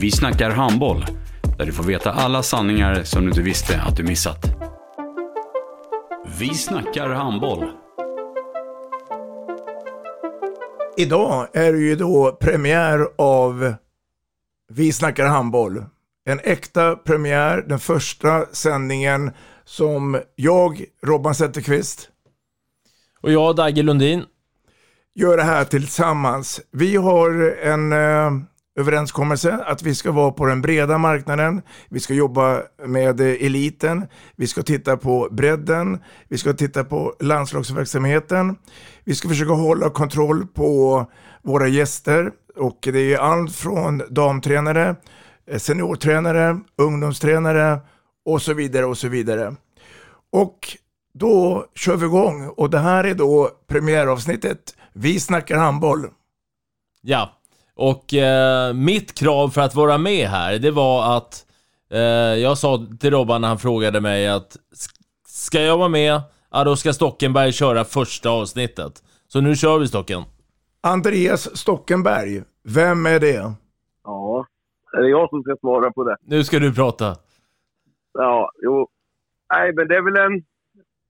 Vi 0.00 0.10
snackar 0.10 0.50
handboll, 0.50 1.04
där 1.58 1.66
du 1.66 1.72
får 1.72 1.84
veta 1.84 2.12
alla 2.12 2.42
sanningar 2.42 3.02
som 3.02 3.22
du 3.22 3.28
inte 3.28 3.42
visste 3.42 3.80
att 3.80 3.96
du 3.96 4.02
missat. 4.02 4.44
Vi 6.38 6.54
snackar 6.54 7.08
handboll. 7.08 7.70
Idag 10.96 11.48
är 11.52 11.72
det 11.72 11.78
ju 11.78 11.96
då 11.96 12.38
premiär 12.40 13.08
av 13.18 13.74
Vi 14.72 14.92
snackar 14.92 15.26
handboll. 15.26 15.84
En 16.24 16.40
äkta 16.44 16.96
premiär, 16.96 17.64
den 17.68 17.78
första 17.78 18.46
sändningen 18.52 19.30
som 19.64 20.20
jag, 20.36 20.84
Robban 21.02 21.34
Zetterqvist, 21.34 22.08
Och 23.20 23.32
jag, 23.32 23.56
Dagge 23.56 23.82
Lundin. 23.82 24.24
gör 25.14 25.36
det 25.36 25.42
här 25.42 25.64
tillsammans. 25.64 26.60
Vi 26.70 26.96
har 26.96 27.56
en 27.62 27.92
eh, 27.92 28.30
överenskommelse 28.80 29.64
att 29.66 29.82
vi 29.82 29.94
ska 29.94 30.12
vara 30.12 30.32
på 30.32 30.46
den 30.46 30.62
breda 30.62 30.98
marknaden. 30.98 31.62
Vi 31.88 32.00
ska 32.00 32.14
jobba 32.14 32.62
med 32.86 33.20
eh, 33.20 33.26
eliten. 33.26 34.06
Vi 34.36 34.46
ska 34.46 34.62
titta 34.62 34.96
på 34.96 35.28
bredden. 35.30 35.98
Vi 36.28 36.38
ska 36.38 36.52
titta 36.52 36.84
på 36.84 37.14
landslagsverksamheten. 37.20 38.56
Vi 39.04 39.14
ska 39.14 39.28
försöka 39.28 39.52
hålla 39.52 39.90
kontroll 39.90 40.46
på 40.46 41.06
våra 41.42 41.68
gäster. 41.68 42.30
Och 42.56 42.78
det 42.82 43.14
är 43.14 43.18
allt 43.18 43.56
från 43.56 44.02
damtränare, 44.10 44.96
eh, 45.50 45.58
seniortränare, 45.58 46.60
ungdomstränare 46.76 47.80
och 48.24 48.42
så 48.42 48.54
vidare 48.54 48.84
och 48.86 48.98
så 48.98 49.08
vidare. 49.08 49.54
Och 50.32 50.58
då 51.14 51.66
kör 51.74 51.96
vi 51.96 52.06
igång 52.06 52.48
och 52.48 52.70
det 52.70 52.78
här 52.78 53.04
är 53.04 53.14
då 53.14 53.50
premiäravsnittet. 53.66 54.76
Vi 54.92 55.20
snackar 55.20 55.56
handboll. 55.56 56.06
Ja, 57.02 57.39
och 57.80 58.14
eh, 58.14 58.74
mitt 58.74 59.18
krav 59.18 59.48
för 59.48 59.60
att 59.60 59.74
vara 59.74 59.98
med 59.98 60.26
här, 60.28 60.58
det 60.58 60.70
var 60.70 61.16
att 61.16 61.46
eh, 61.90 62.00
jag 62.46 62.58
sa 62.58 62.86
till 63.00 63.10
Robban 63.10 63.40
när 63.40 63.48
han 63.48 63.58
frågade 63.58 64.00
mig 64.00 64.28
att 64.28 64.56
"S- 64.72 64.86
ska 65.26 65.60
jag 65.60 65.78
vara 65.78 65.88
med, 65.88 66.20
ja 66.50 66.64
då 66.64 66.76
ska 66.76 66.92
Stockenberg 66.92 67.52
köra 67.52 67.84
första 67.84 68.30
avsnittet. 68.30 68.92
Så 69.28 69.40
nu 69.40 69.54
kör 69.56 69.78
vi 69.78 69.88
Stocken. 69.88 70.22
Andreas 70.80 71.56
Stockenberg, 71.56 72.42
vem 72.64 73.06
är 73.06 73.20
det? 73.20 73.52
Ja, 74.04 74.46
är 74.92 75.02
det 75.02 75.08
jag 75.08 75.28
som 75.30 75.42
ska 75.42 75.56
svara 75.60 75.92
på 75.92 76.04
det? 76.04 76.16
Nu 76.22 76.44
ska 76.44 76.58
du 76.58 76.74
prata. 76.74 77.16
Ja, 78.12 78.50
jo. 78.62 78.88
Nej, 79.52 79.72
men 79.74 79.88
det 79.88 79.96
är 79.96 80.02
väl 80.02 80.32
en... 80.32 80.42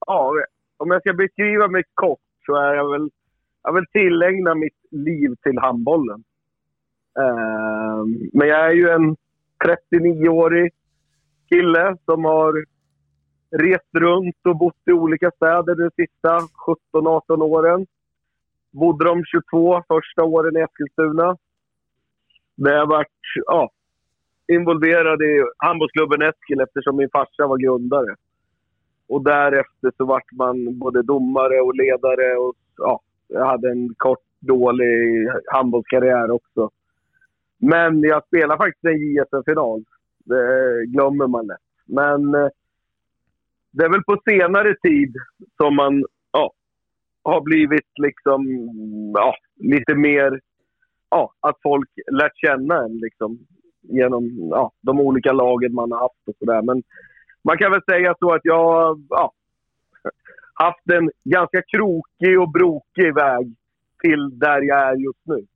Ja, 0.06 0.32
om 0.76 0.90
jag 0.90 1.00
ska 1.02 1.12
beskriva 1.12 1.68
mig 1.68 1.82
kort 1.94 2.18
så 2.46 2.56
är 2.56 2.74
jag 2.74 2.90
väl... 2.92 3.10
Jag 3.62 3.72
vill 3.72 3.86
tillägna 3.92 4.54
mitt 4.54 4.78
liv 4.90 5.34
till 5.42 5.58
handbollen. 5.58 6.24
Ehm, 7.20 8.30
men 8.32 8.48
jag 8.48 8.66
är 8.66 8.72
ju 8.72 8.88
en 8.88 9.16
39-årig 9.64 10.72
kille 11.48 11.96
som 12.04 12.24
har 12.24 12.64
rest 13.50 13.94
runt 13.94 14.36
och 14.44 14.56
bott 14.56 14.82
i 14.86 14.92
olika 14.92 15.30
städer 15.30 15.74
de 15.74 15.90
sista 16.04 16.38
17-18 16.92 17.42
åren. 17.42 17.86
Bodde 18.70 19.04
de 19.04 19.24
22 19.24 19.82
första 19.88 20.24
åren 20.24 20.56
i 20.56 20.60
Eskilstuna. 20.60 21.36
Där 22.56 22.74
jag 22.74 22.86
varit 22.86 23.08
ja, 23.46 23.70
involverad 24.52 25.22
i 25.22 25.44
handbollsklubben 25.56 26.22
Eskil 26.22 26.60
eftersom 26.60 26.96
min 26.96 27.10
farsa 27.12 27.46
var 27.46 27.58
grundare. 27.58 28.14
Och 29.08 29.24
därefter 29.24 29.92
så 29.96 30.04
vart 30.04 30.32
man 30.32 30.78
både 30.78 31.02
domare 31.02 31.60
och 31.60 31.74
ledare 31.74 32.36
och 32.36 32.54
ja, 32.76 33.00
jag 33.28 33.46
hade 33.46 33.70
en 33.70 33.94
kort 33.96 34.24
dålig 34.40 35.28
handbollskarriär 35.46 36.30
också. 36.30 36.70
Men 37.60 38.02
jag 38.02 38.26
spelar 38.26 38.56
faktiskt 38.56 38.84
en 38.84 39.00
JSM-final. 39.00 39.84
Det 40.24 40.86
glömmer 40.86 41.26
man 41.26 41.46
lätt. 41.46 41.58
Men 41.86 42.34
eh, 42.34 42.48
det 43.70 43.84
är 43.84 43.88
väl 43.90 44.02
på 44.02 44.20
senare 44.24 44.74
tid 44.82 45.16
som 45.56 45.76
man 45.76 46.04
ja, 46.32 46.52
har 47.22 47.40
blivit 47.40 47.90
liksom 48.02 48.42
ja, 49.14 49.34
lite 49.56 49.94
mer 49.94 50.40
ja, 51.10 51.32
att 51.40 51.56
folk 51.62 51.88
lärt 52.12 52.36
känna 52.36 52.84
en 52.84 52.98
liksom, 52.98 53.38
genom 53.80 54.48
ja, 54.50 54.72
de 54.80 55.00
olika 55.00 55.32
lagen 55.32 55.74
man 55.74 55.92
har 55.92 55.98
haft 55.98 56.28
och 56.28 56.34
sådär. 56.38 56.62
Men 56.62 56.82
man 57.42 57.58
kan 57.58 57.72
väl 57.72 57.82
säga 57.90 58.14
så 58.18 58.32
att 58.32 58.40
jag 58.44 58.64
har 58.64 58.98
ja, 59.08 59.32
haft 60.54 60.90
en 60.90 61.10
ganska 61.24 61.62
krokig 61.62 62.40
och 62.40 62.52
brokig 62.52 63.14
väg 63.14 63.54
till 64.02 64.38
där 64.38 64.62
jag 64.62 64.88
är 64.88 64.96
just 64.96 65.26
nu. 65.26 65.46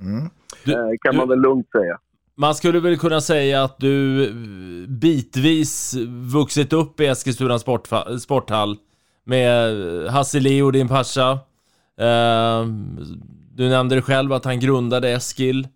Mm. 0.00 0.30
Eh, 0.68 0.90
kan 1.00 1.16
man 1.16 1.28
väl 1.28 1.38
lugnt 1.40 1.70
säga. 1.70 1.98
Man 2.38 2.54
skulle 2.54 2.80
väl 2.80 2.98
kunna 2.98 3.20
säga 3.20 3.62
att 3.64 3.78
du 3.78 4.24
eh, 4.24 4.30
bitvis 4.88 5.94
vuxit 6.34 6.72
upp 6.72 7.00
i 7.00 7.06
Eskilstuna 7.06 7.56
sportfa- 7.58 8.18
sporthall 8.18 8.76
med 9.24 9.72
Hasse 10.10 10.40
Leo, 10.40 10.70
din 10.70 10.88
farsa. 10.88 11.30
Eh, 12.00 12.66
du 13.54 13.68
nämnde 13.68 13.94
det 13.94 14.02
själv 14.02 14.32
att 14.32 14.44
han 14.44 14.60
grundade 14.60 15.08
Eskil. 15.10 15.68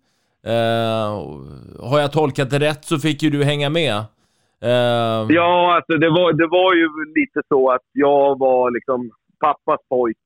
Eh, 0.45 1.11
har 1.89 1.99
jag 1.99 2.11
tolkat 2.11 2.49
det 2.49 2.59
rätt 2.59 2.85
så 2.85 2.99
fick 2.99 3.23
ju 3.23 3.29
du 3.29 3.43
hänga 3.43 3.69
med. 3.69 3.95
Eh, 4.61 5.25
Ja, 5.29 5.75
alltså 5.75 5.93
det 5.97 6.09
var, 6.09 6.33
det 6.33 6.47
var 6.47 6.73
ju 6.75 6.87
lite 7.21 7.41
så 7.49 7.71
att 7.71 7.81
jag 7.93 8.39
var 8.39 8.71
liksom 8.71 9.11
pappas 9.39 9.79
pojk. 9.89 10.17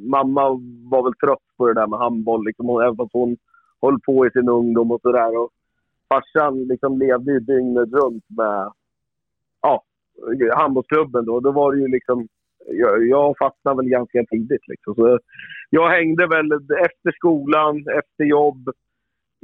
Mamma 0.00 0.42
var 0.90 1.02
väl 1.04 1.14
trött 1.14 1.38
på 1.58 1.66
det 1.66 1.74
där 1.74 1.86
med 1.86 1.98
handboll, 1.98 2.44
liksom, 2.44 2.68
även 2.68 2.96
fast 2.96 3.12
hon 3.12 3.36
höll 3.84 4.00
på 4.00 4.26
i 4.26 4.30
sin 4.30 4.48
ungdom 4.48 4.90
och 4.90 5.00
sådär. 5.00 5.48
Farsan 6.08 6.64
liksom 6.64 6.98
levde 6.98 7.32
ju 7.32 7.40
dygnet 7.40 7.92
runt 7.92 8.24
med 8.28 8.72
ja, 9.62 9.82
handbollsklubben 10.54 11.24
då. 11.24 11.40
Då 11.40 11.52
var 11.52 11.72
det 11.72 11.80
ju 11.80 11.88
liksom... 11.88 12.28
Jag, 12.66 13.06
jag 13.06 13.34
fastnade 13.38 13.76
väl 13.76 13.88
ganska 13.88 14.24
tidigt 14.30 14.68
liksom. 14.68 14.94
Så 14.94 15.18
jag 15.70 15.88
hängde 15.88 16.26
väl 16.26 16.52
efter 16.84 17.12
skolan, 17.12 17.84
efter 17.88 18.24
jobb, 18.24 18.70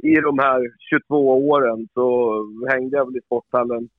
i 0.03 0.15
de 0.15 0.39
här 0.39 0.61
22 0.77 1.49
åren 1.49 1.87
så 1.93 2.35
hängde 2.69 2.97
jag 2.97 3.05
väl 3.05 3.17
i 3.17 3.21
sporthallen 3.21 3.89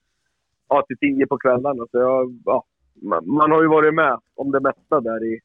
ja, 0.68 0.84
till 0.86 0.98
10 0.98 1.26
på 1.26 1.38
kvällarna. 1.38 1.86
Så 1.90 1.98
jag, 1.98 2.40
ja, 2.44 2.64
man, 3.02 3.28
man 3.28 3.50
har 3.50 3.62
ju 3.62 3.68
varit 3.68 3.94
med 3.94 4.18
om 4.34 4.50
det 4.50 4.60
mesta 4.60 5.00
där 5.00 5.24
i 5.24 5.40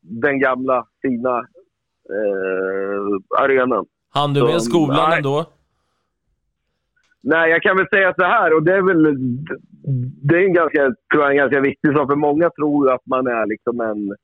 den 0.00 0.40
gamla 0.40 0.86
fina 1.02 1.38
eh, 2.10 3.40
arenan 3.42 3.86
hann 4.14 4.34
du 4.34 4.40
Så, 4.40 4.46
med 4.46 4.62
skolan 4.62 5.08
nej. 5.10 5.16
ändå? 5.16 5.46
Nej, 7.20 7.50
jag 7.50 7.62
kan 7.62 7.76
väl 7.76 7.88
säga 7.88 8.14
så 8.18 8.24
här 8.24 8.54
och 8.54 8.62
det 8.62 8.72
är 8.72 8.82
väl 8.82 9.16
det 10.22 10.36
är 10.36 10.46
en 10.46 10.52
ganska, 10.52 10.94
tror 11.12 11.22
jag, 11.22 11.30
en 11.30 11.36
ganska 11.36 11.60
viktig 11.60 11.92
sak. 11.92 12.10
För 12.10 12.16
många 12.16 12.50
tror 12.50 12.92
att 12.92 13.06
man 13.06 13.26
är 13.26 13.46
liksom 13.46 13.80
en, 13.80 14.16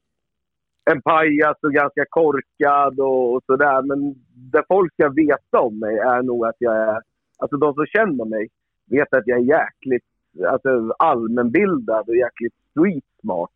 en 0.90 1.02
pajas 1.02 1.56
och 1.62 1.72
ganska 1.72 2.04
korkad 2.08 3.00
och, 3.00 3.34
och 3.34 3.42
sådär. 3.46 3.82
Men 3.82 4.14
det 4.52 4.62
folk 4.68 4.92
ska 4.92 5.08
veta 5.08 5.60
om 5.60 5.78
mig 5.78 5.98
är 5.98 6.22
nog 6.22 6.46
att 6.46 6.56
jag 6.58 6.76
är... 6.76 7.00
Alltså 7.38 7.56
de 7.56 7.74
som 7.74 7.86
känner 7.86 8.24
mig 8.24 8.48
vet 8.90 9.14
att 9.14 9.26
jag 9.26 9.38
är 9.38 9.44
jäkligt 9.44 10.04
alltså, 10.48 10.94
allmänbildad 10.98 12.08
och 12.08 12.16
jäkligt 12.16 12.54
street 12.70 13.04
smart. 13.20 13.50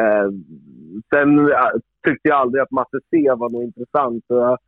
Eh, 0.00 0.30
sen 1.14 1.38
eh, 1.38 1.70
tyckte 2.04 2.28
jag 2.28 2.38
aldrig 2.38 2.62
att 2.62 2.70
matte 2.70 2.98
C 3.10 3.30
var 3.36 3.50
något 3.50 3.62
intressant. 3.62 4.24
Så 4.26 4.34
jag 4.34 4.58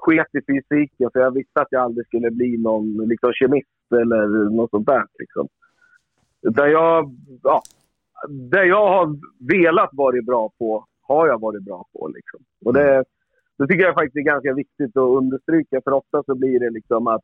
sket 0.00 0.26
i 0.32 0.40
fysiken 0.46 1.10
för 1.12 1.20
jag 1.20 1.34
visste 1.34 1.60
att 1.60 1.68
jag 1.70 1.82
aldrig 1.82 2.06
skulle 2.06 2.30
bli 2.30 2.56
någon 2.56 3.08
liksom, 3.08 3.32
kemist. 3.32 3.68
eller 3.92 4.50
något 4.50 4.70
sånt 4.70 4.86
där. 4.86 5.04
Liksom. 5.18 5.48
Där 6.42 6.66
jag, 6.66 7.16
ja, 7.42 7.62
det 8.28 8.64
jag 8.64 8.88
har 8.88 9.16
velat 9.52 9.90
vara 9.92 10.22
bra 10.22 10.50
på, 10.58 10.86
har 11.02 11.26
jag 11.26 11.40
varit 11.40 11.62
bra 11.62 11.86
på. 11.92 12.08
Liksom. 12.08 12.40
Och 12.64 12.72
det, 12.72 13.04
det 13.58 13.66
tycker 13.66 13.84
jag 13.84 13.94
faktiskt 13.94 14.16
är 14.16 14.32
ganska 14.32 14.54
viktigt 14.54 14.96
att 14.96 15.16
understryka, 15.18 15.80
för 15.84 15.92
ofta 15.92 16.22
så 16.22 16.34
blir 16.34 16.60
det 16.60 16.70
liksom 16.70 17.06
att 17.06 17.22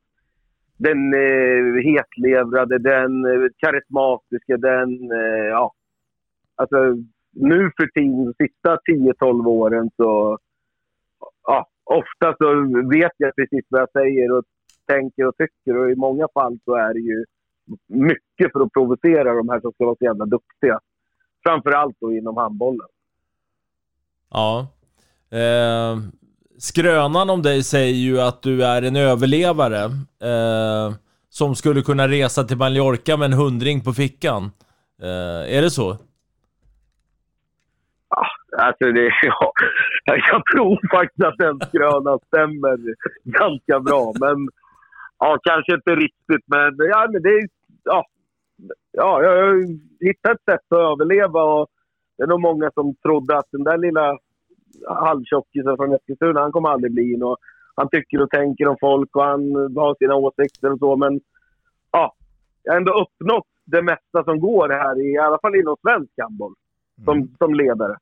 den 0.77 1.15
eh, 1.15 1.83
hetlevrade, 1.85 2.79
den 2.79 3.25
eh, 3.25 3.49
karismatiska, 3.57 4.57
den... 4.57 5.13
Eh, 5.13 5.47
ja. 5.51 5.73
Alltså, 6.55 6.77
nu 7.33 7.71
för 7.77 7.87
tiden, 7.87 8.25
de 8.25 8.47
sista 8.47 8.79
10-12 9.23 9.47
åren 9.47 9.91
så... 9.97 10.39
Ja, 11.47 11.67
ofta 11.87 12.35
så 12.39 12.47
vet 12.91 13.13
jag 13.17 13.37
precis 13.37 13.65
vad 13.69 13.81
jag 13.81 13.91
säger 13.91 14.33
och 14.33 14.45
tänker 14.89 15.27
och 15.27 15.37
tycker 15.37 15.77
och 15.79 15.91
i 15.91 15.97
många 15.97 16.27
fall 16.35 16.59
så 16.65 16.75
är 16.75 16.95
det 16.95 17.01
ju 17.01 17.25
mycket 17.89 18.53
för 18.53 18.61
att 18.61 18.73
provocera 18.73 19.35
de 19.35 19.49
här 19.49 19.61
som 19.61 19.73
ska 19.73 19.85
vara 19.85 19.97
så 19.99 20.05
jävla 20.05 20.25
duktiga. 20.25 20.81
Framförallt 21.47 21.97
då 22.01 22.13
inom 22.13 22.37
handbollen. 22.37 22.89
Ja. 24.31 24.67
Eh, 25.31 25.99
skrönan 26.59 27.31
om 27.31 27.43
dig 27.43 27.63
säger 27.63 27.95
ju 27.95 28.21
att 28.21 28.43
du 28.43 28.65
är 28.65 28.83
en 28.83 28.97
överlevare. 28.97 29.85
Eh, 30.31 30.95
som 31.29 31.55
skulle 31.55 31.83
kunna 31.83 32.09
resa 32.09 32.45
till 32.45 32.57
Mallorca 32.57 33.17
med 33.17 33.27
en 33.27 33.33
hundring 33.33 33.85
på 33.85 33.93
fickan. 33.93 34.43
Eh, 35.03 35.57
är 35.57 35.63
det 35.63 35.71
så? 35.71 35.91
Alltså 38.59 38.93
det, 38.93 39.11
ja, 39.23 39.53
jag 40.31 40.43
tror 40.53 40.97
faktiskt 40.97 41.25
att 41.25 41.39
den 41.39 41.61
skrönan 41.69 42.19
stämmer 42.27 42.79
ganska 43.25 43.81
bra. 43.81 44.13
Men 44.21 44.49
ja, 45.19 45.39
kanske 45.43 45.75
inte 45.75 45.95
riktigt. 45.95 46.45
Men, 46.47 46.77
ja, 46.79 47.09
men 47.13 47.23
det. 47.23 47.49
Ja, 47.85 48.05
ja, 48.93 49.23
jag 49.23 49.31
har 49.31 49.55
hittat 50.01 50.33
ett 50.33 50.45
sätt 50.51 50.67
att 50.69 50.79
överleva. 50.79 51.43
Och 51.43 51.69
det 52.17 52.23
är 52.23 52.27
nog 52.27 52.41
många 52.41 52.71
som 52.75 52.95
trodde 52.95 53.39
att 53.39 53.49
den 53.51 53.65
där 53.65 53.79
lilla 53.79 54.19
halvtjockisen 54.89 55.77
från 55.77 55.95
Eskilstuna, 55.95 56.41
han 56.41 56.53
kommer 56.53 56.69
aldrig 56.69 56.93
bli 56.93 57.17
något. 57.17 57.39
Han 57.75 57.89
tycker 57.89 58.23
och 58.23 58.31
tänker 58.31 58.69
om 58.69 58.77
folk 58.81 59.17
och 59.17 59.25
han 59.25 59.55
har 59.55 59.95
sina 59.99 60.15
åsikter 60.15 60.73
och 60.73 60.79
så. 60.79 60.97
Men 60.97 61.21
ja, 61.93 62.15
jag 62.63 62.73
har 62.73 62.79
ändå 62.79 62.93
uppnått 62.93 63.49
det 63.65 63.83
mesta 63.83 64.25
som 64.25 64.41
går 64.41 64.69
här, 64.69 65.07
i, 65.07 65.19
alla 65.19 65.39
fall 65.39 65.57
inom 65.57 65.77
svensk 65.83 66.13
handboll, 66.23 66.55
som, 67.05 67.35
som 67.39 67.55
ledare. 67.55 67.97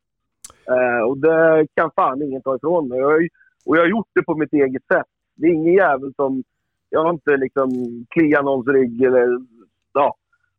Eh, 0.69 1.09
och 1.09 1.19
det 1.19 1.67
kan 1.75 1.91
fan 1.97 2.23
ingen 2.23 2.43
ta 2.43 2.57
ifrån 2.57 2.89
mig. 2.89 2.99
Jag, 2.99 3.29
och 3.65 3.77
jag 3.77 3.83
har 3.83 3.89
gjort 3.89 4.09
det 4.15 4.23
på 4.23 4.35
mitt 4.35 4.53
eget 4.53 4.87
sätt. 4.93 5.07
Det 5.35 5.47
är 5.47 5.53
ingen 5.53 5.75
jävel 5.75 6.13
som... 6.17 6.43
Jag 6.91 7.03
har 7.05 7.11
inte 7.11 7.37
liksom 7.37 7.71
kliat 8.11 8.45
någons 8.45 8.69
rygg 8.69 9.03
eller 9.03 9.41
ja, 9.93 10.17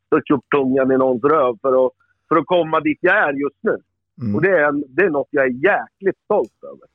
stött 0.07 0.37
upp 0.37 0.45
tungan 0.55 0.91
i 0.91 0.97
någons 0.97 1.23
röv 1.23 1.57
för 1.61 1.85
att, 1.85 1.91
för 2.29 2.35
att 2.35 2.45
komma 2.45 2.79
dit 2.79 2.97
jag 3.01 3.17
är 3.17 3.33
just 3.33 3.57
nu. 3.61 3.77
Och 4.35 4.41
det 4.41 4.49
är, 4.49 4.83
det 4.87 5.03
är 5.03 5.09
något 5.09 5.27
jag 5.31 5.45
är 5.45 5.49
jäkligt 5.49 6.17
stolt 6.23 6.63
över. 6.63 6.87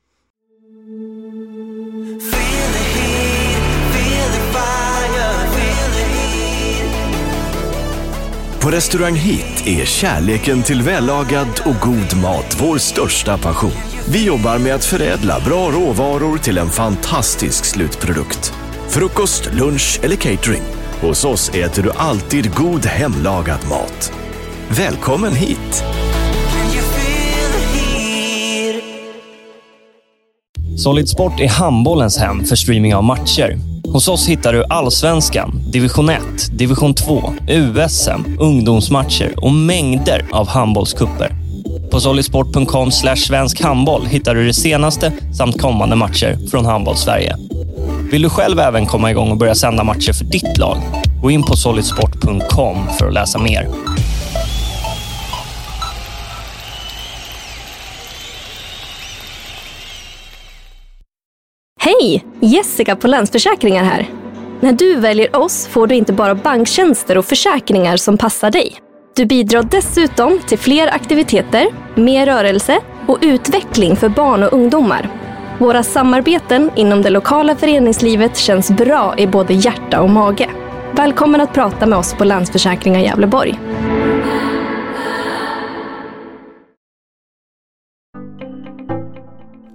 På 8.61 8.71
Restaurang 8.71 9.15
Hit 9.15 9.67
är 9.67 9.85
kärleken 9.85 10.63
till 10.63 10.81
vällagad 10.81 11.61
och 11.65 11.75
god 11.81 12.21
mat 12.21 12.57
vår 12.59 12.77
största 12.77 13.37
passion. 13.37 13.71
Vi 14.09 14.25
jobbar 14.25 14.57
med 14.57 14.75
att 14.75 14.85
förädla 14.85 15.39
bra 15.39 15.71
råvaror 15.71 16.37
till 16.37 16.57
en 16.57 16.69
fantastisk 16.69 17.65
slutprodukt. 17.65 18.53
Frukost, 18.89 19.49
lunch 19.53 19.99
eller 20.03 20.15
catering. 20.15 20.61
Hos 21.01 21.25
oss 21.25 21.49
äter 21.49 21.83
du 21.83 21.91
alltid 21.91 22.55
god 22.55 22.85
hemlagad 22.85 23.59
mat. 23.69 24.13
Välkommen 24.69 25.33
hit! 25.33 25.83
Solid 30.77 31.09
Sport 31.09 31.39
är 31.39 31.49
handbollens 31.49 32.17
hem 32.17 32.45
för 32.45 32.55
streaming 32.55 32.95
av 32.95 33.03
matcher. 33.03 33.70
Hos 33.93 34.07
oss 34.07 34.27
hittar 34.27 34.53
du 34.53 34.63
allsvenskan, 34.69 35.51
division 35.71 36.09
1, 36.09 36.21
division 36.51 36.93
2, 36.93 37.33
USM, 37.47 38.37
ungdomsmatcher 38.39 39.33
och 39.37 39.53
mängder 39.53 40.25
av 40.31 40.47
handbollskupper. 40.47 41.31
På 41.91 41.99
solidsport.com 41.99 42.91
svensk 42.91 43.61
handboll 43.61 44.05
hittar 44.05 44.35
du 44.35 44.47
det 44.47 44.53
senaste 44.53 45.13
samt 45.37 45.61
kommande 45.61 45.95
matcher 45.95 46.37
från 46.51 46.65
Handbollssverige. 46.65 47.35
Vill 48.11 48.21
du 48.21 48.29
själv 48.29 48.59
även 48.59 48.85
komma 48.85 49.11
igång 49.11 49.31
och 49.31 49.37
börja 49.37 49.55
sända 49.55 49.83
matcher 49.83 50.13
för 50.13 50.25
ditt 50.25 50.57
lag? 50.57 50.77
Gå 51.21 51.31
in 51.31 51.43
på 51.43 51.55
solidsport.com 51.55 52.77
för 52.99 53.07
att 53.07 53.13
läsa 53.13 53.39
mer. 53.39 53.67
Hej! 62.01 62.25
Jessica 62.39 62.95
på 62.95 63.07
Länsförsäkringar 63.07 63.83
här. 63.83 64.09
När 64.59 64.73
du 64.73 64.95
väljer 64.95 65.35
oss 65.35 65.67
får 65.67 65.87
du 65.87 65.95
inte 65.95 66.13
bara 66.13 66.35
banktjänster 66.35 67.17
och 67.17 67.25
försäkringar 67.25 67.97
som 67.97 68.17
passar 68.17 68.51
dig. 68.51 68.75
Du 69.15 69.25
bidrar 69.25 69.63
dessutom 69.63 70.39
till 70.47 70.59
fler 70.59 70.87
aktiviteter, 70.87 71.67
mer 71.95 72.25
rörelse 72.25 72.79
och 73.07 73.17
utveckling 73.21 73.95
för 73.95 74.09
barn 74.09 74.43
och 74.43 74.53
ungdomar. 74.53 75.09
Våra 75.59 75.83
samarbeten 75.83 76.71
inom 76.75 77.01
det 77.01 77.09
lokala 77.09 77.55
föreningslivet 77.55 78.37
känns 78.37 78.71
bra 78.71 79.15
i 79.17 79.27
både 79.27 79.53
hjärta 79.53 80.01
och 80.01 80.09
mage. 80.09 80.49
Välkommen 80.91 81.41
att 81.41 81.53
prata 81.53 81.85
med 81.85 81.99
oss 81.99 82.13
på 82.13 82.23
Länsförsäkringar 82.23 82.99
Gävleborg. 82.99 83.59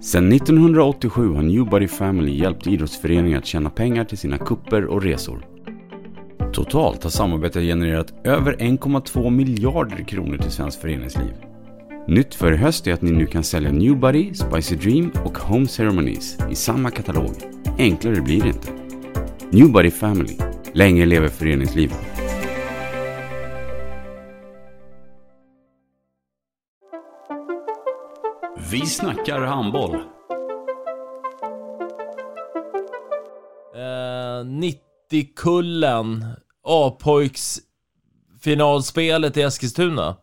Sedan 0.07 0.31
1987 0.33 1.33
har 1.33 1.41
Newbody 1.41 1.87
Family 1.87 2.31
hjälpt 2.31 2.67
idrottsföreningar 2.67 3.37
att 3.37 3.45
tjäna 3.45 3.69
pengar 3.69 4.05
till 4.05 4.17
sina 4.17 4.37
kupper 4.37 4.85
och 4.85 5.03
resor. 5.03 5.45
Totalt 6.53 7.03
har 7.03 7.09
samarbetet 7.09 7.63
genererat 7.63 8.13
över 8.23 8.53
1,2 8.53 9.29
miljarder 9.29 10.03
kronor 10.03 10.37
till 10.37 10.51
svenskt 10.51 10.81
föreningsliv. 10.81 11.33
Nytt 12.07 12.35
för 12.35 12.53
i 12.53 12.57
höst 12.57 12.87
är 12.87 12.93
att 12.93 13.01
ni 13.01 13.11
nu 13.11 13.25
kan 13.25 13.43
sälja 13.43 13.71
Newbody, 13.71 14.33
Spicy 14.33 14.75
Dream 14.75 15.11
och 15.25 15.37
Home 15.37 15.67
Ceremonies 15.67 16.37
i 16.51 16.55
samma 16.55 16.91
katalog. 16.91 17.31
Enklare 17.77 18.21
blir 18.21 18.41
det 18.41 18.47
inte. 18.47 18.71
Newbody 19.51 19.91
Family. 19.91 20.37
Länge 20.73 21.05
lever 21.05 21.27
föreningslivet. 21.27 22.16
Vi 28.71 28.85
snackar 28.85 29.41
handboll. 29.41 29.95
Eh, 33.75 34.45
90-kullen. 35.11 36.23
A-pojks 36.63 37.57
finalspelet 38.43 39.37
i 39.37 39.41
Eskilstuna. 39.41 40.15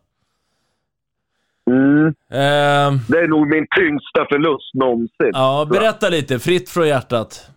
Mm. 1.71 2.07
Eh, 2.07 2.99
Det 3.09 3.19
är 3.19 3.27
nog 3.27 3.47
min 3.47 3.67
tyngsta 3.77 4.25
förlust 4.31 4.73
någonsin. 4.73 5.31
ja, 5.33 5.67
berätta 5.71 6.09
lite. 6.09 6.39
Fritt 6.39 6.69
från 6.69 6.87
hjärtat. 6.87 7.49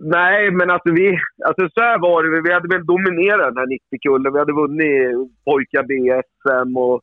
Nej, 0.00 0.50
men 0.50 0.70
alltså 0.70 0.90
vi... 0.92 1.18
Alltså 1.46 1.68
så 1.74 1.80
här 1.80 1.98
var 1.98 2.22
det. 2.22 2.42
Vi 2.42 2.52
hade 2.54 2.68
väl 2.76 2.86
dominerat 2.86 3.54
den 3.54 3.56
här 3.56 3.66
90-kullen. 3.66 4.32
Vi 4.32 4.38
hade 4.38 4.52
vunnit 4.52 5.34
pojkar 5.44 5.82
BSM 5.82 6.76
och 6.76 7.00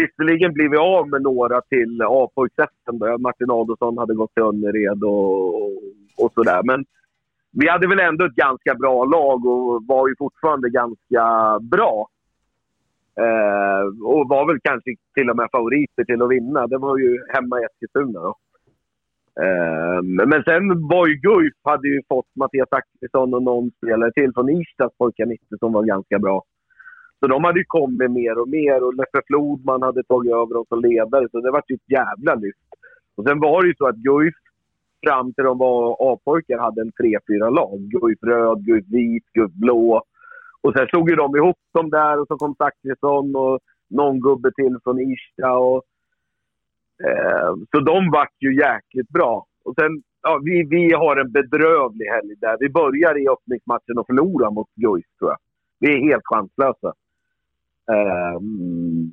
visserligen 0.00 0.52
blev 0.52 0.70
vi 0.70 0.76
av 0.76 1.08
med 1.08 1.22
några 1.22 1.60
till 1.60 2.02
A-pojks-SM. 2.02 2.98
då. 2.98 3.18
Martin 3.18 3.50
Adolfsson 3.50 3.98
hade 3.98 4.14
gått 4.14 4.34
till 4.34 4.42
Önnered 4.42 5.04
och, 5.04 5.54
och, 5.62 5.72
och 6.18 6.32
sådär. 6.32 6.60
Men 6.64 6.84
vi 7.52 7.68
hade 7.68 7.88
väl 7.88 8.00
ändå 8.00 8.24
ett 8.24 8.34
ganska 8.46 8.74
bra 8.74 9.04
lag 9.04 9.46
och 9.46 9.82
var 9.86 10.08
ju 10.08 10.14
fortfarande 10.18 10.70
ganska 10.70 11.24
bra. 11.62 12.08
Eh, 13.20 13.84
och 14.04 14.28
var 14.28 14.46
väl 14.46 14.60
kanske 14.64 14.90
till 15.14 15.30
och 15.30 15.36
med 15.36 15.48
favoriter 15.52 16.04
till 16.04 16.22
att 16.22 16.30
vinna. 16.30 16.66
Det 16.66 16.78
var 16.78 16.98
ju 16.98 17.18
hemma 17.34 17.60
i 17.60 17.64
Eskilstuna 17.64 18.20
då. 18.20 18.34
Eh, 19.42 20.02
men 20.02 20.42
sen 20.44 20.88
var 20.88 21.06
ju 21.06 21.14
Guif 21.14 21.54
hade 21.62 21.88
ju 21.88 22.02
fått 22.08 22.36
Mattias 22.36 22.68
Axelsson 22.70 23.34
och 23.34 23.42
någon 23.42 23.70
spelare 23.70 24.12
till 24.12 24.32
från 24.34 24.50
Ystads 24.50 24.98
pojkar 24.98 25.26
90 25.26 25.58
som 25.58 25.72
var 25.72 25.82
ganska 25.82 26.18
bra. 26.18 26.42
Så 27.24 27.28
de 27.28 27.44
hade 27.44 27.58
ju 27.58 27.64
kommit 27.64 28.10
mer 28.10 28.38
och 28.38 28.48
mer 28.48 28.84
och 28.84 28.94
Leffe 28.94 29.20
Flodman 29.26 29.82
hade 29.82 30.02
tagit 30.02 30.32
över 30.32 30.54
dem 30.54 30.64
som 30.68 30.80
ledare. 30.80 31.28
Så 31.30 31.40
det 31.40 31.50
var 31.50 31.62
ju 31.68 31.74
ett 31.74 31.90
jävla 31.90 32.34
lyft. 32.34 32.68
Och 33.16 33.24
sen 33.24 33.40
var 33.40 33.62
det 33.62 33.68
ju 33.68 33.74
så 33.74 33.86
att 33.86 33.96
Guif 33.96 34.34
fram 35.06 35.34
till 35.34 35.44
de 35.44 35.58
var 35.58 35.96
A-pojkar 36.12 36.58
hade 36.58 36.80
en 36.80 36.92
tre, 36.92 37.18
fyra 37.28 37.50
lag. 37.50 37.78
Guif 37.78 38.18
röd, 38.22 38.58
Guif 38.66 38.84
vit, 38.88 39.24
Guif 39.32 39.52
blå. 39.52 40.02
Och 40.62 40.72
sen 40.76 40.86
slog 40.86 41.10
ju 41.10 41.16
de 41.16 41.36
ihop 41.36 41.58
dem 41.74 41.90
där 41.90 42.20
och 42.20 42.26
så 42.28 42.36
kom 42.36 42.54
Zachrisson 42.54 43.36
och 43.36 43.58
någon 43.90 44.20
gubbe 44.20 44.50
till 44.56 44.78
från 44.84 45.00
Irsta. 45.00 45.52
Och, 45.52 45.82
eh, 47.04 47.54
så 47.70 47.80
de 47.80 48.10
vart 48.10 48.36
ju 48.40 48.56
jäkligt 48.56 49.08
bra. 49.08 49.46
Och 49.64 49.74
sen 49.78 50.02
ja, 50.22 50.40
vi, 50.44 50.66
vi 50.70 50.92
har 50.92 51.16
en 51.16 51.32
bedrövlig 51.32 52.06
helg 52.06 52.34
där. 52.40 52.56
Vi 52.60 52.68
börjar 52.70 53.22
i 53.22 53.28
öppningsmatchen 53.28 53.98
och 53.98 54.06
förlorar 54.06 54.50
mot 54.50 54.68
Guif, 54.74 55.06
tror 55.18 55.30
jag. 55.30 55.38
Vi 55.80 55.94
är 55.94 56.10
helt 56.10 56.24
chanslösa. 56.24 56.92
Um, 57.86 59.12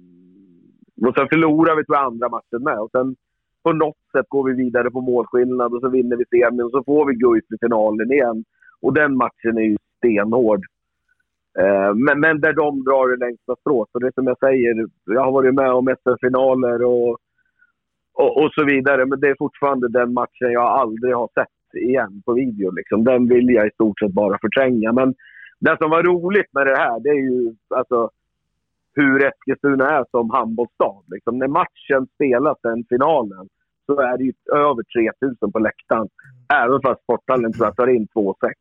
och 1.08 1.16
sen 1.16 1.28
förlorar 1.30 1.76
vi 1.76 1.86
tror 1.86 1.98
jag 1.98 2.06
andra 2.06 2.30
matchen 2.30 2.64
med. 2.64 2.80
Och 2.80 2.92
sen 2.92 3.16
på 3.64 3.74
något 3.74 4.12
sätt 4.12 4.26
går 4.30 4.44
vi 4.44 4.54
vidare 4.54 4.92
på 4.92 5.02
målskillnad 5.02 5.74
och 5.74 5.82
så 5.82 5.90
vinner 5.90 6.18
vi 6.18 6.26
semin 6.26 6.62
och 6.62 6.72
så 6.72 6.84
får 6.84 7.06
vi 7.06 7.14
Guif 7.14 7.44
i 7.52 7.58
finalen 7.62 8.12
igen. 8.12 8.44
Och 8.82 8.94
den 8.94 9.18
matchen 9.18 9.58
är 9.58 9.62
ju 9.62 9.78
stenhård. 9.98 10.66
Ehm, 11.60 12.04
men, 12.04 12.20
men 12.20 12.42
där 12.42 12.54
de 12.54 12.84
drar 12.84 13.08
det 13.08 13.26
längsta 13.26 13.56
strået. 13.56 13.90
Och 13.92 14.02
det 14.02 14.08
är 14.08 14.12
som 14.12 14.28
jag 14.28 14.40
säger, 14.40 14.88
jag 15.06 15.24
har 15.24 15.32
varit 15.32 15.54
med 15.54 15.72
om 15.72 15.96
SM-finaler 16.04 16.84
och 16.84 17.18
och, 18.14 18.44
och, 18.44 18.54
så 18.54 18.66
vidare. 18.66 19.06
Men 19.06 19.20
det 19.20 19.28
är 19.28 19.36
fortfarande 19.40 19.88
den 19.90 20.14
matchen 20.14 20.52
jag 20.52 20.64
aldrig 20.64 21.16
har 21.16 21.30
sett 21.34 21.82
igen 21.82 22.22
på 22.26 22.34
video. 22.34 22.72
Liksom. 22.72 23.04
Den 23.04 23.28
vill 23.28 23.50
jag 23.50 23.68
i 23.68 23.72
stort 23.72 24.00
sett 24.00 24.12
bara 24.12 24.38
förtränga. 24.42 24.92
Men 24.92 25.14
det 25.60 25.78
som 25.78 25.90
var 25.90 26.04
roligt 26.04 26.54
med 26.54 26.68
det 26.68 26.78
här, 26.78 27.00
det 27.00 27.10
är 27.10 27.22
ju 27.30 27.56
alltså, 27.76 28.10
hur 28.94 29.26
Eskilstuna 29.26 29.90
är 29.90 30.06
som 30.12 30.30
handbollsstad. 30.30 31.04
Liksom. 31.08 31.38
När 31.38 31.48
matchen 31.48 32.08
spelas, 32.16 32.58
den 32.64 32.84
finalen, 32.90 33.50
så 33.86 34.00
är 34.00 34.18
det 34.18 34.24
ju 34.24 34.34
över 34.54 34.84
3000 35.20 35.52
på 35.52 35.60
läktaren. 35.60 36.10
Även 36.54 36.82
fast 36.82 37.04
sporthallen 37.04 37.54
tror 37.54 37.66
jag 37.68 37.76
tar 37.76 37.88
in 37.88 38.08
2 38.08 38.36
6 38.42 38.54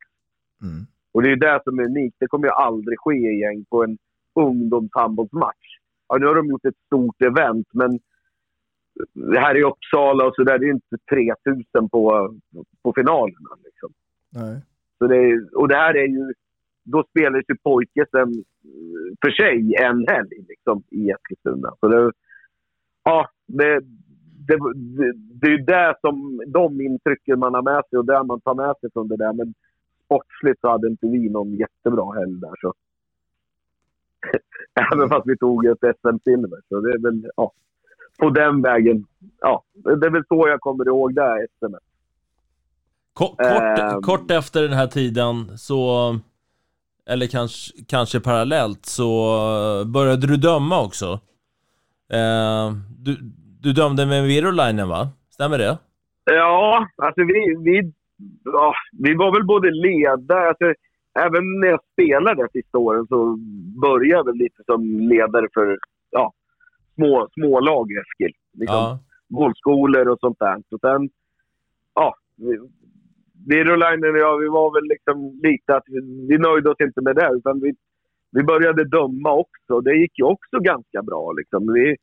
mm. 0.62 0.86
Och 1.12 1.22
det 1.22 1.28
är 1.28 1.30
ju 1.30 1.36
det 1.36 1.60
som 1.64 1.78
är 1.78 1.84
unikt. 1.84 2.16
Det 2.20 2.26
kommer 2.26 2.46
ju 2.46 2.52
aldrig 2.52 2.98
ske 2.98 3.30
igen 3.30 3.64
på 3.70 3.84
en 3.84 3.98
ungdomshandbollsmatch. 4.34 5.78
Ja, 6.08 6.16
nu 6.16 6.26
har 6.26 6.34
de 6.34 6.46
gjort 6.46 6.64
ett 6.64 6.86
stort 6.86 7.22
event, 7.22 7.66
men 7.72 7.98
här 9.38 9.56
i 9.56 9.62
Uppsala 9.62 10.26
och 10.26 10.34
så 10.34 10.44
där, 10.44 10.58
det 10.58 10.66
är 10.66 10.70
inte 10.70 10.96
3000 11.10 11.88
på, 11.88 12.34
på 12.82 12.92
finalerna. 12.92 13.56
Liksom. 13.64 13.92
Nej. 14.30 14.60
Så 14.98 15.06
det, 15.06 15.48
och 15.54 15.68
det 15.68 15.76
här 15.76 15.96
är 15.96 16.08
ju... 16.08 16.32
Då 16.84 17.04
spelar 17.10 17.44
ju 17.48 17.56
pojkesen 17.62 18.44
för 19.22 19.30
sig 19.30 19.74
en 19.74 20.06
helg 20.08 20.44
liksom, 20.48 20.82
i 20.90 21.10
Eskilstuna. 21.10 21.74
Så 21.80 21.88
det, 21.88 22.12
ja, 23.04 23.28
det, 23.46 23.80
det, 24.48 24.56
det, 24.74 25.12
det 25.14 25.46
är 25.46 25.50
ju 25.50 25.64
det 25.64 25.94
som, 26.00 26.42
de 26.46 26.80
intrycken 26.80 27.38
man 27.38 27.54
har 27.54 27.62
med 27.62 27.82
sig 27.90 27.98
och 27.98 28.06
det 28.06 28.22
man 28.22 28.40
tar 28.40 28.54
med 28.54 28.74
sig 28.80 28.90
från 28.92 29.08
det 29.08 29.16
där. 29.16 29.32
Men 29.32 29.54
sportsligt 30.04 30.60
så 30.60 30.70
hade 30.70 30.88
inte 30.88 31.06
vi 31.06 31.28
någon 31.28 31.54
jättebra 31.54 32.14
helg 32.14 32.40
där. 32.40 32.54
Så. 32.60 32.74
Även 34.94 35.08
fast 35.08 35.28
vi 35.28 35.36
tog 35.36 35.66
ett 35.66 35.78
SM-silver. 35.78 36.60
Så 36.68 36.80
det 36.80 36.90
är 36.90 37.02
väl, 37.02 37.30
ja 37.36 37.52
på 38.20 38.30
den 38.30 38.62
vägen. 38.62 39.06
Ja, 39.40 39.62
det 39.74 40.06
är 40.06 40.10
väl 40.10 40.24
så 40.28 40.48
jag 40.48 40.60
kommer 40.60 40.86
ihåg 40.88 41.14
det 41.14 41.46
SM. 41.58 41.74
Kort, 43.12 43.36
kort, 43.36 43.94
um, 43.94 44.02
kort 44.02 44.30
efter 44.30 44.62
den 44.62 44.72
här 44.72 44.86
tiden 44.86 45.58
så, 45.58 46.10
eller 47.10 47.26
kanske, 47.26 47.72
kanske 47.88 48.20
parallellt, 48.20 48.86
så 48.86 49.04
började 49.86 50.26
du 50.26 50.36
döma 50.36 50.82
också. 50.82 51.06
Uh, 52.14 52.76
du, 52.98 53.16
du 53.60 53.72
dömde 53.72 54.06
med 54.06 54.24
Virolainen 54.24 54.88
va? 54.88 55.08
Stämmer 55.30 55.58
det? 55.58 55.78
Ja, 56.24 56.88
alltså 56.96 57.20
vi, 57.20 57.56
vi, 57.64 57.92
ja, 58.44 58.74
vi 58.92 59.14
var 59.14 59.32
väl 59.34 59.46
både 59.46 59.70
ledare, 59.70 60.48
alltså, 60.48 60.64
även 61.18 61.60
när 61.60 61.68
jag 61.68 61.80
spelade 61.92 62.48
sista 62.52 62.78
åren 62.78 63.06
så 63.06 63.36
började 63.80 64.08
jag 64.08 64.24
väl 64.24 64.34
lite 64.34 64.62
som 64.66 65.00
ledare 65.00 65.46
för 65.54 65.78
ja, 66.10 66.32
små, 66.94 67.28
små 67.34 67.60
lag 67.60 67.90
i 67.90 67.94
Eskil. 67.94 68.36
Liksom, 68.52 68.76
ja. 68.76 68.98
Bollskolor 69.28 70.08
och 70.08 70.18
sånt 70.20 70.38
där. 70.38 70.56
Så 70.70 70.78
sen, 70.78 71.10
ja. 71.94 72.14
Virolainen 73.46 74.10
och 74.14 74.18
jag, 74.18 74.38
vi 74.38 74.48
var 74.48 74.74
väl 74.74 74.88
liksom 74.88 75.40
lite 75.42 75.76
att 75.76 75.82
vi, 75.86 76.00
vi 76.28 76.38
nöjde 76.38 76.70
oss 76.70 76.80
inte 76.80 77.00
med 77.00 77.16
det. 77.16 77.30
Utan 77.36 77.60
vi, 77.60 77.74
vi 78.30 78.42
började 78.42 78.84
döma 78.84 79.32
också. 79.32 79.80
Det 79.80 79.94
gick 79.94 80.18
ju 80.18 80.24
också 80.24 80.58
ganska 80.60 81.02
bra. 81.02 81.32
Liksom. 81.32 81.72
Vi, 81.72 81.96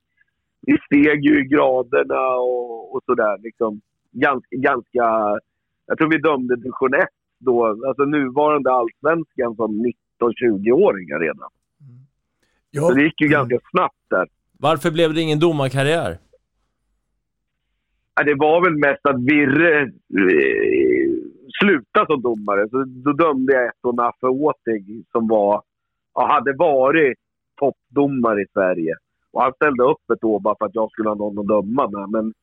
vi 0.62 0.78
steg 0.86 1.26
ju 1.26 1.40
i 1.42 1.44
graderna 1.44 2.36
och, 2.36 2.96
och 2.96 3.02
sådär. 3.06 3.38
Liksom. 3.44 3.82
Ganska, 4.12 4.56
ganska... 4.56 5.06
Jag 5.86 5.98
tror 5.98 6.10
vi 6.10 6.18
dömde 6.18 6.56
division 6.56 6.94
1 6.94 7.08
då. 7.40 7.66
Alltså 7.88 8.04
nuvarande 8.06 8.72
allsvenskan 8.72 9.56
som 9.56 9.86
19-20-åringar 10.22 11.20
redan. 11.20 11.50
Mm. 11.82 12.00
Ja. 12.72 12.82
Så 12.82 12.94
det 12.94 13.04
gick 13.04 13.22
ju 13.22 13.28
ganska 13.28 13.60
snabbt 13.72 14.06
där. 14.10 14.28
Varför 14.60 14.92
blev 14.92 15.14
det 15.14 15.22
ingen 15.22 15.40
domarkarriär? 15.40 16.18
Ja, 18.16 18.24
det 18.24 18.36
var 18.36 18.64
väl 18.64 18.76
mest 18.76 19.06
att 19.06 19.22
Virre 19.22 19.92
sluta 21.60 22.06
som 22.06 22.22
domare. 22.22 22.70
Så 22.70 22.84
då 22.88 23.12
dömde 23.12 23.54
jag 23.54 23.66
ett 23.66 23.82
och 23.82 23.96
Naffe 23.96 24.28
Åtig 24.28 25.06
som 25.12 25.28
var, 25.28 25.62
ja, 26.14 26.28
hade 26.28 26.54
varit 26.54 27.18
toppdomare 27.60 28.42
i 28.42 28.46
Sverige. 28.54 28.96
Och 29.32 29.42
han 29.42 29.54
ställde 29.54 29.84
upp 29.84 30.10
ett 30.14 30.24
år 30.24 30.40
bara 30.40 30.56
för 30.60 30.66
att 30.66 30.76
jag 30.76 30.92
skulle 30.92 31.10
ha 31.10 31.16
någon 31.16 31.40
att 31.40 31.48
döma 31.48 31.90
med. 31.90 32.10
Men 32.10 32.34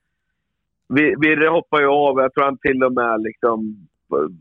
Virre 1.20 1.48
hoppade 1.48 1.82
ju 1.82 1.88
av. 1.88 2.20
Jag 2.20 2.34
tror 2.34 2.44
han 2.44 2.58
till 2.58 2.84
och 2.84 2.92
med 2.92 3.22
liksom, 3.22 3.86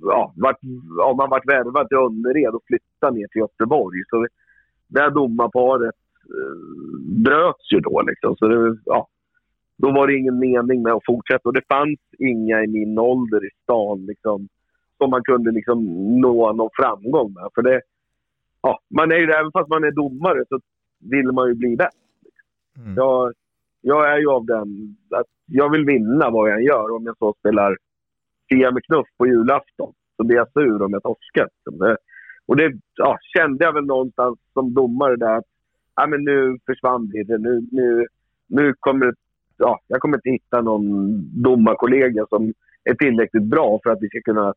ja, 0.02 0.34
vart, 0.36 0.60
om 1.04 1.20
han 1.20 1.30
vart 1.30 1.48
värvad 1.48 1.88
till 1.88 1.98
Önnered 1.98 2.56
och 2.56 2.64
flyttade 2.68 3.18
ner 3.18 3.28
till 3.28 3.40
Göteborg. 3.40 4.04
Så 4.10 4.28
det 4.88 5.00
här 5.00 5.10
domarparet 5.10 5.96
eh, 6.26 6.58
bröts 7.24 7.72
ju 7.72 7.80
då. 7.80 8.02
Liksom. 8.02 8.36
Så 8.36 8.48
det, 8.48 8.78
ja, 8.86 9.08
då 9.78 9.92
var 9.92 10.08
det 10.08 10.18
ingen 10.18 10.40
mening 10.40 10.82
med 10.82 10.94
att 10.94 11.06
fortsätta. 11.06 11.50
Och 11.50 11.54
det 11.54 11.68
fanns 11.68 12.00
inga 12.20 12.64
i 12.64 12.68
min 12.68 13.00
ålder 13.00 13.46
i 13.46 13.50
stan 13.64 14.06
liksom, 14.06 14.48
som 14.98 15.10
man 15.10 15.24
kunde 15.24 15.52
liksom 15.52 15.80
nå 16.22 16.54
någon 16.54 16.70
framgång 16.74 17.34
med. 17.34 17.50
För 17.56 17.62
det, 17.62 17.82
ja, 18.62 18.80
man 18.90 19.12
är 19.12 19.16
ju, 19.16 19.32
även 19.32 19.52
fast 19.52 19.70
man 19.70 19.84
är 19.84 19.92
domare 19.92 20.44
så 20.50 20.60
vill 21.00 21.32
man 21.32 21.48
ju 21.48 21.54
bli 21.54 21.76
bäst. 21.76 21.98
Mm. 22.78 22.94
Jag, 22.96 23.34
jag 23.82 24.14
är 24.14 24.18
ju 24.18 24.28
av 24.30 24.46
den 24.46 24.98
att 25.16 25.28
jag 25.46 25.72
vill 25.72 25.86
vinna 25.86 26.30
vad 26.30 26.50
jag 26.50 26.58
än 26.58 26.66
gör. 26.66 26.96
Om 26.96 27.06
jag 27.06 27.18
så 27.18 27.34
spelar 27.40 27.78
Fia 28.50 28.72
med 28.72 28.86
knuff 28.86 29.08
på 29.18 29.28
julafton 29.28 29.94
så 30.18 30.24
blir 30.24 30.38
jag 30.38 30.52
sur 30.52 30.82
om 30.82 30.94
jag 30.94 31.04
torskar. 31.04 31.48
Och 32.46 32.58
det 32.58 32.74
ja, 32.96 33.18
kände 33.38 33.66
jag 33.66 33.74
väl 33.74 33.86
någonstans 33.86 34.40
som 34.54 34.74
domare 34.74 35.16
där 35.16 35.38
att 35.38 35.46
ja, 35.96 36.08
men 36.08 36.24
nu 36.24 36.58
försvann 36.66 37.10
det. 37.10 37.38
Nu, 37.38 37.68
nu, 37.72 38.08
nu 38.48 38.74
kommer 38.80 39.14
ja, 39.58 39.80
jag 39.88 40.00
kommer 40.00 40.18
inte 40.18 40.30
hitta 40.30 40.62
någon 40.62 40.86
domarkollega 41.44 42.26
som 42.30 42.54
är 42.84 42.94
tillräckligt 42.94 43.44
bra 43.44 43.80
för 43.84 43.90
att 43.90 44.02
vi 44.02 44.10
ska 44.10 44.22
kunna 44.22 44.54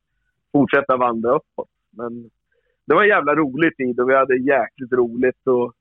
fortsätta 0.57 0.97
vandra 0.97 1.31
uppåt. 1.31 1.69
Men 1.91 2.31
det 2.87 2.95
var 2.95 3.03
en 3.03 3.09
jävla 3.17 3.35
rolig 3.35 3.77
tid 3.77 4.01
och 4.01 4.09
vi 4.09 4.15
hade 4.15 4.37
jäkligt 4.37 4.93
roligt. 4.93 5.47
Och 5.47 5.73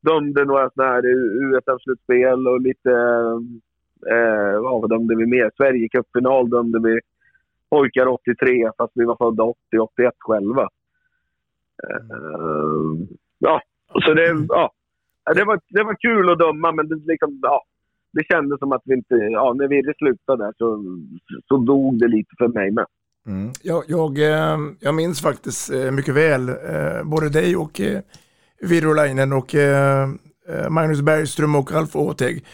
dömde 0.00 0.44
några 0.44 0.70
sådana 0.70 0.92
här 0.92 1.02
USM-slutspel 1.44 2.48
och 2.48 2.60
lite... 2.60 2.92
Eh, 4.14 4.60
vad 4.60 4.90
dömde 4.90 5.16
vi 5.16 5.26
mer? 5.26 5.50
Sverigecupfinal 5.56 6.50
dömde 6.50 6.78
vi 6.88 7.00
pojkar 7.70 8.06
83 8.06 8.70
fast 8.78 8.92
vi 8.94 9.04
var 9.04 9.16
födda 9.16 9.44
80-81 9.72 10.10
själva. 10.18 10.62
Eh, 11.82 13.08
ja, 13.38 13.60
så 14.04 14.14
det, 14.14 14.30
mm. 14.30 14.46
ja, 14.48 14.72
det, 15.34 15.44
var, 15.44 15.60
det 15.68 15.82
var 15.82 15.94
kul 15.94 16.30
att 16.30 16.38
döma, 16.38 16.72
men 16.72 16.88
det, 16.88 16.94
liksom, 16.94 17.38
ja, 17.42 17.64
det 18.12 18.24
kändes 18.32 18.58
som 18.58 18.72
att 18.72 18.82
vi 18.84 18.94
inte... 18.94 19.14
Ja, 19.14 19.52
när 19.52 19.68
vi 19.68 19.94
slutade 19.98 20.44
där 20.44 20.52
så, 20.58 20.84
så 21.48 21.56
dog 21.56 21.98
det 21.98 22.08
lite 22.08 22.30
för 22.38 22.48
mig 22.48 22.70
med. 22.70 22.86
Mm. 23.26 23.52
Jag, 23.62 23.84
jag, 23.88 24.18
eh, 24.18 24.58
jag 24.80 24.94
minns 24.94 25.22
faktiskt 25.22 25.70
eh, 25.70 25.90
mycket 25.90 26.14
väl 26.14 26.48
eh, 26.48 27.04
både 27.04 27.28
dig 27.28 27.56
och 27.56 27.80
Virolainen 28.60 29.32
och 29.32 29.54
Magnus 30.70 31.00
Bergström 31.00 31.54
och 31.54 31.72
Alf 31.72 31.96
Åteg. 31.96 32.44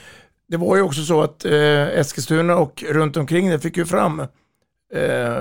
Det 0.48 0.56
var 0.56 0.76
ju 0.76 0.82
också 0.82 1.02
så 1.02 1.22
att 1.22 1.44
Eskilstuna 1.44 2.56
och 2.56 2.84
runt 2.88 3.16
omkring 3.16 3.50
det 3.50 3.58
fick 3.58 3.76
ju 3.76 3.84
fram 3.84 4.22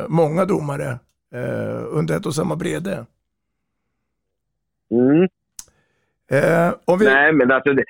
många 0.08 0.46
domare 0.46 1.00
under 1.90 2.18
ett 2.18 2.26
och 2.26 2.36
samma 2.36 2.56
brede. 2.56 3.06
Mm. 4.92 5.28
Eh, 6.32 6.98
vi... 7.00 7.06
Nej, 7.06 7.34
men 7.34 7.52
alltså 7.52 7.74
det, 7.74 7.84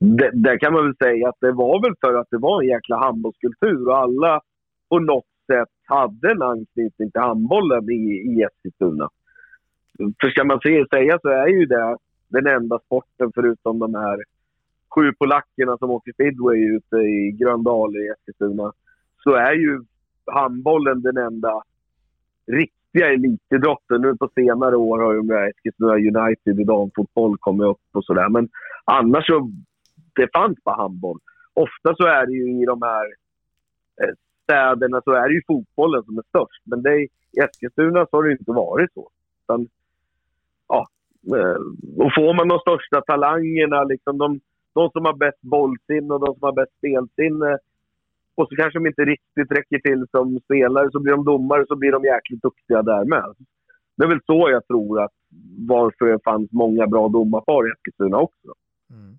det, 0.00 0.30
det, 0.34 0.58
kan 0.58 0.72
man 0.72 0.84
väl 0.84 0.96
säga 0.96 1.28
att 1.28 1.40
det 1.40 1.52
var 1.52 1.82
väl 1.82 1.94
för 2.00 2.14
att 2.14 2.26
det 2.30 2.38
var 2.38 2.62
en 2.62 2.68
jäkla 2.68 2.96
handbollskultur 2.96 3.88
och 3.88 3.98
alla 3.98 4.40
på 4.88 4.98
något 4.98 5.24
sätt 5.46 5.68
hade 5.86 6.30
en 6.30 6.42
anknytning 6.42 7.10
till 7.10 7.20
handbollen 7.20 7.90
i, 7.90 7.94
i 7.94 8.42
Eskilstuna. 8.42 9.08
För 10.20 10.30
ska 10.30 10.44
man 10.44 10.60
se, 10.60 10.84
säga 10.90 11.18
så 11.22 11.28
är 11.28 11.46
ju 11.46 11.66
det 11.66 11.96
den 12.28 12.46
enda 12.46 12.78
sporten 12.78 13.32
förutom 13.34 13.78
de 13.78 13.94
här 13.94 14.22
sju 14.94 15.12
polackerna 15.18 15.78
som 15.78 15.90
åker 15.90 16.12
speedway 16.12 16.58
ute 16.58 16.96
i 16.96 17.30
Gröndal 17.40 17.96
i 17.96 18.08
Eskilstuna. 18.08 18.72
Så 19.22 19.34
är 19.34 19.52
ju 19.52 19.84
handbollen 20.26 21.02
den 21.02 21.16
enda 21.16 21.62
riktiga 22.46 23.12
elitidrotten. 23.12 24.00
Nu 24.00 24.16
på 24.16 24.30
senare 24.34 24.76
år 24.76 24.98
har 24.98 25.14
ju 25.14 25.48
Eskilstuna 25.48 25.94
United 25.94 26.60
i 26.60 26.64
damfotboll 26.64 27.38
kommit 27.38 27.66
upp 27.66 27.82
och 27.92 28.04
sådär. 28.04 28.28
Men 28.28 28.48
annars 28.84 29.26
så, 29.26 29.50
det 30.14 30.28
fanns 30.32 30.64
bara 30.64 30.76
handboll. 30.76 31.18
Ofta 31.54 31.94
så 31.96 32.06
är 32.06 32.26
det 32.26 32.32
ju 32.32 32.62
i 32.62 32.64
de 32.64 32.82
här 32.82 33.04
eh, 34.02 34.14
städerna 34.44 35.00
så 35.04 35.12
är 35.12 35.28
det 35.28 35.34
ju 35.34 35.42
fotbollen 35.46 36.02
som 36.04 36.18
är 36.18 36.22
störst. 36.28 36.62
Men 36.64 36.82
det, 36.82 36.94
i 37.02 37.08
Eskilstuna 37.44 38.06
så 38.06 38.16
har 38.16 38.22
det 38.22 38.28
ju 38.28 38.36
inte 38.38 38.52
varit 38.52 38.92
så. 38.94 39.10
Utan, 39.42 39.68
ja, 40.68 40.86
eh, 41.36 41.60
och 42.04 42.14
får 42.14 42.34
man 42.34 42.48
de 42.48 42.58
största 42.58 43.00
talangerna, 43.00 43.84
liksom 43.84 44.18
de, 44.18 44.40
de 44.74 44.90
som 44.90 45.04
har 45.04 45.16
bäst 45.16 45.40
bollsinne 45.40 46.14
och 46.14 46.20
de 46.26 46.34
som 46.34 46.42
har 46.42 46.52
bäst 46.52 46.72
spelsinne 46.78 47.58
och 48.34 48.48
så 48.48 48.56
kanske 48.56 48.78
de 48.78 48.86
inte 48.86 49.04
riktigt 49.04 49.50
räcker 49.50 49.78
till 49.78 50.06
som 50.10 50.40
spelare, 50.44 50.90
så 50.92 51.00
blir 51.00 51.12
de 51.12 51.24
domare 51.24 51.64
så 51.68 51.76
blir 51.76 51.92
de 51.92 52.04
jäkligt 52.04 52.42
duktiga 52.42 52.82
där 52.82 53.04
med. 53.04 53.34
Det 53.96 54.04
är 54.04 54.08
väl 54.08 54.26
så 54.26 54.50
jag 54.50 54.66
tror 54.66 55.02
att 55.02 55.12
varför 55.68 56.04
det 56.04 56.18
fanns 56.24 56.52
många 56.52 56.86
bra 56.86 57.08
domarpar 57.08 57.68
i 57.68 57.70
Eskilstuna 57.72 58.18
också. 58.18 58.48
Mm. 58.90 59.18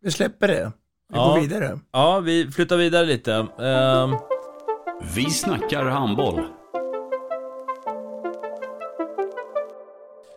Vi 0.00 0.10
släpper 0.10 0.48
det. 0.48 0.72
Vi 1.10 1.16
Ja. 1.18 1.28
går 1.34 1.40
vidare. 1.40 1.78
Ja, 1.92 2.20
vi 2.20 2.50
flyttar 2.50 2.76
vidare 2.76 3.06
lite. 3.06 3.32
Ehm, 3.58 4.10
Vi 5.14 5.30
snackar 5.30 5.84
handboll. 5.84 6.40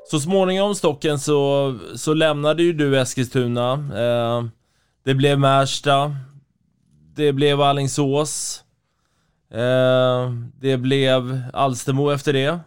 Så 0.04 0.20
småningom 0.20 0.76
Stocken 0.76 1.20
så, 1.20 1.74
så 1.96 2.14
lämnade 2.14 2.64
ju 2.64 2.74
du 2.74 3.00
Eskilstuna. 3.00 3.74
Eh, 3.74 4.44
det 5.04 5.14
blev 5.16 5.40
Märsta. 5.40 6.12
Det 7.16 7.34
blev 7.34 7.62
Alingsås. 7.62 8.64
Eh, 9.52 10.32
det 10.62 10.78
blev 10.78 11.22
Alstermo 11.54 12.10
efter 12.12 12.34
det. 12.34 12.60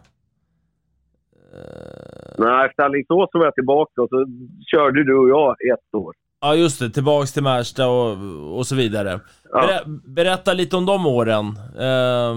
Nej, 2.37 2.65
efter 2.69 2.83
Alingsås 2.83 3.29
så 3.31 3.37
var 3.39 3.45
jag 3.45 3.53
tillbaka 3.55 4.01
och 4.01 4.09
så 4.09 4.25
körde 4.71 5.03
du 5.03 5.17
och 5.17 5.29
jag 5.29 5.51
ett 5.73 5.95
år. 5.95 6.13
Ja 6.45 6.55
just 6.55 6.79
det, 6.79 6.89
tillbaks 6.89 7.33
till 7.33 7.43
Märsta 7.43 7.87
och, 7.87 8.17
och 8.57 8.65
så 8.67 8.75
vidare. 8.75 9.19
Ber, 9.51 10.13
berätta 10.15 10.53
lite 10.53 10.75
om 10.75 10.85
de 10.85 11.05
åren. 11.05 11.45
Eh, 11.87 12.33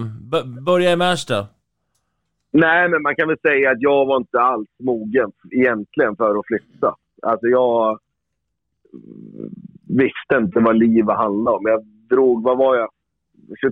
börja 0.65 0.93
i 0.93 0.97
Märsta. 0.97 1.47
Nej, 2.51 2.89
men 2.89 3.03
man 3.03 3.17
kan 3.17 3.29
väl 3.29 3.39
säga 3.39 3.71
att 3.71 3.81
jag 3.81 4.07
var 4.07 4.17
inte 4.17 4.41
alls 4.41 4.69
mogen 4.79 5.33
egentligen 5.51 6.17
för 6.17 6.39
att 6.39 6.47
flytta. 6.47 6.95
Alltså 7.23 7.47
jag 7.47 7.99
visste 9.89 10.35
inte 10.37 10.61
vad 10.61 10.77
livet 10.77 11.17
handlade 11.17 11.57
om. 11.57 11.67
Jag 11.67 11.85
drog, 12.11 12.43
vad 12.43 12.59
var 12.59 12.77
jag? 12.77 12.91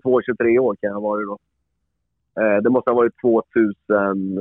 22-23 0.05 0.59
år 0.59 0.77
kan 0.81 0.89
jag 0.89 0.95
ha 0.95 1.01
varit 1.01 1.27
då. 1.27 1.39
Eh, 2.43 2.63
det 2.63 2.71
måste 2.71 2.91
ha 2.91 2.97
varit 2.97 3.21
2005, 3.21 4.37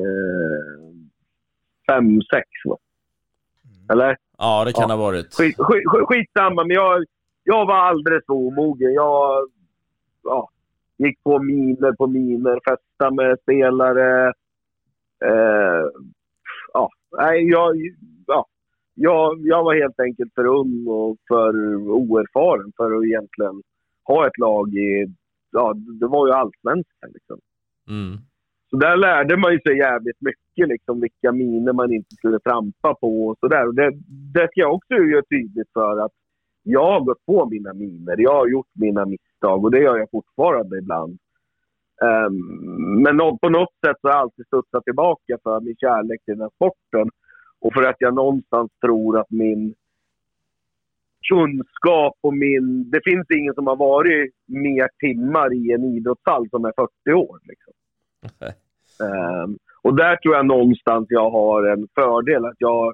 2006 1.87 2.49
va? 2.65 2.77
Eller? 3.91 4.17
Ja, 4.37 4.65
det 4.65 4.73
kan 4.73 4.89
Ja. 4.89 4.95
ha 4.95 5.03
varit. 5.03 5.33
Skit, 5.33 5.55
skit, 5.57 5.83
skit, 5.87 6.07
skitsamma, 6.07 6.63
men 6.63 6.75
jag, 6.75 7.05
jag 7.43 7.65
var 7.65 7.75
alldeles 7.75 8.25
för 8.25 8.33
omogen. 8.33 8.93
Jag 8.93 9.47
ja, 10.23 10.49
gick 10.97 11.23
på 11.23 11.39
miner 11.39 11.91
på 11.91 12.07
miner, 12.07 12.59
festade 12.69 13.15
med 13.15 13.39
spelare. 13.41 14.27
Eh, 15.25 15.85
ja, 16.73 16.89
nej, 17.17 17.49
jag, 17.49 17.75
ja, 18.27 18.45
jag, 18.93 19.37
jag 19.47 19.63
var 19.63 19.75
helt 19.75 19.99
enkelt 19.99 20.33
för 20.35 20.45
ung 20.45 20.87
och 20.87 21.17
för 21.27 21.75
oerfaren 21.75 22.71
för 22.77 22.97
att 22.97 23.03
egentligen 23.05 23.61
ha 24.03 24.27
ett 24.27 24.37
lag 24.37 24.73
i... 24.73 25.05
Ja, 25.51 25.73
det 25.99 26.07
var 26.07 26.27
ju 26.27 26.33
allsvenskan 26.33 27.09
liksom. 27.13 27.39
Mm. 27.89 28.17
Så 28.75 28.79
där 28.79 28.97
lärde 28.97 29.37
man 29.37 29.53
ju 29.53 29.59
sig 29.59 29.77
jävligt 29.77 30.21
mycket, 30.21 30.67
liksom, 30.67 31.01
vilka 31.01 31.31
miner 31.31 31.73
man 31.73 31.93
inte 31.93 32.15
skulle 32.15 32.39
trampa 32.39 32.95
på 32.95 33.27
och 33.27 33.37
sådär. 33.39 33.73
Det, 33.73 33.91
det 34.33 34.47
ska 34.47 34.61
jag 34.61 34.73
också 34.73 34.93
göra 34.93 35.23
tydligt 35.29 35.69
för 35.73 36.05
att 36.05 36.11
jag 36.63 36.85
har 36.91 36.99
gått 36.99 37.25
på 37.25 37.49
mina 37.49 37.73
miner. 37.73 38.15
Jag 38.17 38.33
har 38.33 38.47
gjort 38.47 38.71
mina 38.73 39.05
misstag 39.05 39.63
och 39.63 39.71
det 39.71 39.79
gör 39.79 39.97
jag 39.97 40.11
fortfarande 40.11 40.77
ibland. 40.77 41.17
Um, 42.01 43.03
men 43.03 43.17
på 43.17 43.49
något 43.49 43.75
sätt 43.85 43.97
så 44.01 44.07
har 44.07 44.13
jag 44.13 44.21
alltid 44.21 44.45
studsat 44.45 44.83
tillbaka 44.83 45.37
för 45.43 45.59
min 45.61 45.75
kärlek 45.75 46.25
till 46.25 46.33
den 46.33 46.41
här 46.41 46.55
sporten. 46.55 47.09
Och 47.61 47.73
för 47.73 47.83
att 47.83 47.99
jag 47.99 48.13
någonstans 48.15 48.71
tror 48.85 49.19
att 49.19 49.31
min 49.31 49.73
kunskap 51.29 52.17
och 52.21 52.33
min... 52.33 52.89
Det 52.91 53.01
finns 53.03 53.25
ingen 53.37 53.53
som 53.53 53.67
har 53.67 53.75
varit 53.75 54.33
mer 54.47 54.87
timmar 54.99 55.53
i 55.53 55.71
en 55.71 55.83
idrottshall 55.83 56.49
som 56.49 56.65
är 56.65 56.73
40 57.05 57.13
år. 57.13 57.39
Liksom. 57.43 57.73
Ehm, 59.03 59.57
och 59.81 59.95
där 59.95 60.15
tror 60.15 60.35
jag 60.35 60.45
någonstans 60.45 61.05
jag 61.09 61.29
har 61.29 61.63
en 61.63 61.87
fördel. 61.95 62.45
Att 62.45 62.55
jag, 62.57 62.93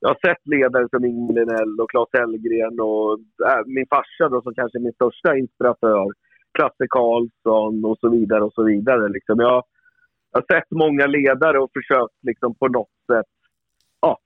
jag 0.00 0.08
har 0.08 0.18
sett 0.26 0.46
ledare 0.46 0.88
som 0.90 1.04
Ingmar 1.04 1.34
Linell 1.34 1.80
och 1.80 1.90
Claes 1.90 2.08
Hellgren 2.12 2.80
och 2.80 3.18
äh, 3.50 3.62
min 3.66 3.86
farsa 3.86 4.28
då, 4.28 4.42
som 4.42 4.54
kanske 4.54 4.78
är 4.78 4.82
min 4.82 4.92
största 4.92 5.36
inspiratör. 5.36 6.06
Klasse 6.52 6.86
Karlsson 6.88 7.84
och 7.84 7.98
så 7.98 8.08
vidare 8.08 8.42
och 8.44 8.52
så 8.52 8.62
vidare. 8.64 9.08
Liksom. 9.08 9.40
Jag, 9.40 9.64
jag 10.32 10.40
har 10.40 10.54
sett 10.54 10.70
många 10.70 11.06
ledare 11.06 11.58
och 11.58 11.70
försökt 11.74 12.18
liksom, 12.22 12.54
på 12.54 12.68
något 12.68 12.96
sätt 13.12 13.26
ja, 14.00 14.18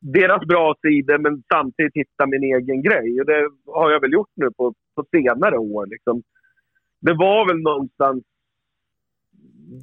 deras 0.00 0.46
bra 0.46 0.74
sidor 0.82 1.18
men 1.18 1.42
samtidigt 1.52 1.94
hitta 1.94 2.26
min 2.26 2.42
egen 2.42 2.82
grej. 2.82 3.20
Och 3.20 3.26
det 3.26 3.50
har 3.66 3.90
jag 3.90 4.00
väl 4.00 4.12
gjort 4.12 4.32
nu 4.34 4.50
på, 4.50 4.74
på 4.94 5.04
senare 5.10 5.58
år. 5.58 5.86
Liksom. 5.86 6.22
Det 7.00 7.14
var 7.14 7.48
väl 7.48 7.60
någonstans 7.62 8.24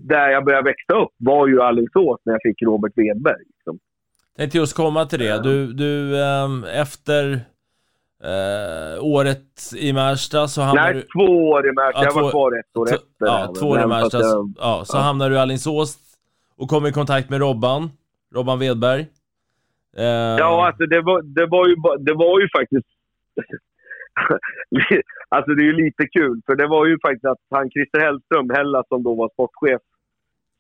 där 0.04 0.30
jag 0.30 0.46
började 0.46 0.64
växa 0.70 0.94
upp 1.04 1.12
var 1.18 1.48
ju 1.48 1.62
Alingsås 1.62 2.22
när 2.26 2.34
jag 2.34 2.42
fick 2.42 2.62
Robert 2.62 2.92
Wedberg. 2.96 3.44
Liksom. 3.56 3.80
Tänkte 4.38 4.58
just 4.58 4.76
komma 4.76 5.06
till 5.06 5.20
det. 5.20 5.44
Du, 5.44 5.74
du 5.74 6.24
ehm, 6.24 6.64
efter 6.64 7.32
eh, 8.24 9.04
året 9.04 9.74
i 9.78 9.94
Märsta 9.94 10.48
så 10.48 10.62
hamnar 10.62 10.84
Nej, 10.84 10.94
du... 10.94 11.02
två 11.02 11.50
år 11.50 11.68
i 11.70 11.72
Märsta. 11.72 12.04
jag 12.04 12.14
var 12.14 12.22
två- 12.22 12.30
kvar 12.30 12.60
ett 12.60 12.78
år 12.78 12.86
efter. 12.94 13.06
Ja, 13.26 13.54
två 13.60 13.68
år 13.70 13.82
i 13.82 13.88
Märsta. 13.88 14.20
jag- 14.20 14.54
Ja, 14.58 14.84
så 14.86 14.98
ja. 14.98 15.02
hamnar 15.02 15.30
du 15.30 15.36
i 15.36 15.40
Alingsås 15.40 15.98
och 16.58 16.70
kommer 16.70 16.90
i 16.90 16.92
kontakt 16.92 17.30
med 17.30 17.40
Robban. 17.40 17.90
Robban 18.36 18.60
Wedberg. 18.60 19.02
Eh, 19.98 20.04
Ja, 20.06 20.68
alltså 20.68 20.86
det 20.86 21.02
var, 21.02 21.22
det 21.22 21.46
var, 21.46 21.68
ju, 21.68 21.76
det 22.06 22.14
var 22.14 22.40
ju 22.42 22.50
faktiskt... 22.60 22.88
alltså 25.30 25.52
det 25.52 25.62
är 25.62 25.66
ju 25.66 25.86
lite 25.86 26.08
kul, 26.08 26.42
för 26.46 26.56
det 26.56 26.68
var 26.68 26.86
ju 26.86 26.98
faktiskt 27.00 27.26
att 27.26 27.38
han 27.50 27.70
Christer 27.70 28.00
Hellström, 28.00 28.50
Hella 28.50 28.84
som 28.88 29.04
då 29.04 29.16
var 29.16 29.30
sportchef, 29.30 29.82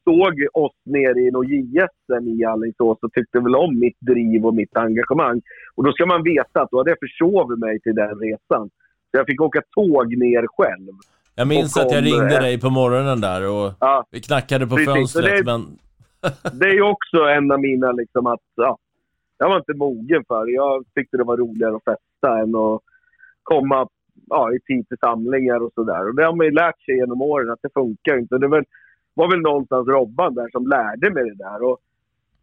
såg 0.04 0.34
oss 0.54 0.76
nere 0.86 1.20
i 1.20 1.32
något 1.32 1.48
JSM 1.48 2.28
i 2.28 2.46
Alingsås 2.46 2.98
och 3.02 3.14
tyckte 3.14 3.40
väl 3.40 3.56
om 3.56 3.80
mitt 3.80 3.98
driv 4.00 4.46
och 4.46 4.56
mitt 4.56 4.78
engagemang. 4.78 5.42
Och 5.76 5.84
då 5.84 5.92
ska 5.92 6.06
man 6.06 6.24
veta 6.24 6.62
att 6.62 6.70
då 6.72 6.78
hade 6.78 6.90
jag 6.90 7.00
försovit 7.00 7.60
mig 7.60 7.80
till 7.80 7.96
den 7.96 8.20
resan. 8.20 8.70
Så 9.12 9.18
jag 9.18 9.26
fick 9.26 9.42
åka 9.42 9.62
tåg 9.76 10.18
ner 10.18 10.46
själv. 10.58 10.88
Jag 11.36 11.48
minns 11.48 11.76
och 11.78 11.82
att 11.82 11.92
jag 11.92 12.04
kom, 12.04 12.12
ringde 12.12 12.36
eh, 12.36 12.42
dig 12.42 12.60
på 12.60 12.70
morgonen 12.70 13.22
där 13.22 13.50
och 13.50 13.72
Ja. 13.80 14.06
vi 14.12 14.22
knackade 14.22 14.68
på 14.68 14.76
Precis, 14.76 14.94
fönstret, 14.94 15.38
det- 15.38 15.44
men... 15.46 15.62
det 16.60 16.66
är 16.66 16.74
ju 16.74 16.82
också 16.82 17.18
en 17.18 17.52
av 17.52 17.60
mina 17.60 17.92
liksom 17.92 18.28
att, 18.28 18.40
ja, 18.56 18.78
jag 19.38 19.50
var 19.50 19.58
inte 19.58 19.74
mogen 19.74 20.24
för 20.28 20.46
det. 20.46 20.52
Jag 20.52 20.86
tyckte 20.96 21.18
det 21.18 21.24
var 21.24 21.38
roligare 21.38 21.76
att 21.76 21.84
festa 21.84 22.40
än 22.40 22.56
att 22.56 22.82
komma 23.44 23.88
ja, 24.30 24.54
i 24.54 24.60
tid 24.60 24.88
till 24.88 24.98
samlingar 24.98 25.64
och 25.64 25.74
sådär. 25.76 26.08
Och 26.08 26.16
det 26.16 26.26
har 26.26 26.36
man 26.36 26.46
ju 26.46 26.52
lärt 26.52 26.82
sig 26.82 26.96
genom 26.96 27.22
åren 27.22 27.52
att 27.52 27.62
det 27.62 27.74
funkar 27.74 28.18
inte. 28.18 28.38
Det 28.38 28.48
var 28.48 28.66
var 29.14 29.32
väl 29.32 29.40
någonstans 29.40 29.88
Robban 29.88 30.36
där 30.36 30.50
som 30.52 30.68
lärde 30.68 31.14
mig 31.14 31.24
det 31.24 31.44
där 31.44 31.64
och 31.64 31.78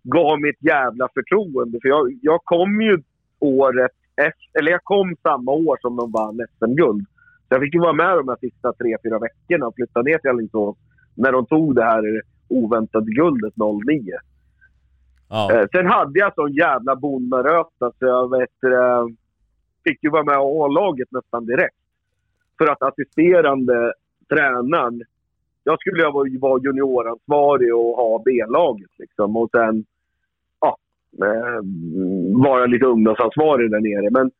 gav 0.02 0.40
mig 0.40 0.50
ett 0.50 0.64
jävla 0.64 1.08
förtroende. 1.14 1.78
För 1.82 1.88
jag, 1.88 2.18
jag 2.22 2.40
kom 2.44 2.80
ju 2.80 3.02
året 3.38 3.92
efter, 4.16 4.58
eller 4.58 4.70
jag 4.70 4.84
kom 4.84 5.16
samma 5.22 5.52
år 5.52 5.78
som 5.80 5.96
de 5.96 6.12
vann 6.12 6.46
SM-guld. 6.58 7.06
Så 7.48 7.54
jag 7.54 7.60
fick 7.62 7.74
ju 7.74 7.80
vara 7.80 7.92
med 7.92 8.16
de 8.16 8.28
här 8.28 8.36
sista 8.40 8.72
tre, 8.72 8.96
fyra 9.04 9.18
veckorna 9.18 9.66
och 9.66 9.74
flytta 9.74 10.02
ner 10.02 10.18
till 10.18 10.30
Alingsås 10.30 10.76
när 11.14 11.32
de 11.32 11.46
tog 11.46 11.74
det 11.74 11.84
här 11.84 12.22
oväntade 12.48 13.10
guldet 13.12 13.54
09. 13.56 14.12
Eh, 15.30 15.66
sen 15.72 15.86
hade 15.86 16.18
jag 16.18 16.34
sån 16.34 16.52
jävla 16.52 16.96
bondaröta 16.96 17.92
så 17.98 18.06
jag 18.06 18.30
vet, 18.38 18.64
eh, 18.64 19.06
fick 19.88 20.04
ju 20.04 20.10
vara 20.10 20.24
med 20.24 20.34
i 20.34 20.44
A-laget 20.64 21.08
nästan 21.10 21.46
direkt. 21.46 21.76
För 22.58 22.66
att 22.72 22.82
assisterande 22.82 23.92
tränaren, 24.28 25.02
jag 25.64 25.80
skulle 25.80 26.02
ju 26.02 26.38
vara- 26.38 26.60
junioransvarig 26.62 27.74
och 27.74 27.96
ha 27.96 28.22
B-laget 28.24 28.90
liksom. 28.98 29.36
Och 29.36 29.50
sen 29.50 29.84
ja, 30.60 30.76
eh, 31.24 31.60
vara 32.46 32.66
lite 32.66 32.86
ungdomsansvarig 32.86 33.70
där 33.70 33.80
nere. 33.80 34.10
Men 34.10 34.30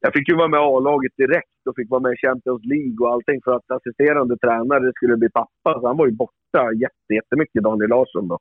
jag 0.00 0.12
fick 0.12 0.28
ju 0.28 0.36
vara 0.36 0.48
med 0.48 0.58
i 0.58 0.66
A-laget 0.74 1.12
direkt 1.16 1.66
och 1.68 1.76
fick 1.76 1.90
vara 1.90 2.00
med 2.00 2.12
i 2.12 2.16
Champions 2.26 2.64
League 2.64 2.96
och 3.00 3.12
allting 3.12 3.40
för 3.44 3.52
att 3.56 3.70
assisterande 3.70 4.36
tränare 4.36 4.92
skulle 4.96 5.16
bli 5.16 5.30
pappa. 5.30 5.80
Så 5.80 5.86
han 5.86 5.96
var 5.96 6.06
ju 6.06 6.12
borta 6.12 6.72
jätte, 6.72 7.14
jättemycket, 7.14 7.62
Daniel 7.62 7.90
Larsson 7.90 8.28
då. 8.28 8.38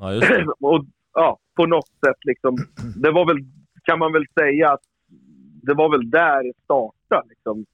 Ja, 0.00 0.12
just 0.12 0.28
det. 0.28 0.46
och 0.60 0.84
ja, 1.14 1.38
på 1.56 1.66
något 1.66 1.88
sätt 2.06 2.20
liksom, 2.24 2.56
det 3.02 3.10
var 3.10 3.26
väl, 3.26 3.38
kan 3.82 3.98
man 3.98 4.12
väl 4.12 4.24
säga 4.40 4.72
att 4.72 4.80
det 5.62 5.74
var 5.74 5.90
väl 5.90 6.10
där 6.10 6.42
det 6.42 6.52
startade 6.64 7.28
liksom, 7.28 7.64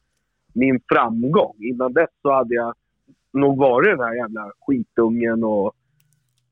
min 0.55 0.81
framgång. 0.89 1.57
Innan 1.59 1.93
dess 1.93 2.11
så 2.23 2.33
hade 2.33 2.55
jag 2.55 2.75
nog 3.33 3.59
varit 3.59 3.99
den 3.99 4.07
här 4.07 4.15
jävla 4.15 4.53
skitungen 4.67 5.45
och 5.45 5.73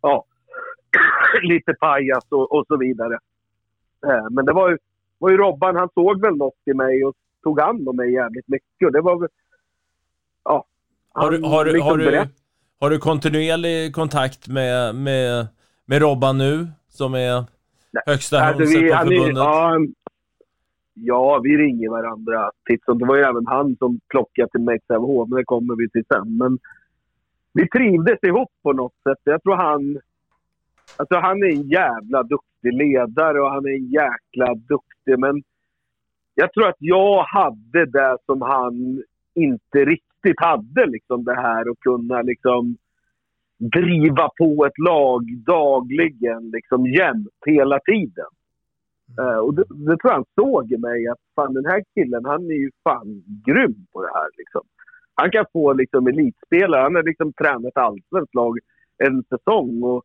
ja, 0.01 0.25
lite 1.43 1.75
pajas 1.75 2.25
och, 2.29 2.53
och 2.53 2.65
så 2.69 2.77
vidare. 2.77 3.19
Eh, 4.07 4.27
Men 4.31 4.45
det 4.45 4.53
var 4.53 4.71
ju, 4.71 4.79
var 5.19 5.31
ju 5.31 5.37
Robban, 5.37 5.77
han 5.77 5.89
såg 5.95 6.21
väl 6.21 6.37
något 6.37 6.59
i 6.65 6.75
mig 6.75 7.05
och 7.05 7.15
tog 7.43 7.61
hand 7.61 7.89
om 7.89 7.97
mig 7.97 8.13
jävligt 8.13 8.49
mycket. 8.49 8.87
Och 8.87 8.93
det 8.93 9.01
var 9.01 9.21
väl... 9.21 9.29
Ja. 10.45 10.65
Har 11.13 11.31
du, 11.31 11.43
har, 11.43 11.65
liksom 11.65 11.89
har, 11.89 11.99
du, 11.99 12.29
har 12.81 12.91
du 12.91 12.99
kontinuerlig 12.99 13.95
kontakt 13.95 14.49
med, 14.49 14.95
med, 14.95 15.47
med 15.85 16.03
Robban 16.03 16.39
nu, 16.39 16.67
som 16.89 17.15
är 17.15 17.45
högsta 18.07 18.41
Alltså, 18.41 18.65
vi, 18.65 18.89
på 18.91 18.97
förbundet? 18.97 19.37
ja, 19.37 19.79
ja, 20.95 21.41
vi 21.43 21.57
ringer 21.57 21.91
varandra 21.91 22.51
titt 22.69 22.83
Det 22.87 23.07
var 23.07 23.17
ju 23.17 23.23
även 23.23 23.47
han 23.47 23.77
som 23.77 24.01
plockade 24.09 24.49
till 24.49 24.61
mig 24.61 24.79
Sävehof, 24.87 25.29
men 25.29 25.39
det 25.39 25.45
kommer 25.45 25.77
vi 25.77 25.91
till 25.91 26.05
sen. 26.09 26.37
Men 26.37 26.59
vi 27.53 27.69
trivdes 27.69 28.19
ihop 28.23 28.53
på 28.63 28.73
något 28.73 28.95
sätt. 29.03 29.19
Jag 29.25 29.43
tror 29.43 29.57
han... 29.57 30.01
Alltså 30.97 31.17
han 31.17 31.43
är 31.43 31.47
en 31.47 31.69
jävla 31.69 32.23
duktig 32.23 32.73
ledare 32.73 33.41
och 33.43 33.51
han 33.51 33.65
är 33.67 33.71
en 33.71 33.87
jäkla 33.87 34.55
duktig, 34.55 35.19
men 35.19 35.43
jag 36.35 36.53
tror 36.53 36.69
att 36.69 36.77
jag 36.79 37.23
hade 37.23 37.87
det 37.87 38.17
som 38.27 38.43
han 38.43 39.03
inte 39.35 39.79
riktigt 39.85 40.41
hade. 40.41 40.87
Liksom 40.87 41.25
det 41.25 41.35
här 41.35 41.71
att 41.71 41.81
kunna 41.81 42.23
liksom 42.23 42.77
driva 43.59 44.29
på 44.39 44.67
ett 44.67 44.79
lag 44.79 45.23
dagligen, 45.47 46.51
liksom 46.51 46.87
jämt, 46.87 47.29
hela 47.47 47.79
tiden. 47.81 48.27
Eh, 49.19 49.39
och 49.39 49.55
det, 49.55 49.65
det 49.69 49.97
tror 49.97 50.11
jag 50.11 50.15
han 50.15 50.25
såg 50.35 50.73
i 50.73 50.79
mig, 50.79 51.09
att 51.09 51.19
fan 51.35 51.55
den 51.55 51.67
här 51.67 51.83
killen, 51.95 52.25
han 52.25 52.45
är 52.45 52.59
ju 52.65 52.71
fan 52.85 53.23
grym 53.47 53.87
på 53.93 54.03
det 54.03 54.13
här. 54.15 54.29
Liksom. 54.39 54.63
Han 55.15 55.31
kan 55.31 55.45
få 55.53 55.73
liksom 55.73 56.07
elitspelare, 56.07 56.83
han 56.83 56.95
har 56.95 57.03
liksom 57.03 57.33
tränat 57.33 57.77
allsvenskt 57.77 58.35
lag 58.35 58.59
en 58.99 59.23
säsong 59.23 59.83
och 59.83 60.05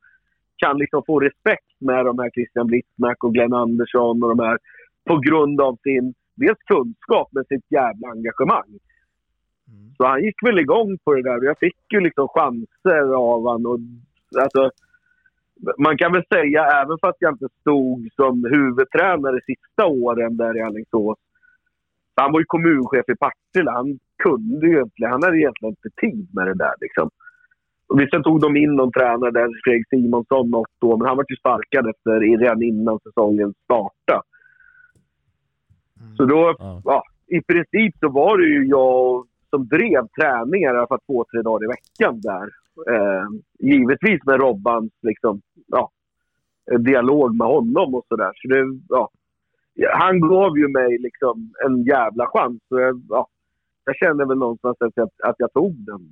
kan 0.58 0.78
liksom 0.78 1.04
få 1.08 1.20
respekt 1.20 1.76
med 1.80 2.06
de 2.06 2.20
här 2.20 2.30
Christian 2.30 2.68
Blitzmack 2.68 3.24
och 3.24 3.34
Glenn 3.34 3.54
Andersson 3.54 4.24
och 4.24 4.30
de 4.30 4.40
här 4.40 4.58
på 5.08 5.18
grund 5.18 5.62
av 5.62 5.78
sin 5.84 6.14
dels 6.36 6.60
kunskap 6.66 7.30
men 7.32 7.46
sitt 7.46 7.66
jävla 7.70 8.08
engagemang. 8.08 8.80
Så 9.98 10.06
han 10.06 10.24
gick 10.24 10.44
väl 10.44 10.60
igång 10.60 10.98
på 11.04 11.14
det 11.14 11.24
där 11.24 11.38
och 11.38 11.46
jag 11.46 11.60
fick 11.60 11.94
ju 11.94 12.00
liksom 12.00 12.28
chanser 12.28 13.14
av 13.16 13.48
han 13.52 13.66
och 13.66 13.80
alltså, 14.42 14.72
man 15.78 15.98
kan 15.98 16.12
väl 16.12 16.24
säga, 16.34 16.64
även 16.66 16.98
fast 17.02 17.18
jag 17.20 17.34
inte 17.34 17.48
stod 17.62 18.10
som 18.16 18.46
huvudtränare 18.46 19.40
sista 19.46 19.86
åren 19.86 20.38
där 20.38 20.58
i 20.58 20.62
Alingsås. 20.62 21.18
Han 22.16 22.32
var 22.32 22.40
ju 22.40 22.46
kommunchef 22.46 23.10
i 23.10 23.16
Partille. 23.16 23.72
Han 23.72 24.00
kunde 24.24 24.68
ju 24.68 24.74
egentligen, 24.74 25.12
han 25.12 25.24
hade 25.24 25.38
egentligen 25.38 25.76
inte 25.76 25.90
tid 26.02 26.28
med 26.34 26.48
det 26.48 26.54
där 26.54 26.74
liksom. 26.82 27.10
Och 27.88 28.00
sen 28.12 28.24
tog 28.24 28.42
de 28.42 28.58
in 28.58 28.76
någon 28.76 28.92
tränare 28.92 29.32
där, 29.32 29.50
Fredrik 29.64 29.90
Simonsson, 29.90 30.50
något 30.50 30.84
år. 30.84 30.98
Men 30.98 31.08
han 31.08 31.18
var 31.18 31.26
ju 31.30 31.36
sparkad 31.36 31.90
efter, 31.90 32.20
redan 32.20 32.64
innan 32.64 33.00
säsongen 33.00 33.54
startade. 33.64 34.22
Så 36.18 36.26
då, 36.26 36.56
ja. 36.84 37.04
i 37.28 37.42
princip 37.42 37.96
så 38.00 38.10
var 38.10 38.38
det 38.38 38.48
ju 38.48 38.66
jag 38.66 39.28
som 39.50 39.68
drev 39.68 40.08
träningar 40.20 40.74
i 40.74 40.78
alla 40.78 40.88
fall 40.88 41.06
två, 41.06 41.26
tre 41.32 41.42
dagar 41.42 41.64
i 41.64 41.68
veckan 41.68 42.22
där. 42.22 42.50
Eh, 42.94 43.26
givetvis 43.60 44.26
med 44.26 44.40
Robbans 44.40 44.92
liksom, 45.02 45.42
ja, 45.68 45.92
dialog 46.78 47.36
med 47.36 47.48
honom 47.48 47.96
och 47.96 48.06
sådär. 48.08 48.32
Så 48.36 48.48
det, 48.48 48.80
ja. 48.90 49.12
Han 49.94 50.20
gav 50.20 50.58
ju 50.58 50.68
mig 50.68 50.98
liksom 51.00 51.54
en 51.66 51.84
jävla 51.84 52.28
chans. 52.28 52.62
Så 52.70 52.80
jag, 52.80 53.02
ja, 53.10 53.28
jag 53.86 53.96
känner 53.96 54.26
väl 54.26 54.38
någonstans 54.38 54.78
att 54.80 54.92
jag, 54.96 55.10
att 55.24 55.36
jag 55.38 55.54
tog 55.54 55.76
den. 55.86 56.10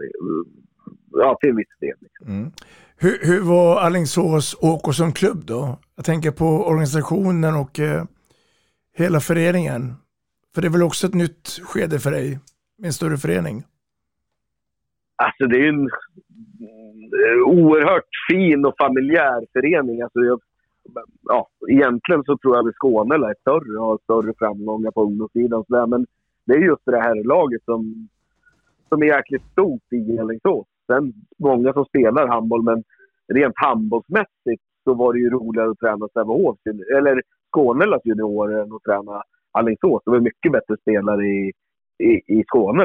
Ja, 1.12 1.38
till 1.42 1.54
viss 1.54 1.78
del. 1.80 1.96
Liksom. 2.00 2.28
Mm. 2.28 2.52
Hur, 2.98 3.20
hur 3.22 3.42
var 3.42 3.80
Alingsås 3.80 4.56
OK 4.62 4.96
som 4.96 5.14
klubb 5.14 5.46
då? 5.46 5.80
Jag 5.96 6.06
tänker 6.06 6.32
på 6.32 6.46
organisationen 6.46 7.56
och 7.56 7.80
eh, 7.80 8.04
hela 8.94 9.20
föreningen. 9.20 9.94
För 10.56 10.62
det 10.62 10.68
är 10.68 10.72
väl 10.72 10.84
också 10.84 11.08
ett 11.08 11.14
nytt 11.14 11.48
skede 11.64 12.00
för 12.00 12.12
dig 12.12 12.40
med 12.78 12.88
en 12.88 12.94
större 12.94 13.18
förening? 13.18 13.64
Alltså 15.16 15.48
det 15.48 15.56
är 15.56 15.62
ju 15.62 15.70
en 15.70 15.90
eh, 17.26 17.42
oerhört 17.46 18.10
fin 18.32 18.66
och 18.66 18.76
familjär 18.78 19.46
förening. 19.54 20.02
Alltså 20.02 20.20
jag, 20.20 20.42
ja, 21.24 21.48
egentligen 21.70 22.24
så 22.24 22.38
tror 22.38 22.56
jag 22.56 22.68
att 22.68 22.76
Skåne 22.76 23.16
är 23.16 23.36
större 23.42 23.80
och 23.80 23.86
har 23.86 23.98
större 24.04 24.34
framgångar 24.38 24.92
på 24.92 25.04
ungdomssidan. 25.04 25.60
och 25.60 25.66
så 25.68 25.76
där. 25.76 25.88
Men 25.88 26.06
det 26.46 26.54
är 26.54 26.60
just 26.60 26.86
det 26.86 27.02
här 27.02 27.24
laget 27.24 27.64
som, 27.66 28.10
som 28.90 29.02
är 29.02 29.06
jäkligt 29.06 29.52
stort 29.52 29.94
i 29.94 30.20
Alingsås. 30.20 30.68
Sen 30.88 31.14
många 31.38 31.74
som 31.74 31.86
spelar 31.86 32.28
handboll, 32.28 32.64
men 32.64 32.84
rent 33.28 33.58
handbollsmässigt 33.58 34.64
så 34.84 34.94
var 34.94 35.14
det 35.14 35.20
ju 35.20 35.30
roligare 35.30 35.70
att 35.70 35.80
träna 35.80 36.08
Sävehof, 36.14 36.58
eller 36.98 37.22
Skånelas 37.52 38.02
juniorer 38.06 38.62
än 38.62 38.74
att 38.74 38.84
träna 38.84 39.24
Alingsås. 39.52 40.02
Det 40.06 40.12
var 40.12 40.20
mycket 40.20 40.52
bättre 40.52 40.78
spelare 40.82 41.26
i, 41.26 41.54
i, 42.00 42.40
i 42.40 42.44
Skåne. 42.48 42.84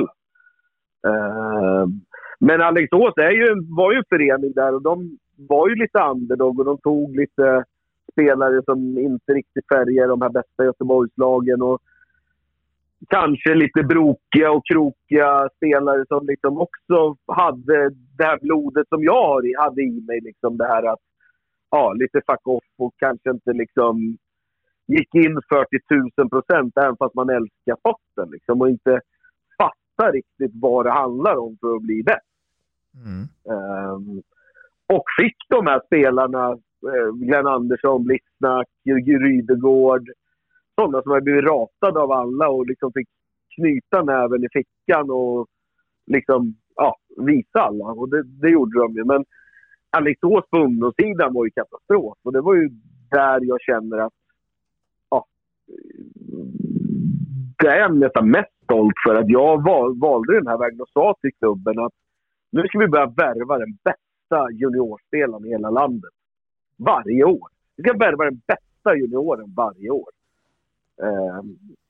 Uh, 1.06 1.86
men 2.40 2.60
Alingsås 2.60 3.14
är 3.16 3.30
ju, 3.30 3.46
var 3.76 3.92
ju 3.92 3.98
en 3.98 4.04
förening 4.08 4.52
där 4.52 4.74
och 4.74 4.82
de 4.82 5.18
var 5.36 5.68
ju 5.68 5.74
lite 5.74 5.98
underdog 5.98 6.58
och 6.58 6.64
de 6.64 6.78
tog 6.78 7.16
lite 7.16 7.64
spelare 8.12 8.62
som 8.64 8.98
inte 8.98 9.32
riktigt 9.32 9.68
färgar 9.68 10.08
de 10.08 10.22
här 10.22 10.28
bästa 10.28 10.64
Göteborgslagen. 10.64 11.62
Och 11.62 11.80
kanske 13.08 13.54
lite 13.54 13.82
brokiga 13.82 14.50
och 14.52 14.66
krokiga 14.66 15.48
spelare 15.56 16.04
som 16.08 16.26
liksom 16.26 16.58
också 16.58 17.16
hade 17.26 17.90
det 18.18 18.24
här 18.24 18.38
blodet 18.42 18.88
som 18.88 19.02
jag 19.02 19.42
hade 19.58 19.82
i 19.82 20.04
mig. 20.06 20.20
Liksom 20.20 20.56
det 20.56 20.66
här 20.66 20.82
att, 20.82 21.00
ja, 21.70 21.92
lite 21.92 22.20
fuck 22.26 22.46
off 22.48 22.64
och 22.78 22.94
kanske 22.96 23.30
inte 23.30 23.52
liksom 23.52 24.16
gick 24.92 25.14
in 25.14 25.40
40 25.48 25.76
000 26.16 26.28
procent 26.30 26.72
även 26.76 26.96
fast 26.96 27.14
man 27.14 27.30
älskar 27.30 27.76
sporten. 27.78 28.30
Liksom, 28.30 28.60
och 28.60 28.68
inte 28.68 29.00
fattar 29.58 30.12
riktigt 30.12 30.52
vad 30.54 30.86
det 30.86 30.90
handlar 30.90 31.36
om 31.36 31.56
för 31.60 31.76
att 31.76 31.82
bli 31.82 32.02
bäst. 32.02 32.32
Mm. 33.04 33.28
Um, 33.58 34.22
och 34.86 35.04
fick 35.20 35.36
de 35.48 35.66
här 35.66 35.80
spelarna, 35.86 36.50
uh, 36.52 37.12
Glenn 37.14 37.46
Andersson, 37.46 38.04
Blitznack, 38.04 38.68
Rydegård, 39.24 40.08
sådana 40.74 41.02
som 41.02 41.12
har 41.12 41.20
blivit 41.20 41.44
ratade 41.44 42.00
av 42.00 42.12
alla 42.12 42.48
och 42.48 42.66
liksom 42.66 42.92
fick 42.92 43.08
knyta 43.54 44.02
näven 44.02 44.44
i 44.44 44.48
fickan 44.52 45.10
och 45.10 45.46
liksom, 46.06 46.54
ja, 46.74 46.96
visa 47.16 47.60
alla. 47.60 47.84
Och 47.84 48.08
det, 48.08 48.22
det 48.22 48.50
gjorde 48.50 48.78
de 48.78 48.92
ju. 48.92 49.04
Men 49.04 49.24
Alingsås 49.90 50.44
på 50.50 50.58
ungdomssidan 50.58 51.34
var 51.34 51.44
ju 51.44 51.50
katastrof. 51.50 52.18
Och 52.22 52.32
det 52.32 52.40
var 52.40 52.54
ju 52.54 52.70
där 53.10 53.40
jag 53.42 53.60
känner 53.60 53.98
att, 53.98 54.12
det 57.58 57.68
är 57.68 57.78
jag 57.78 57.96
nästan 57.96 58.30
mest 58.30 58.52
stolt 58.64 58.94
för 59.06 59.14
att 59.14 59.28
jag 59.28 59.64
val, 59.64 59.98
valde 59.98 60.34
den 60.34 60.46
här 60.46 60.58
vägen 60.58 60.80
och 60.80 60.88
sa 60.88 61.14
till 61.20 61.34
klubben 61.38 61.78
att 61.78 61.92
nu 62.50 62.62
ska 62.62 62.78
vi 62.78 62.88
börja 62.88 63.06
värva 63.06 63.58
den 63.58 63.78
bästa 63.84 64.50
juniorspelaren 64.52 65.46
i 65.46 65.48
hela 65.48 65.70
landet. 65.70 66.10
Varje 66.76 67.24
år. 67.24 67.48
Vi 67.76 67.82
ska 67.82 67.92
värva 67.98 68.24
den 68.24 68.40
bästa 68.46 68.96
junioren 68.96 69.54
varje 69.56 69.90
år. 69.90 70.10
Eh, 71.02 71.42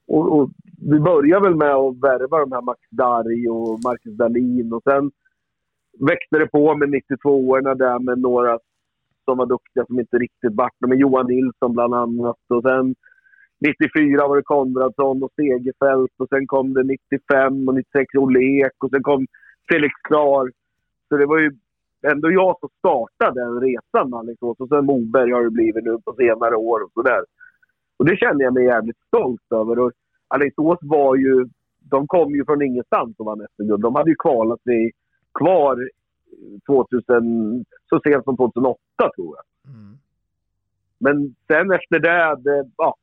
och, 0.07 0.39
och, 0.39 0.51
vi 0.91 1.01
börjar 1.01 1.41
väl 1.41 1.55
med 1.55 1.75
att 1.75 1.97
värva 2.03 2.39
de 2.39 2.53
här 2.53 2.61
Max 2.61 2.81
Darj 2.91 3.49
och 3.49 3.81
Marcus 3.85 4.17
Dahlin 4.17 4.73
och 4.73 4.83
sen 4.83 5.11
växte 5.99 6.39
det 6.39 6.47
på 6.47 6.77
med 6.77 6.89
92-orna 6.89 7.75
där 7.75 7.99
med 7.99 8.19
några 8.19 8.59
som 9.25 9.39
var 9.39 9.47
duktiga 9.47 9.87
som 9.87 10.01
inte 10.01 10.19
riktigt 10.19 10.55
vart 10.55 10.81
med 10.81 10.99
Johan 10.99 11.27
Nilsson 11.27 11.73
bland 11.73 11.95
annat. 11.95 12.41
Och 12.49 12.63
sen 12.63 12.95
94 13.63 14.29
var 14.29 14.37
det 14.37 14.43
Konradsson 14.43 15.23
och 15.23 15.33
Segerfält 15.37 16.13
och 16.19 16.29
sen 16.29 16.47
kom 16.47 16.75
det 16.75 16.83
95 16.83 17.69
och 17.69 17.75
96 17.75 18.15
Olek 18.15 18.73
och 18.85 18.91
sen 18.91 19.03
kom 19.03 19.27
Felix 19.73 19.95
Klar. 20.09 20.51
Så 21.09 21.17
det 21.17 21.27
var 21.27 21.39
ju 21.39 21.51
ändå 22.13 22.33
jag 22.33 22.59
som 22.61 22.69
startade 22.79 23.41
den 23.41 23.61
resan 23.61 24.11
med 24.11 24.19
Alingsås. 24.19 24.61
Och 24.61 24.69
sen 24.69 24.85
Moberg 24.85 25.33
har 25.33 25.45
det 25.45 25.51
blivit 25.51 25.85
nu 25.85 25.99
på 26.05 26.15
senare 26.15 26.57
år 26.57 26.83
och 26.85 26.93
sådär. 26.95 27.25
Och 27.97 28.05
det 28.07 28.17
känner 28.17 28.45
jag 28.45 28.55
mig 28.55 28.65
jävligt 28.65 29.01
stolt 29.07 29.53
över. 29.53 29.79
Och 29.79 29.93
Alingsås 30.29 30.79
var 30.83 31.17
ju... 31.17 31.47
De 31.91 32.07
kom 32.07 32.35
ju 32.35 32.45
från 32.45 32.63
ingenstans 32.63 33.15
och 33.19 33.27
vann 33.27 33.47
SM-guld. 33.57 33.83
De 33.83 33.95
hade 33.95 34.11
ju 34.11 34.17
kvalat 34.17 34.63
sig 34.63 34.93
kvar 35.39 35.89
2000, 36.67 37.65
så 37.89 38.01
sent 38.01 38.25
som 38.25 38.37
2008 38.37 38.79
tror 39.17 39.37
jag. 39.37 39.75
Mm. 39.75 39.99
Men 40.99 41.35
sen 41.47 41.73
efter 41.73 41.99
det, 41.99 42.37
det 42.43 42.71
ja, 42.77 42.97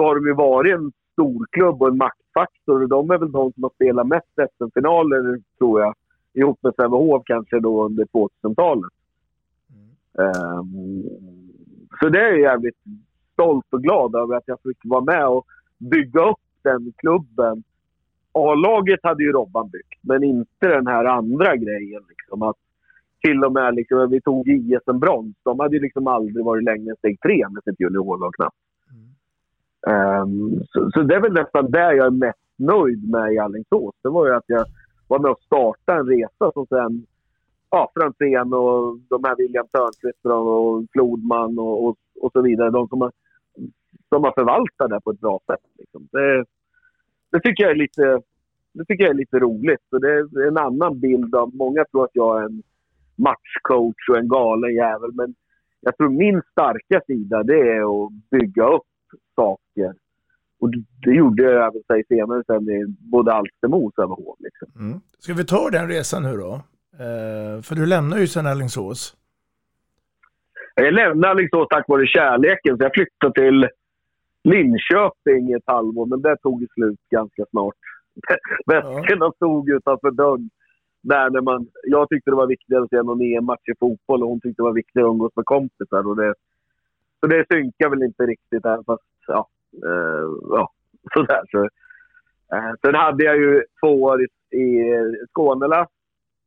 så 0.00 0.04
har 0.06 0.14
de 0.14 0.26
ju 0.26 0.34
varit 0.34 0.74
en 0.74 0.92
storklubb 1.12 1.82
och 1.82 1.88
en 1.88 1.96
maktfaktor. 1.96 2.82
Och 2.82 2.88
de 2.88 3.10
är 3.10 3.18
väl 3.18 3.32
de 3.32 3.52
som 3.52 3.62
har 3.62 3.70
spelat 3.70 4.06
mest 4.06 4.34
SM-finaler, 4.56 5.40
tror 5.58 5.80
jag. 5.80 5.94
Ihop 6.34 6.58
med 6.62 6.74
Sävehof 6.74 7.22
kanske 7.24 7.60
då 7.60 7.84
under 7.84 8.04
2000-talet. 8.04 8.92
Mm. 10.18 10.58
Um, 10.58 11.02
så 12.00 12.08
det 12.08 12.20
är 12.20 12.28
jag 12.28 12.40
jävligt 12.40 12.76
stolt 13.32 13.66
och 13.70 13.82
glad 13.82 14.14
över 14.14 14.36
att 14.36 14.42
jag 14.46 14.58
fick 14.62 14.78
vara 14.84 15.04
med 15.04 15.28
och 15.28 15.46
bygga 15.78 16.30
upp 16.30 16.46
den 16.62 16.92
klubben. 16.96 17.62
A-laget 18.32 19.00
hade 19.02 19.22
ju 19.22 19.32
Robban 19.32 19.70
byggt, 19.70 20.00
men 20.00 20.24
inte 20.24 20.68
den 20.68 20.86
här 20.86 21.04
andra 21.04 21.56
grejen. 21.56 22.02
Liksom, 22.08 22.42
att 22.42 22.56
till 23.20 23.44
och 23.44 23.52
med 23.52 23.74
liksom, 23.74 24.10
vi 24.10 24.20
tog 24.20 24.48
JSM 24.48 24.98
brons. 24.98 25.36
De 25.42 25.60
hade 25.60 25.76
ju 25.76 25.82
liksom 25.82 26.06
aldrig 26.06 26.44
varit 26.44 26.64
längre 26.64 26.90
än 26.90 26.96
steg 26.96 27.20
tre 27.20 27.46
med 27.48 27.62
sitt 27.64 27.80
juniorlag 27.80 28.34
knappt. 28.34 28.56
Um, 29.86 30.62
så, 30.68 30.90
så 30.90 31.02
det 31.02 31.14
är 31.14 31.20
väl 31.20 31.32
nästan 31.32 31.70
där 31.70 31.92
jag 31.92 32.06
är 32.06 32.10
mest 32.10 32.38
nöjd 32.58 33.10
med 33.10 33.32
i 33.32 33.38
Alingsås. 33.38 33.94
Det 34.02 34.08
var 34.08 34.26
ju 34.26 34.34
att 34.34 34.44
jag 34.46 34.66
var 35.08 35.18
med 35.18 35.30
och 35.30 35.40
startade 35.40 36.00
en 36.00 36.06
resa 36.06 36.52
som 36.52 36.66
sen 36.66 37.06
ja, 37.70 37.92
Franzén 37.94 38.52
och 38.54 38.98
de 39.08 39.24
här 39.24 39.36
William 39.36 39.66
Törnqvist 39.72 40.24
och 40.24 40.84
Flodman 40.92 41.58
och, 41.58 41.84
och, 41.84 41.96
och, 42.20 42.32
så 42.32 42.42
vidare. 42.42 42.70
De 42.70 42.88
som 42.88 43.00
har, 43.00 43.12
som 44.08 44.24
har 44.24 44.32
förvaltat 44.32 44.90
det 44.90 45.00
på 45.04 45.10
ett 45.10 45.20
bra 45.20 45.40
sätt. 45.46 45.64
Liksom. 45.78 46.08
Det, 46.12 46.44
det, 47.30 47.40
tycker 47.40 47.64
jag 47.64 47.70
är 47.70 47.76
lite, 47.76 48.20
det 48.72 48.84
tycker 48.84 49.04
jag 49.04 49.10
är 49.10 49.14
lite 49.14 49.38
roligt. 49.38 49.82
Så 49.90 49.98
det 49.98 50.10
är 50.12 50.46
en 50.48 50.58
annan 50.58 51.00
bild 51.00 51.34
av... 51.34 51.54
Många 51.54 51.84
tror 51.84 52.04
att 52.04 52.14
jag 52.14 52.40
är 52.40 52.44
en 52.44 52.62
matchcoach 53.16 54.08
och 54.10 54.18
en 54.18 54.28
galen 54.28 54.74
jävel. 54.74 55.10
Men 55.12 55.34
jag 55.80 55.96
tror 55.96 56.08
min 56.08 56.42
starka 56.52 57.00
sida 57.06 57.42
det 57.42 57.60
är 57.60 58.04
att 58.04 58.12
bygga 58.30 58.66
upp 58.66 58.89
saker. 59.34 59.94
Och 60.60 60.70
det 61.04 61.10
gjorde 61.10 61.42
jag 61.42 61.66
även 61.66 61.82
sig 61.82 62.04
senare 62.08 62.42
sen 62.46 62.70
i 62.70 62.84
både 62.98 63.32
Alstermo 63.32 63.86
och 63.86 63.94
Sävehof. 63.94 64.36
Liksom. 64.38 64.68
Mm. 64.76 65.00
Ska 65.18 65.34
vi 65.34 65.44
ta 65.44 65.70
den 65.70 65.88
resan 65.88 66.22
nu 66.22 66.36
då? 66.36 66.52
Eh, 67.04 67.62
för 67.62 67.74
du 67.74 67.86
lämnar 67.86 68.18
ju 68.18 68.26
sen 68.26 68.46
Alingsås. 68.46 69.16
Jag 70.74 70.94
lämnade 70.94 71.30
Alingsås 71.30 71.68
tack 71.68 71.88
vare 71.88 72.06
kärleken, 72.06 72.76
så 72.76 72.84
jag 72.84 72.94
flyttade 72.94 73.32
till 73.32 73.68
Linköping 74.44 75.50
i 75.50 75.52
ett 75.52 75.62
halvår, 75.66 76.06
men 76.06 76.22
det 76.22 76.36
tog 76.36 76.66
slut 76.74 77.00
ganska 77.10 77.44
snart. 77.50 77.74
Väskorna 78.66 79.26
ja. 79.26 79.32
stod 79.36 79.70
utanför 79.70 80.10
dörren. 80.10 80.50
Där 81.02 81.30
när 81.30 81.40
man, 81.40 81.68
jag 81.82 82.08
tyckte 82.08 82.30
det 82.30 82.36
var 82.36 82.46
viktigare 82.46 82.82
att 82.82 82.90
se 82.90 83.02
någon 83.02 83.20
EM-match 83.20 83.68
i 83.72 83.74
fotboll 83.80 84.22
och 84.22 84.28
hon 84.28 84.40
tyckte 84.40 84.62
det 84.62 84.66
var 84.66 84.72
viktigare 84.72 85.08
att 85.08 85.12
umgås 85.12 85.36
med 85.36 85.44
kompisar. 85.44 86.06
Och 86.08 86.16
det, 86.16 86.34
så 87.20 87.26
det 87.26 87.46
synkar 87.52 87.88
väl 87.88 88.02
inte 88.02 88.26
riktigt 88.26 88.64
här, 88.64 88.82
fast 88.86 89.02
ja, 89.26 89.48
eh, 89.86 90.28
ja 90.50 90.72
sådär. 91.14 91.42
Så, 91.50 91.64
eh, 92.56 92.72
sen 92.84 92.94
hade 92.94 93.24
jag 93.24 93.36
ju 93.36 93.62
två 93.80 94.02
år 94.02 94.22
i, 94.22 94.56
i 94.56 94.94
Skånela 95.32 95.86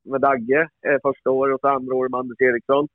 med 0.04 0.22
Dagge 0.22 0.70
eh, 0.88 0.98
första 1.04 1.32
året 1.32 1.54
och 1.56 1.62
så 1.62 1.68
andra 1.68 1.96
året 1.96 2.12
med 2.12 2.20
Anders 2.20 2.42
Eriksson. 2.42 2.88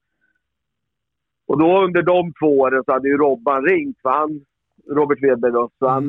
Och 1.46 1.58
då 1.58 1.84
under 1.84 2.02
de 2.02 2.32
två 2.32 2.58
åren 2.58 2.82
så 2.84 2.92
hade 2.92 3.08
ju 3.08 3.16
Robban 3.16 3.64
ringt, 3.64 3.96
för 4.02 4.10
han, 4.10 4.44
Robert 4.90 5.22
Wedberg 5.22 5.52
då, 5.52 5.70
så 5.78 5.88
han 5.88 6.04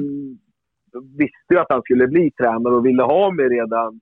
visste 1.17 1.53
ju 1.53 1.57
att 1.57 1.69
han 1.71 1.81
skulle 1.81 2.07
bli 2.07 2.31
tränare 2.31 2.75
och 2.75 2.85
ville 2.85 3.03
ha 3.03 3.31
mig 3.31 3.49
redan 3.49 3.99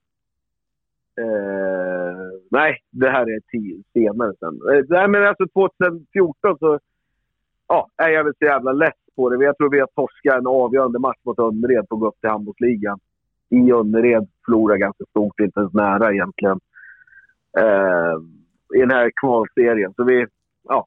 Eh, 1.20 2.16
nej, 2.50 2.76
det 2.90 3.10
här 3.10 3.30
är 3.30 3.40
tio, 3.52 3.82
senare 3.92 4.32
sen. 4.38 4.54
Eh, 4.70 4.84
nej, 4.88 5.08
men 5.08 5.24
alltså 5.24 5.46
2014 5.48 6.58
så 6.58 6.78
ja, 7.68 7.88
är 7.96 8.08
jag 8.08 8.24
väl 8.24 8.34
så 8.38 8.44
jävla 8.44 8.72
lätt 8.72 8.94
på 9.16 9.30
det. 9.30 9.44
Jag 9.44 9.56
tror 9.56 9.70
vi 9.70 9.80
har 9.80 9.88
torskat 9.94 10.38
en 10.38 10.46
avgörande 10.46 10.98
match 10.98 11.18
mot 11.22 11.38
Önnered 11.38 11.88
på 11.88 11.94
att 11.94 12.00
gå 12.00 12.08
upp 12.08 12.20
till 12.20 12.30
handbollsligan. 12.30 12.98
I 13.50 13.72
Önnered 13.72 14.28
förlorade 14.44 14.78
ganska 14.78 15.04
stort, 15.04 15.40
inte 15.40 15.60
ens 15.60 15.72
nära 15.72 16.12
egentligen. 16.12 16.60
Eh, 17.58 18.16
I 18.74 18.80
den 18.80 18.90
här 18.90 19.10
kvalserien. 19.20 19.94
Så 19.96 20.04
vi, 20.04 20.26
ja. 20.68 20.86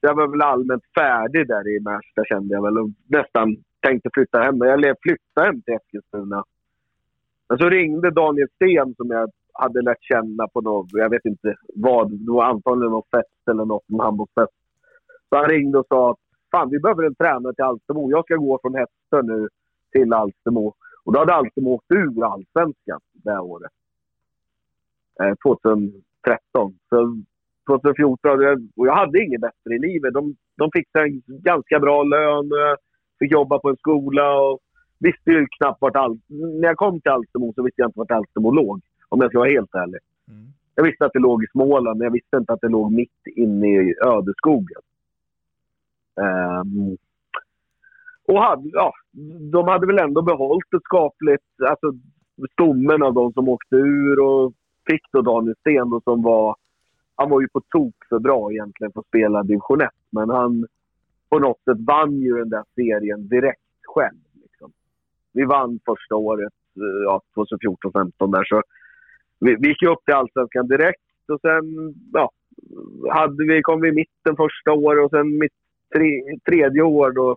Jag 0.00 0.14
var 0.14 0.28
väl 0.28 0.42
allmänt 0.42 0.82
färdig 0.98 1.48
där 1.48 1.68
i 1.76 1.80
Märsta 1.80 2.24
kände 2.24 2.54
jag 2.54 2.62
väl. 2.62 2.78
Och 2.78 2.88
nästan 3.06 3.56
tänkte 3.80 4.10
flytta 4.14 4.40
hem. 4.40 4.58
Jag 4.58 4.96
flytta 5.02 5.42
hem 5.42 5.62
till 5.62 5.74
Eskilstuna. 5.74 6.44
Men 7.48 7.58
så 7.58 7.68
ringde 7.68 8.10
Daniel 8.10 8.48
Sten 8.54 8.94
som 8.94 9.10
jag 9.10 9.30
hade 9.52 9.82
lärt 9.82 10.02
känna 10.02 10.48
på 10.48 10.60
något, 10.60 10.88
jag 10.92 11.10
vet 11.10 11.24
inte 11.24 11.54
vad, 11.74 12.10
det 12.10 12.32
var 12.32 12.44
antagligen 12.44 12.90
någon 12.90 13.02
fest 13.16 13.48
eller 13.50 13.64
något, 13.64 13.90
en 13.92 14.00
handbollsfest. 14.00 14.57
Så 15.28 15.36
han 15.36 15.48
ringde 15.48 15.78
och 15.78 15.86
sa 15.88 16.10
att 16.10 16.18
fan 16.50 16.70
vi 16.70 16.80
behöver 16.80 17.02
en 17.02 17.14
tränare 17.14 17.54
till 17.54 17.64
Alstermo. 17.64 18.10
Jag 18.10 18.24
ska 18.24 18.36
gå 18.36 18.58
från 18.62 18.74
Hästö 18.74 19.22
nu 19.22 19.48
till 19.92 20.12
Alstermo. 20.12 20.74
Och 21.04 21.12
då 21.12 21.18
hade 21.18 21.34
Alstermo 21.34 21.70
åkt 21.70 21.90
ur 21.90 22.24
allsvenskan 22.24 23.00
det 23.12 23.38
året. 23.38 23.72
Eh, 25.20 25.34
2013. 25.46 26.78
Så 26.88 27.22
2014, 27.66 28.40
och 28.76 28.86
jag 28.86 28.94
hade 28.94 29.24
inget 29.24 29.40
bättre 29.40 29.74
i 29.74 29.78
livet. 29.78 30.14
De, 30.14 30.36
de 30.56 30.70
fixade 30.72 31.04
en 31.04 31.22
ganska 31.26 31.80
bra 31.80 32.02
lön, 32.02 32.50
fick 33.18 33.32
jobba 33.32 33.58
på 33.58 33.68
en 33.68 33.76
skola 33.76 34.40
och 34.40 34.58
visste 34.98 35.30
ju 35.30 35.46
knappt 35.58 35.82
vart 35.82 35.96
Al 35.96 36.18
När 36.26 36.68
jag 36.68 36.76
kom 36.76 37.00
till 37.00 37.10
Alstermo 37.10 37.52
så 37.52 37.62
visste 37.62 37.80
jag 37.82 37.88
inte 37.88 37.98
vart 37.98 38.10
Alstermo 38.10 38.50
låg. 38.50 38.80
Om 39.08 39.20
jag 39.20 39.30
ska 39.30 39.38
vara 39.38 39.50
helt 39.50 39.74
ärlig. 39.74 40.00
Mm. 40.28 40.46
Jag 40.74 40.84
visste 40.84 41.06
att 41.06 41.12
det 41.12 41.18
låg 41.18 41.44
i 41.44 41.46
Småland, 41.52 41.98
men 41.98 42.04
jag 42.04 42.12
visste 42.12 42.36
inte 42.36 42.52
att 42.52 42.60
det 42.60 42.68
låg 42.68 42.92
mitt 42.92 43.26
inne 43.36 43.66
i 43.66 43.94
ödeskogen. 44.04 44.82
Um, 46.18 46.96
och 48.28 48.42
hade, 48.42 48.70
ja, 48.72 48.92
de 49.52 49.68
hade 49.68 49.86
väl 49.86 49.98
ändå 49.98 50.22
behållit 50.22 50.74
ett 50.76 50.82
skapligt... 50.82 51.44
Alltså 51.68 51.92
stommen 52.52 53.02
av 53.02 53.14
de 53.14 53.32
som 53.32 53.48
åkte 53.48 53.76
ur 53.76 54.20
och 54.20 54.52
fick 54.90 55.02
då 55.12 55.22
Daniel 55.22 55.56
Sten 55.60 55.90
då, 55.90 56.00
som 56.00 56.22
var... 56.22 56.56
Han 57.16 57.30
var 57.30 57.40
ju 57.40 57.48
på 57.48 57.60
tok 57.60 57.94
för 58.08 58.18
bra 58.18 58.52
egentligen 58.52 58.92
för 58.92 59.00
att 59.00 59.06
spela 59.06 59.42
division 59.42 59.80
1. 59.80 59.88
Men 60.10 60.30
han 60.30 60.66
på 61.28 61.38
något 61.38 61.64
sätt 61.64 61.78
vann 61.86 62.20
ju 62.20 62.34
den 62.34 62.48
där 62.48 62.64
serien 62.74 63.28
direkt 63.28 63.60
själv. 63.82 64.18
Liksom. 64.42 64.72
Vi 65.32 65.44
vann 65.44 65.80
första 65.86 66.16
året, 66.16 66.52
eh, 66.76 67.02
ja, 67.04 67.22
2014-15 67.34 68.32
där. 68.32 68.44
Så 68.44 68.62
vi, 69.40 69.56
vi 69.60 69.68
gick 69.68 69.82
upp 69.82 70.04
till 70.04 70.14
Allsvenskan 70.14 70.68
direkt 70.68 71.30
och 71.32 71.40
sen 71.40 71.94
ja, 72.12 72.30
hade 73.10 73.44
vi, 73.44 73.62
kom 73.62 73.80
vi 73.80 73.88
i 73.88 73.92
mitten 73.92 74.36
första 74.36 74.72
året 74.72 75.04
och 75.04 75.10
sen 75.10 75.38
mitt 75.38 75.52
tre, 75.94 76.38
tredje 76.46 76.82
år 76.82 77.10
då 77.12 77.36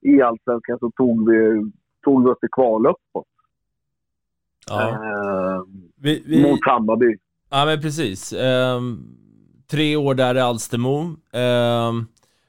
i 0.00 0.22
Allsvenskan 0.22 0.78
så 0.78 0.90
tog 0.90 1.30
vi, 1.30 1.70
tog 2.04 2.24
vi 2.24 2.30
oss 2.30 2.38
till 2.40 2.48
kval 2.52 2.86
uppåt. 2.86 3.26
Ja. 4.68 4.88
Eh, 4.88 5.62
vi, 6.00 6.22
vi... 6.26 6.42
Mot 6.42 6.66
Hammarby. 6.66 7.16
Ja 7.50 7.64
men 7.64 7.80
precis. 7.80 8.32
Eh, 8.32 8.80
tre 9.70 9.96
år 9.96 10.14
där 10.14 10.34
i 10.34 10.40
Alstermo. 10.40 11.00
Eh, 11.32 11.92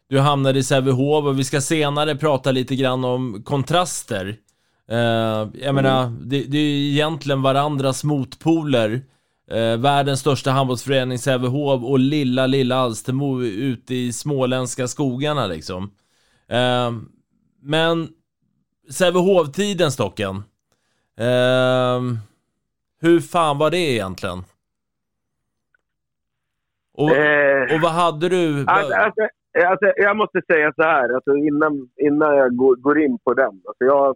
du 0.10 0.20
hamnade 0.20 0.60
i 0.60 0.64
Sävehof 0.64 1.26
och 1.26 1.40
vi 1.40 1.44
ska 1.44 1.62
senare 1.62 2.16
prata 2.16 2.52
lite 2.52 2.76
grann 2.76 3.06
om 3.06 3.44
kontraster. 3.44 4.38
Uh, 4.92 4.98
jag 4.98 5.64
mm. 5.64 5.76
menar, 5.76 6.12
det, 6.22 6.44
det, 6.44 6.58
är 6.58 6.92
egentligen 6.92 7.42
varandras 7.42 8.04
motpoler. 8.04 9.02
Uh, 9.52 9.82
världens 9.82 10.20
största 10.20 10.52
handbollsförening 10.52 11.18
Sävehof 11.18 11.84
och 11.84 12.00
lilla, 12.00 12.48
lilla 12.48 12.76
Alstermo 12.76 13.42
ute 13.42 13.96
i 13.96 14.14
småländska 14.14 14.88
skogarna 14.88 15.48
liksom. 15.48 15.84
Uh, 16.52 17.02
men 17.62 18.08
Sävehof-tiden, 18.92 19.92
Stocken. 19.92 20.36
Uh, 21.20 22.02
hur 23.02 23.20
fan 23.20 23.58
var 23.58 23.72
det 23.72 23.78
egentligen? 23.78 24.44
Och, 26.94 27.12
och 27.74 27.82
vad 27.82 27.92
hade 27.92 28.30
du? 28.30 28.66
Alltså, 28.68 28.94
alltså, 28.94 29.22
alltså, 29.68 29.94
jag 29.96 30.18
måste 30.18 30.42
säga 30.48 30.74
så 30.76 30.84
här, 30.84 31.16
alltså, 31.16 31.36
innan, 31.36 31.90
innan 31.98 32.36
jag 32.36 32.56
går, 32.56 32.76
går 32.76 33.02
in 33.02 33.20
på 33.20 33.34
den. 33.34 33.62
Alltså, 33.68 33.86
jag 33.86 34.16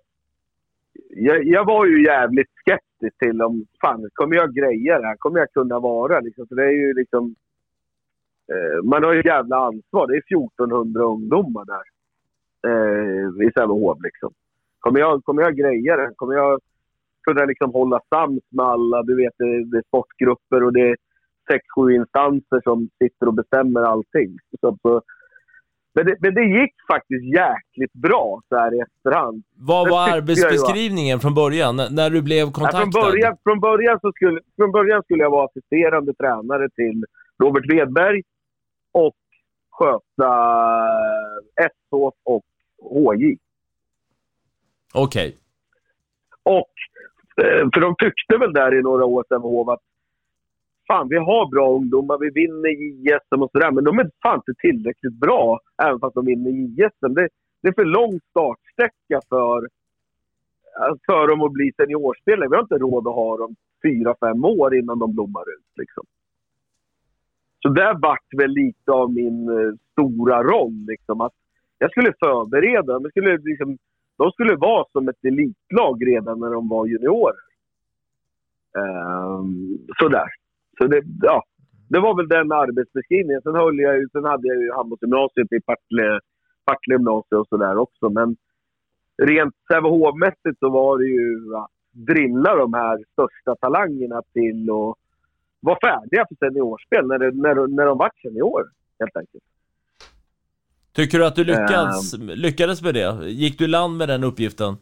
jag, 1.10 1.43
jag, 1.43 1.65
var 1.65 1.86
ju 1.86 2.06
jävligt 2.06 2.52
skeptisk 2.62 2.92
till 3.11 3.41
om, 3.41 3.65
fan, 3.81 4.09
kommer 4.13 4.35
jag 4.35 4.55
greja 4.55 4.99
det 4.99 5.07
här? 5.07 5.15
Kommer 5.15 5.39
jag 5.39 5.51
kunna 5.51 5.79
vara? 5.79 6.19
Liksom, 6.19 6.47
för 6.47 6.55
det 6.55 6.63
är 6.63 6.71
ju 6.71 6.93
liksom... 6.93 7.35
Eh, 8.51 8.83
man 8.83 9.03
har 9.03 9.13
ju 9.13 9.21
jävla 9.25 9.57
ansvar. 9.57 10.07
Det 10.07 10.13
är 10.13 10.43
1400 10.43 11.03
ungdomar 11.03 11.65
där. 11.65 11.85
Eh, 12.67 13.47
I 13.47 13.51
Sävehof 13.51 13.97
liksom. 14.03 14.33
Kommer 14.79 14.99
jag, 14.99 15.23
kommer 15.23 15.41
jag 15.41 15.55
greja 15.55 15.97
det? 15.97 16.13
Kommer 16.15 16.33
jag 16.33 16.59
kunna 17.23 17.45
liksom 17.45 17.71
hålla 17.71 17.99
sams 18.09 18.43
med 18.49 18.65
alla? 18.65 19.03
Du 19.03 19.15
vet, 19.15 19.33
det, 19.37 19.65
det 19.65 19.77
är 19.77 19.87
sportgrupper 19.87 20.63
och 20.63 20.73
det 20.73 20.89
är 20.89 20.95
sex, 21.51 21.65
sju 21.75 21.91
instanser 21.91 22.61
som 22.63 22.89
sitter 22.99 23.27
och 23.27 23.33
bestämmer 23.33 23.81
allting. 23.81 24.37
Så, 24.61 24.77
så 24.81 25.01
men 25.93 26.06
det, 26.06 26.15
men 26.19 26.34
det 26.34 26.43
gick 26.43 26.73
faktiskt 26.91 27.23
jäkligt 27.23 27.93
bra 27.93 28.41
så 28.49 28.56
här 28.56 28.75
i 28.75 28.79
efterhand. 28.79 29.43
Vad 29.56 29.89
var 29.89 30.10
arbetsbeskrivningen 30.10 31.19
från 31.19 31.34
början, 31.34 31.75
när 31.75 32.10
du 32.10 32.21
blev 32.21 32.51
kontaktad? 32.51 32.79
Ja, 32.79 32.91
från, 32.91 33.12
början, 33.12 33.38
från, 33.43 33.60
början 33.60 33.99
så 33.99 34.12
skulle, 34.12 34.39
från 34.56 34.71
början 34.71 35.03
skulle 35.03 35.23
jag 35.23 35.29
vara 35.29 35.45
assisterande 35.45 36.13
tränare 36.13 36.69
till 36.69 37.06
Robert 37.43 37.73
Wedberg 37.73 38.21
och 38.91 39.15
sköta 39.71 40.32
SH 41.71 41.93
och 42.23 42.45
HJ. 42.82 43.38
Okej. 44.93 45.27
Okay. 45.27 45.34
Och, 46.43 46.73
eh, 47.45 47.67
för 47.73 47.82
de 47.82 47.95
tyckte 47.99 48.38
väl 48.38 48.53
där 48.53 48.79
i 48.79 48.82
några 48.82 49.06
år 49.06 49.25
sedan 49.29 49.69
att 49.69 49.82
fan, 50.88 51.08
vi 51.10 51.17
har 51.17 51.52
bra 51.52 51.76
ungdomar, 51.76 52.17
vi 52.17 52.30
vinner 52.30 52.69
JSM 53.06 53.41
och 53.41 53.52
sådär, 53.52 53.72
men 53.72 53.84
de 53.84 54.00
är 54.00 54.10
fan 54.24 54.36
inte 54.36 54.62
tillräckligt 54.62 55.13
bra, 55.13 55.60
även 55.84 56.00
fast 56.00 56.15
de 56.15 56.26
vinner 56.26 56.52
JSM. 56.52 57.13
Det, 57.13 57.28
det 57.62 57.67
är 57.67 57.74
för 57.74 57.86
lång 57.86 58.19
startsträcka 58.30 59.22
för, 59.30 59.67
för 61.06 61.28
dem 61.28 61.41
att 61.41 61.52
bli 61.52 61.72
seniorspelare. 61.78 62.50
Vi 62.50 62.56
har 62.56 62.63
inte 62.63 62.78
råd 62.78 63.08
att 63.08 63.15
ha 63.15 63.38
dem 63.38 63.56
fyra, 63.84 64.15
fem 64.19 64.46
år 64.46 64.76
innan 64.76 65.00
de 65.00 65.13
blommar 65.13 65.41
ut. 65.41 65.72
Liksom. 65.76 66.04
Så 67.60 67.69
där 67.69 67.93
vart 68.02 68.34
väl 68.38 68.52
lite 68.52 68.91
av 68.91 69.13
min 69.13 69.50
eh, 69.50 69.74
stora 69.91 70.43
roll. 70.43 70.86
Liksom, 70.88 71.22
att 71.22 71.34
jag 71.78 71.91
skulle 71.91 72.13
förbereda 72.19 72.93
dem. 72.93 73.10
Skulle 73.10 73.38
liksom 73.38 73.78
de 74.17 74.32
skulle 74.32 74.56
vara 74.56 74.86
som 74.91 75.08
ett 75.10 75.26
elitlag 75.26 76.08
redan 76.08 76.39
när 76.39 76.50
de 76.50 76.69
var 76.69 76.86
juniorer. 76.86 77.36
Um, 78.78 79.78
sådär. 80.00 80.30
Så 80.77 80.88
det, 80.88 81.01
ja, 81.21 81.43
det 81.89 81.99
var 81.99 82.15
väl 82.17 82.27
den 82.27 82.51
arbetsbeskrivningen. 82.51 83.41
Sen, 83.41 83.55
höll 83.55 83.79
jag, 83.79 83.97
ju- 83.97 84.09
sen 84.12 84.23
hade 84.25 84.47
jag 84.47 84.57
ju 84.57 84.71
handbollsgymnasiet 84.73 85.51
i 85.51 85.62
Partille, 85.62 86.19
Partille 86.65 86.95
gymnasium 86.95 87.41
och 87.41 87.47
sådär 87.47 87.77
också. 87.77 88.09
Men 88.09 88.36
rent 89.23 89.55
Sävehof-mässigt 89.71 90.59
så 90.59 90.69
var 90.69 90.97
det 90.97 91.05
ju 91.05 91.55
att 91.55 91.71
drilla 91.91 92.55
de 92.55 92.73
här 92.73 92.97
största 93.12 93.55
talangerna 93.55 94.21
till 94.33 94.63
att 94.69 94.95
vara 95.59 95.77
färdiga 95.83 96.25
för 96.29 96.36
seniorspel 96.36 97.07
när, 97.07 97.19
det, 97.19 97.31
när, 97.31 97.67
när 97.67 97.86
de 97.86 97.97
vart 97.97 98.21
seniorer, 98.21 98.65
helt 98.99 99.17
enkelt. 99.17 99.43
Tycker 100.95 101.19
du 101.19 101.25
att 101.25 101.36
du 101.36 101.43
lyckades, 101.43 102.17
lyckades 102.19 102.81
med 102.83 102.93
det? 102.93 103.29
Gick 103.29 103.59
du 103.59 103.67
land 103.67 103.97
med 103.97 104.09
den 104.09 104.23
uppgiften? 104.23 104.73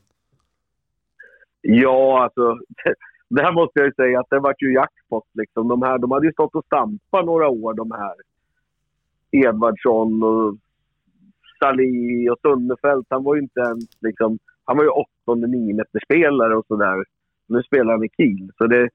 Ja, 1.62 2.24
alltså. 2.24 2.58
Det 3.36 3.42
här 3.42 3.52
måste 3.52 3.80
jag 3.80 3.86
ju 3.86 3.94
säga 3.94 4.20
att 4.20 4.30
det 4.30 4.40
vart 4.40 4.62
ju 4.62 4.74
jackpot. 4.74 5.28
Liksom. 5.34 5.68
De, 5.68 5.82
här, 5.82 5.98
de 5.98 6.12
hade 6.12 6.26
ju 6.26 6.34
stått 6.34 6.56
och 6.56 6.66
stampat 6.66 7.26
några 7.26 7.50
år, 7.50 7.74
de 7.74 7.92
här. 7.92 8.16
Edvardsson 9.32 10.24
och 10.24 10.56
Sali 11.60 12.30
och 12.30 12.40
Sundefelt. 12.42 13.08
Han 13.10 13.24
var 13.24 13.36
ju 13.36 13.42
inte 13.42 13.60
ens 13.60 13.84
liksom... 14.02 14.40
Han 14.66 14.78
var 14.78 14.84
ju 14.84 14.90
åttonde, 14.90 15.48
niometerspelare 15.48 16.56
och 16.58 16.66
sådär. 16.68 17.04
Nu 17.48 17.64
spelar 17.64 17.94
han 17.94 18.04
i 18.04 18.10
Kiel. 18.10 18.52
Så 18.58 18.68
det... 18.68 18.90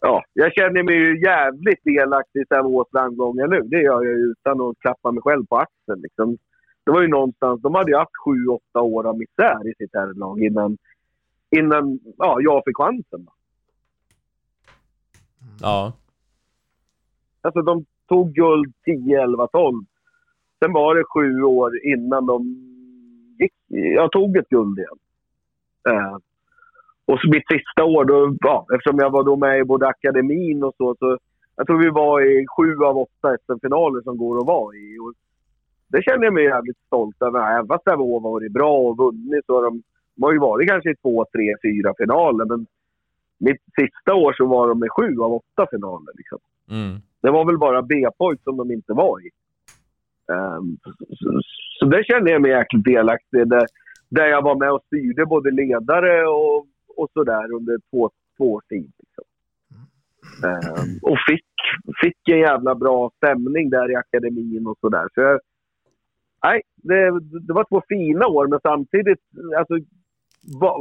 Ja, 0.00 0.22
jag 0.32 0.52
känner 0.52 0.82
mig 0.82 0.94
ju 0.94 1.20
jävligt 1.22 1.84
delaktig 1.84 2.40
i 2.40 2.44
Sävehofs 2.48 2.90
framgångar 2.90 3.46
nu. 3.46 3.60
Det 3.60 3.82
gör 3.82 4.04
jag 4.04 4.18
ju 4.18 4.32
utan 4.32 4.60
att 4.60 4.78
klappa 4.78 5.12
mig 5.12 5.22
själv 5.22 5.46
på 5.46 5.56
axeln. 5.56 6.00
Liksom. 6.02 6.36
Det 6.84 6.92
var 6.92 7.02
ju 7.02 7.08
någonstans... 7.08 7.62
De 7.62 7.74
hade 7.74 7.90
ju 7.90 7.96
haft 7.96 8.22
sju, 8.24 8.46
åtta 8.46 8.80
år 8.80 9.06
av 9.06 9.18
misär 9.18 9.68
i 9.70 9.74
sitt 9.74 9.94
herrlag 9.94 10.42
innan 10.42 10.78
innan 11.58 11.98
ja, 12.16 12.36
jag 12.40 12.62
fick 12.64 12.76
chansen. 12.76 13.26
Ja. 15.60 15.92
Alltså 17.42 17.62
de 17.62 17.84
tog 18.08 18.32
guld 18.34 18.74
10, 18.84 19.22
11, 19.22 19.46
12. 19.46 19.84
Sen 20.64 20.72
var 20.72 20.94
det 20.94 21.04
sju 21.04 21.42
år 21.42 21.84
innan 21.84 22.26
de 22.26 22.42
gick, 23.38 23.52
jag 23.68 24.12
tog 24.12 24.36
ett 24.36 24.48
guld 24.48 24.78
igen. 24.78 24.98
Eh, 25.88 26.16
och 27.06 27.18
så 27.20 27.28
mitt 27.28 27.48
sista 27.52 27.84
år, 27.84 28.04
då, 28.04 28.36
ja, 28.40 28.66
eftersom 28.74 28.98
jag 28.98 29.10
var 29.10 29.24
då 29.24 29.36
med 29.36 29.58
i 29.58 29.64
både 29.64 29.86
akademin 29.86 30.64
och 30.64 30.74
så, 30.76 30.94
så 30.98 31.18
jag 31.56 31.66
tror 31.66 31.78
vi 31.78 31.90
var 31.90 32.20
i 32.20 32.46
sju 32.56 32.76
av 32.84 32.98
åtta 32.98 33.36
SM-finaler 33.46 34.02
som 34.02 34.16
går 34.18 34.38
att 34.38 34.46
vara 34.46 34.76
i. 34.76 34.98
Och 34.98 35.12
det 35.88 36.02
känner 36.02 36.24
jag 36.24 36.34
mig 36.34 36.44
jävligt 36.44 36.86
stolt 36.86 37.22
över. 37.22 37.52
Även 37.52 37.66
fast 37.66 37.84
Sävehof 37.84 38.22
har 38.22 38.30
varit 38.30 38.52
bra 38.52 38.76
och 38.78 38.96
vunnit 38.96 39.46
så 39.46 39.54
har 39.54 39.62
de, 39.62 39.82
de 40.14 40.22
har 40.22 40.32
ju 40.32 40.38
varit 40.38 40.68
kanske 40.68 40.90
i 40.90 40.96
två, 40.96 41.24
tre, 41.32 41.54
fyra 41.62 41.94
finaler. 41.98 42.44
Men 42.44 42.66
mitt 43.38 43.62
sista 43.80 44.14
år 44.14 44.32
så 44.32 44.46
var 44.46 44.68
de 44.68 44.84
i 44.84 44.88
sju 44.88 45.20
av 45.20 45.32
åtta 45.32 45.66
finaler. 45.70 46.12
Liksom. 46.14 46.38
Mm. 46.70 47.00
Det 47.22 47.30
var 47.30 47.44
väl 47.44 47.58
bara 47.58 47.82
B-pojk 47.82 48.40
som 48.44 48.56
de 48.56 48.70
inte 48.70 48.92
var 48.92 49.26
i. 49.26 49.30
Ehm, 50.32 50.78
så, 51.08 51.40
så 51.78 51.86
det 51.86 52.04
kände 52.04 52.30
jag 52.30 52.42
mig 52.42 52.50
jäkligt 52.50 52.84
delaktig 52.84 53.48
Där, 53.48 53.66
där 54.08 54.26
jag 54.26 54.42
var 54.42 54.54
med 54.54 54.72
och 54.72 54.84
styrde 54.86 55.26
både 55.26 55.50
ledare 55.50 56.26
och, 56.26 56.66
och 56.96 57.08
sådär 57.12 57.52
under 57.52 57.78
två, 57.90 58.10
två 58.36 58.52
års 58.52 58.64
tid. 58.64 58.92
Liksom. 58.98 59.24
Ehm, 60.48 60.98
och 61.02 61.18
fick, 61.28 61.46
fick 62.02 62.28
en 62.28 62.38
jävla 62.38 62.74
bra 62.74 63.10
stämning 63.16 63.70
där 63.70 63.90
i 63.90 63.96
akademin 63.96 64.66
och 64.66 64.78
sådär. 64.80 65.08
Så 65.14 65.20
jag, 65.20 65.40
nej, 66.42 66.62
det, 66.76 67.20
det 67.46 67.52
var 67.52 67.64
två 67.64 67.82
fina 67.88 68.26
år, 68.26 68.46
men 68.46 68.60
samtidigt, 68.62 69.20
alltså, 69.58 69.74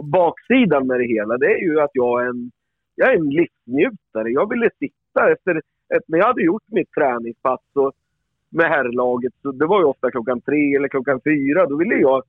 baksidan 0.03 0.87
med 0.87 0.99
det 0.99 1.07
hela, 1.07 1.37
det 1.37 1.45
är 1.45 1.61
ju 1.61 1.79
att 1.79 1.91
jag 1.93 2.23
är 2.23 2.29
en, 2.29 2.51
jag 2.95 3.13
är 3.13 3.17
en 3.17 3.29
livsnjutare. 3.29 4.29
Jag 4.29 4.49
ville 4.49 4.69
sitta 4.79 5.31
efter, 5.31 5.55
ett, 5.95 6.03
när 6.07 6.17
jag 6.17 6.25
hade 6.25 6.43
gjort 6.43 6.63
mitt 6.67 6.91
träningspass 6.91 7.61
och, 7.75 7.91
med 8.53 8.69
herrlaget, 8.69 9.33
så 9.41 9.51
det 9.51 9.65
var 9.65 9.79
ju 9.79 9.85
ofta 9.85 10.11
klockan 10.11 10.41
tre 10.41 10.75
eller 10.75 10.87
klockan 10.87 11.21
fyra, 11.23 11.65
då 11.65 11.77
ville 11.77 11.95
jag, 11.95 12.23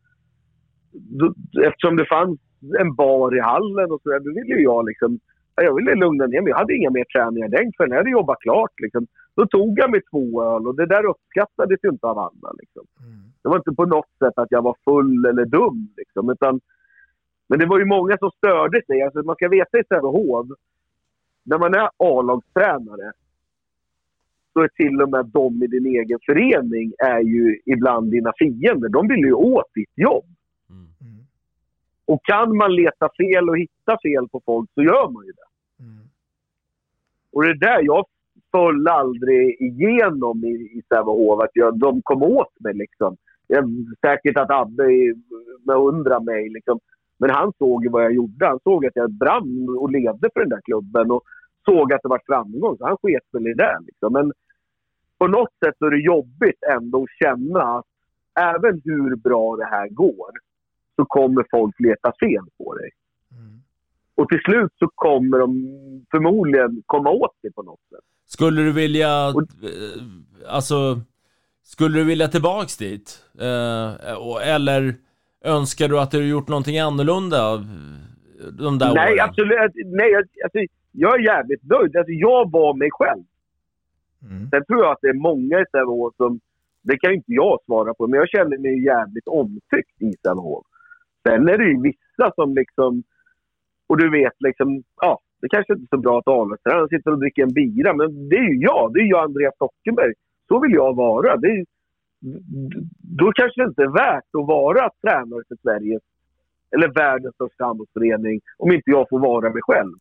då, 0.92 1.34
eftersom 1.62 1.96
det 1.96 2.06
fanns 2.06 2.40
en 2.80 2.94
bar 2.94 3.36
i 3.36 3.40
hallen 3.40 3.90
och 3.92 4.00
sådär, 4.02 4.20
då 4.20 4.32
ville 4.34 4.62
jag 4.62 4.86
liksom, 4.86 5.18
ja, 5.56 5.62
jag 5.62 5.74
ville 5.74 5.94
lugna 5.94 6.26
ner 6.26 6.40
mig. 6.40 6.50
Jag 6.50 6.56
hade 6.56 6.76
inga 6.76 6.90
mer 6.90 7.04
träningar 7.04 7.48
den 7.48 7.72
kvällen, 7.72 7.90
jag 7.92 7.98
hade 7.98 8.10
jobbat 8.10 8.40
klart 8.40 8.80
liksom. 8.82 9.06
Då 9.36 9.46
tog 9.46 9.78
jag 9.78 9.90
mig 9.90 10.00
två 10.10 10.42
öl 10.42 10.66
och 10.68 10.76
det 10.76 10.86
där 10.86 11.04
uppskattades 11.04 11.78
ju 11.82 11.88
inte 11.88 12.06
av 12.06 12.18
andra 12.18 12.50
liksom. 12.58 12.84
Det 13.42 13.48
var 13.48 13.56
inte 13.56 13.72
på 13.72 13.86
något 13.86 14.12
sätt 14.18 14.38
att 14.38 14.50
jag 14.50 14.62
var 14.62 14.76
full 14.84 15.24
eller 15.26 15.44
dum 15.44 15.88
liksom, 15.96 16.30
utan 16.30 16.60
men 17.46 17.58
det 17.58 17.66
var 17.66 17.78
ju 17.78 17.84
många 17.84 18.18
som 18.18 18.30
störde 18.30 18.82
sig. 18.86 19.02
Alltså, 19.02 19.22
man 19.22 19.36
ska 19.36 19.48
veta 19.48 19.78
i 19.78 19.84
Sävehof, 19.88 20.46
när 21.42 21.58
man 21.58 21.74
är 21.74 21.90
A-lagstränare 21.96 23.12
så 24.52 24.60
är 24.60 24.68
till 24.68 25.02
och 25.02 25.10
med 25.10 25.26
de 25.26 25.62
i 25.62 25.66
din 25.66 25.86
egen 25.86 26.18
förening 26.26 26.92
är 26.98 27.20
ju 27.20 27.60
ibland 27.64 28.10
dina 28.10 28.32
fiender. 28.38 28.88
De 28.88 29.08
vill 29.08 29.18
ju 29.18 29.32
åt 29.32 29.74
ditt 29.74 29.92
jobb. 29.94 30.24
Och 32.06 32.24
kan 32.24 32.56
man 32.56 32.74
leta 32.74 33.08
fel 33.16 33.48
och 33.48 33.58
hitta 33.58 33.98
fel 34.02 34.28
på 34.28 34.40
folk 34.44 34.70
så 34.74 34.82
gör 34.82 35.10
man 35.10 35.26
ju 35.26 35.32
det. 35.32 35.48
Och 37.32 37.42
det 37.42 37.50
är 37.50 37.54
där 37.54 37.82
jag 37.82 38.06
föll 38.50 38.88
aldrig 38.88 39.60
igenom 39.60 40.44
i, 40.44 40.54
i 40.78 40.82
Sävehof, 40.88 41.42
att 41.42 41.50
jag, 41.52 41.78
de 41.78 42.02
kom 42.02 42.22
åt 42.22 42.60
mig 42.60 42.74
liksom. 42.74 43.16
Jag, 43.46 43.64
säkert 44.00 44.36
att 44.36 44.50
Abbe 44.50 45.14
beundrar 45.66 46.20
mig 46.20 46.48
liksom. 46.48 46.80
Men 47.18 47.30
han 47.30 47.52
såg 47.58 47.84
ju 47.84 47.90
vad 47.90 48.04
jag 48.04 48.12
gjorde. 48.14 48.46
Han 48.46 48.60
såg 48.64 48.86
att 48.86 48.92
jag 48.96 49.10
brann 49.12 49.76
och 49.78 49.90
levde 49.90 50.30
för 50.32 50.40
den 50.40 50.48
där 50.48 50.60
klubben 50.64 51.10
och 51.10 51.22
såg 51.64 51.92
att 51.92 52.02
det 52.02 52.08
var 52.08 52.20
framgång. 52.26 52.76
Så 52.78 52.86
han 52.86 52.96
sket 53.02 53.22
väl 53.32 53.46
i 53.46 53.54
det. 53.54 53.78
Liksom. 53.86 54.12
Men 54.12 54.32
på 55.18 55.26
något 55.26 55.52
sätt 55.64 55.74
är 55.80 55.90
det 55.90 56.00
jobbigt 56.02 56.62
ändå 56.72 57.02
att 57.02 57.08
känna 57.24 57.62
att 57.78 57.84
även 58.40 58.80
hur 58.84 59.16
bra 59.16 59.56
det 59.56 59.64
här 59.64 59.88
går 59.88 60.30
så 60.96 61.04
kommer 61.04 61.46
folk 61.50 61.80
leta 61.80 62.12
fel 62.20 62.44
på 62.58 62.74
dig. 62.74 62.90
Och 64.16 64.28
till 64.28 64.40
slut 64.40 64.72
så 64.78 64.88
kommer 64.94 65.38
de 65.38 65.54
förmodligen 66.10 66.82
komma 66.86 67.10
åt 67.10 67.42
dig 67.42 67.52
på 67.52 67.62
något 67.62 67.80
sätt. 67.90 68.04
Skulle 68.26 68.62
du 68.62 68.72
vilja, 68.72 69.28
eh, 69.28 69.34
alltså, 70.48 71.00
skulle 71.62 71.98
du 71.98 72.04
vilja 72.04 72.28
tillbaks 72.28 72.76
dit? 72.76 73.24
Eh, 73.40 74.14
och- 74.14 74.42
eller 74.42 74.94
önskar 75.44 75.88
du 75.88 76.00
att 76.00 76.10
du 76.10 76.28
gjort 76.28 76.48
någonting 76.48 76.78
annorlunda 76.78 77.54
eh, 77.54 77.60
de 78.58 78.78
där 78.78 78.94
Nej, 78.94 79.12
åren? 79.12 79.28
absolut. 79.28 79.72
Nej, 79.86 80.10
jag, 80.10 80.24
alltså, 80.44 80.58
jag 80.92 81.14
är 81.14 81.24
jävligt 81.24 81.62
nöjd. 81.62 81.96
Alltså, 81.96 82.12
jag 82.12 82.50
var 82.50 82.74
mig 82.74 82.88
själv. 82.92 83.22
Sen 84.50 84.64
tror 84.64 84.82
jag 84.84 84.92
att 84.92 84.98
det 85.02 85.08
är 85.08 85.14
många 85.30 85.60
i 85.60 85.64
Sävehof 85.70 86.14
som... 86.16 86.40
Det 86.82 86.98
kan 86.98 87.10
ju 87.10 87.16
inte 87.16 87.32
jag 87.32 87.58
svara 87.64 87.94
på, 87.94 88.06
men 88.06 88.18
jag 88.18 88.28
känner 88.28 88.58
mig 88.58 88.84
jävligt 88.84 89.28
omtyckt 89.28 90.02
i 90.02 90.12
Sävehof. 90.22 90.66
Sen 91.28 91.48
är 91.48 91.58
det 91.58 91.64
ju 91.64 91.82
vissa 91.82 92.32
som 92.34 92.54
liksom... 92.54 93.02
Och 93.86 93.96
du 93.98 94.10
vet 94.10 94.32
liksom... 94.38 94.82
Ja, 95.00 95.20
det 95.40 95.48
kanske 95.48 95.72
inte 95.72 95.84
är 95.84 95.96
så 95.96 96.02
bra 96.02 96.18
att 96.18 96.28
avlagstränaren 96.28 96.88
sitter 96.88 97.10
och 97.10 97.18
dricker 97.18 97.42
en 97.42 97.52
bira, 97.52 97.94
men 97.94 98.28
det 98.28 98.36
är 98.36 98.48
ju 98.52 98.58
jag. 98.60 98.92
Det 98.94 99.00
är 99.00 99.10
jag, 99.10 99.24
Andreas 99.24 99.54
Stockenberg. 99.54 100.12
Så 100.48 100.60
vill 100.60 100.72
jag 100.72 100.96
vara. 100.96 101.36
Det 101.36 101.48
är, 101.48 101.64
då 102.98 103.32
kanske 103.32 103.60
det 103.60 103.68
inte 103.68 103.82
är 103.82 103.88
värt 103.88 104.34
att 104.38 104.46
vara 104.46 104.90
tränare 105.02 105.42
för 105.48 105.56
Sverige 105.62 106.00
eller 106.70 106.88
världens 106.88 107.34
största 107.34 107.64
handbollsförening 107.64 108.40
om 108.58 108.72
inte 108.72 108.90
jag 108.90 109.08
får 109.08 109.18
vara 109.18 109.50
mig 109.50 109.62
själv. 109.62 109.92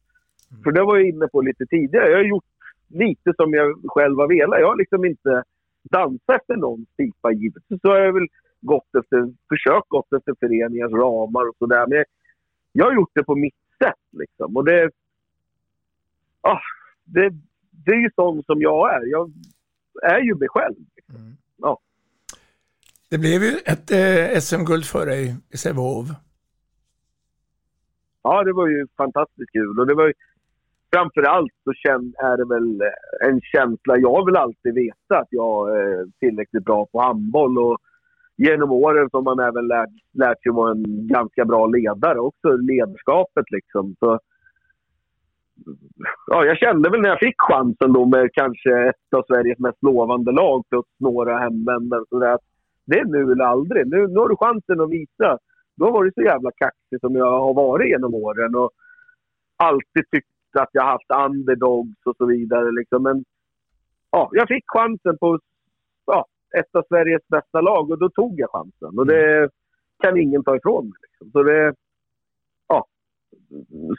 För 0.63 0.71
det 0.71 0.83
var 0.83 0.97
jag 0.97 1.09
inne 1.09 1.27
på 1.27 1.41
lite 1.41 1.65
tidigare. 1.65 2.09
Jag 2.09 2.17
har 2.17 2.23
gjort 2.23 2.45
lite 2.87 3.33
som 3.35 3.53
jag 3.53 3.81
själv 3.85 4.17
har 4.17 4.27
velat. 4.27 4.59
Jag 4.59 4.67
har 4.67 4.75
liksom 4.75 5.05
inte 5.05 5.43
dansat 5.83 6.35
efter 6.41 6.55
någons 6.55 6.89
pipa 6.97 7.31
givetvis. 7.31 7.81
Så 7.81 7.87
har 7.87 7.97
jag 7.97 8.13
väl 8.13 8.27
gått 8.61 8.95
efter, 8.95 9.33
försökt 9.49 9.89
gått 9.89 10.13
efter 10.13 10.33
föreningars 10.39 10.91
ramar 10.91 11.49
och 11.49 11.55
sådär. 11.59 11.87
Men 11.87 11.97
jag, 11.97 12.05
jag 12.71 12.85
har 12.85 12.93
gjort 12.93 13.11
det 13.13 13.23
på 13.23 13.35
mitt 13.35 13.55
sätt 13.83 14.03
liksom. 14.11 14.57
Och 14.57 14.65
det... 14.65 14.91
Ah, 16.41 16.61
det, 17.03 17.33
det 17.85 17.91
är 17.91 17.99
ju 17.99 18.09
sån 18.15 18.43
som 18.43 18.61
jag 18.61 18.93
är. 18.95 19.05
Jag 19.05 19.31
är 20.03 20.19
ju 20.19 20.35
mig 20.35 20.47
själv. 20.49 20.75
Liksom. 20.95 21.37
Ja. 21.57 21.79
Det 23.13 23.19
blev 23.19 23.43
ju 23.43 23.53
ett 23.73 23.91
eh, 23.91 24.39
SM-guld 24.39 24.85
för 24.85 25.05
dig 25.05 25.35
i 25.53 25.57
Sävehof. 25.57 26.07
Ja, 28.23 28.43
det 28.43 28.53
var 28.53 28.67
ju 28.67 28.87
fantastiskt 28.97 29.51
kul. 29.51 29.79
Och 29.79 29.87
det 29.87 29.93
var 29.93 30.07
ju, 30.07 30.13
Framförallt 30.93 31.53
så 31.63 31.73
känn, 31.73 32.13
är 32.17 32.37
det 32.37 32.45
väl 32.45 32.81
eh, 32.81 33.27
en 33.29 33.41
känsla. 33.41 33.97
Jag 33.97 34.25
vill 34.25 34.35
alltid 34.35 34.73
veta 34.73 35.17
att 35.21 35.27
jag 35.29 35.77
är 35.79 36.05
tillräckligt 36.19 36.65
bra 36.65 36.85
på 36.85 37.01
handboll. 37.01 37.57
Och 37.57 37.77
genom 38.35 38.71
åren 38.71 39.09
så 39.09 39.17
har 39.17 39.23
man 39.23 39.39
även 39.39 39.67
lärt, 39.67 39.95
lärt 40.13 40.43
sig 40.43 40.51
vara 40.51 40.71
en 40.71 41.07
ganska 41.07 41.45
bra 41.45 41.67
ledare 41.67 42.19
också. 42.19 42.47
Ledarskapet 42.57 43.45
liksom. 43.51 43.95
Så, 43.99 44.19
ja, 46.27 46.45
jag 46.45 46.57
kände 46.57 46.89
väl 46.89 47.01
när 47.01 47.09
jag 47.09 47.19
fick 47.19 47.35
chansen 47.37 47.93
då 47.93 48.05
med 48.05 48.29
kanske 48.33 48.89
ett 48.89 49.13
av 49.15 49.23
Sveriges 49.27 49.59
mest 49.59 49.83
lovande 49.83 50.31
lag 50.31 50.63
plus 50.69 50.85
några 50.99 51.37
hemvändare. 51.37 52.03
Så 52.09 52.25
att 52.25 52.41
det 52.85 52.99
är 52.99 53.05
nu 53.05 53.31
eller 53.31 53.45
aldrig. 53.45 53.87
Nu, 53.87 54.07
nu 54.07 54.19
har 54.19 54.29
du 54.29 54.35
chansen 54.35 54.81
att 54.81 54.91
visa 54.91 55.39
då 55.75 55.85
har 55.85 55.91
varit 55.91 56.13
så 56.13 56.21
jävla 56.21 56.51
kaxig 56.51 56.99
som 56.99 57.15
jag 57.15 57.39
har 57.39 57.53
varit 57.53 57.89
genom 57.89 58.13
åren 58.15 58.55
och 58.55 58.71
alltid 59.57 60.09
tyckt 60.11 60.27
att 60.59 60.69
jag 60.71 60.83
haft 60.83 61.11
underdogs 61.25 62.05
och 62.05 62.15
så 62.17 62.25
vidare. 62.25 62.71
Liksom. 62.71 63.03
Men 63.03 63.23
ja, 64.11 64.29
jag 64.31 64.47
fick 64.47 64.63
chansen 64.67 65.17
på 65.17 65.39
ja, 66.05 66.25
ett 66.57 66.75
av 66.75 66.83
Sveriges 66.89 67.27
bästa 67.27 67.61
lag 67.61 67.91
och 67.91 67.99
då 67.99 68.09
tog 68.09 68.39
jag 68.39 68.49
chansen. 68.51 68.99
Och 68.99 69.07
det 69.07 69.49
kan 70.03 70.17
ingen 70.17 70.43
ta 70.43 70.55
ifrån 70.55 70.85
mig. 70.85 70.99
Liksom. 71.01 71.31
Så 71.31 71.43
det, 71.43 71.75
ja. 72.67 72.85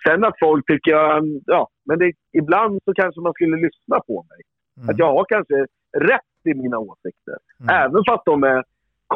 Sen 0.09 0.25
att 0.25 0.39
folk 0.41 0.67
tycker 0.67 0.91
jag, 0.91 1.43
ja, 1.47 1.69
men 1.85 1.99
det, 1.99 2.13
ibland 2.33 2.81
så 2.85 2.95
kanske 2.95 3.21
man 3.21 3.33
skulle 3.33 3.57
lyssna 3.57 4.01
på 4.01 4.27
mig. 4.31 4.41
Mm. 4.77 4.89
Att 4.89 4.99
jag 4.99 5.13
har 5.13 5.25
kanske 5.29 5.67
rätt 5.99 6.21
i 6.45 6.55
mina 6.55 6.79
åsikter. 6.79 7.37
Även 7.71 8.03
fast 8.09 8.25
de 8.25 8.45
är 8.45 8.65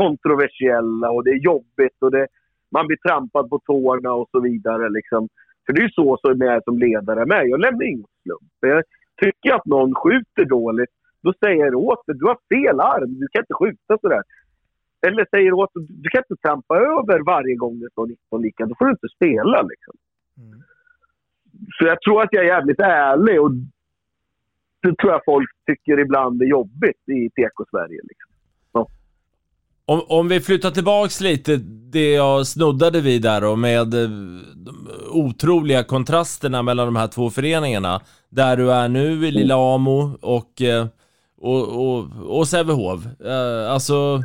kontroversiella 0.02 1.10
och 1.10 1.24
det 1.24 1.30
är 1.30 1.44
jobbigt 1.52 1.98
och 2.00 2.10
det, 2.10 2.26
man 2.74 2.86
blir 2.86 2.96
trampad 2.96 3.50
på 3.50 3.58
tårna 3.58 4.12
och 4.12 4.28
så 4.32 4.40
vidare. 4.40 4.88
Liksom. 4.88 5.28
För 5.64 5.72
det 5.72 5.80
är 5.80 5.88
ju 5.88 5.98
så 6.02 6.18
som 6.22 6.40
jag 6.40 6.54
är 6.54 6.62
som 6.64 6.78
ledare 6.78 7.26
med. 7.26 7.42
Jag 7.48 7.60
lämnar 7.60 7.84
ingen 7.84 8.04
slump. 8.22 8.52
Jag 8.60 8.84
tycker 9.22 9.54
att 9.54 9.66
någon 9.66 9.94
skjuter 9.94 10.44
dåligt, 10.44 10.94
då 11.22 11.32
säger 11.44 11.64
jag 11.64 11.76
åt 11.76 12.06
dig, 12.06 12.16
du 12.18 12.26
har 12.26 12.38
fel 12.54 12.80
arm, 12.80 13.10
du 13.20 13.28
kan 13.28 13.42
inte 13.42 13.54
skjuta 13.60 13.98
sådär. 14.00 14.22
Eller 15.06 15.26
säger 15.30 15.52
åt 15.52 15.70
du 16.04 16.08
kan 16.10 16.22
inte 16.28 16.42
trampa 16.42 16.76
över 16.76 17.18
varje 17.34 17.54
gång 17.54 17.80
det 17.80 17.90
står 17.90 18.06
19 18.06 18.42
lika, 18.42 18.66
då 18.66 18.74
får 18.78 18.84
du 18.84 18.90
inte 18.90 19.08
spela 19.16 19.62
liksom. 19.62 19.94
Så 21.78 21.84
jag 21.84 22.02
tror 22.02 22.22
att 22.22 22.32
jag 22.32 22.44
är 22.44 22.48
jävligt 22.48 22.80
ärlig 22.80 23.42
och 23.42 23.50
det 24.82 24.96
tror 24.96 25.12
jag 25.12 25.24
folk 25.24 25.50
tycker 25.66 25.98
ibland 25.98 26.42
är 26.42 26.46
jobbigt 26.46 27.08
i 27.08 27.30
TK-Sverige. 27.30 28.00
Liksom. 28.10 28.27
Om, 29.88 30.02
om 30.08 30.28
vi 30.28 30.40
flyttar 30.40 30.70
tillbaks 30.70 31.20
lite, 31.20 31.56
det 31.92 32.12
jag 32.12 32.46
snuddade 32.46 33.00
vid 33.00 33.22
där 33.22 33.40
då 33.40 33.56
med 33.56 33.94
eh, 33.94 34.08
de 34.54 34.88
otroliga 35.10 35.84
kontrasterna 35.84 36.62
mellan 36.62 36.86
de 36.86 36.96
här 36.96 37.06
två 37.08 37.30
föreningarna. 37.30 38.00
Där 38.30 38.56
du 38.56 38.72
är 38.72 38.88
nu 38.88 39.26
i 39.26 39.30
Lilla 39.30 39.74
Amo 39.74 40.18
och, 40.22 40.62
eh, 40.62 40.86
och, 41.40 41.68
och, 41.68 42.06
och 42.38 42.48
Sävehof. 42.48 43.00
Eh, 43.24 43.72
alltså... 43.72 44.22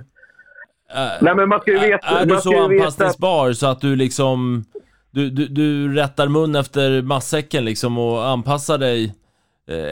Nej, 1.22 1.36
men 1.36 1.50
man 1.50 1.60
ska 1.60 1.72
ju 1.72 1.80
veta- 1.80 2.08
Är 2.20 2.26
du 2.26 2.38
så 2.38 2.52
ju 2.54 2.68
veta- 2.68 2.74
anpassningsbar 2.74 3.54
så 3.54 3.68
att 3.68 3.82
du 3.82 3.96
liksom... 3.96 4.64
Du, 5.12 5.30
du, 5.30 5.48
du 5.48 5.94
rättar 5.94 6.28
mun 6.28 6.56
efter 6.56 7.02
matsäcken 7.02 7.66
liksom 7.66 7.98
och 7.98 8.28
anpassar 8.28 8.78
dig 8.78 9.14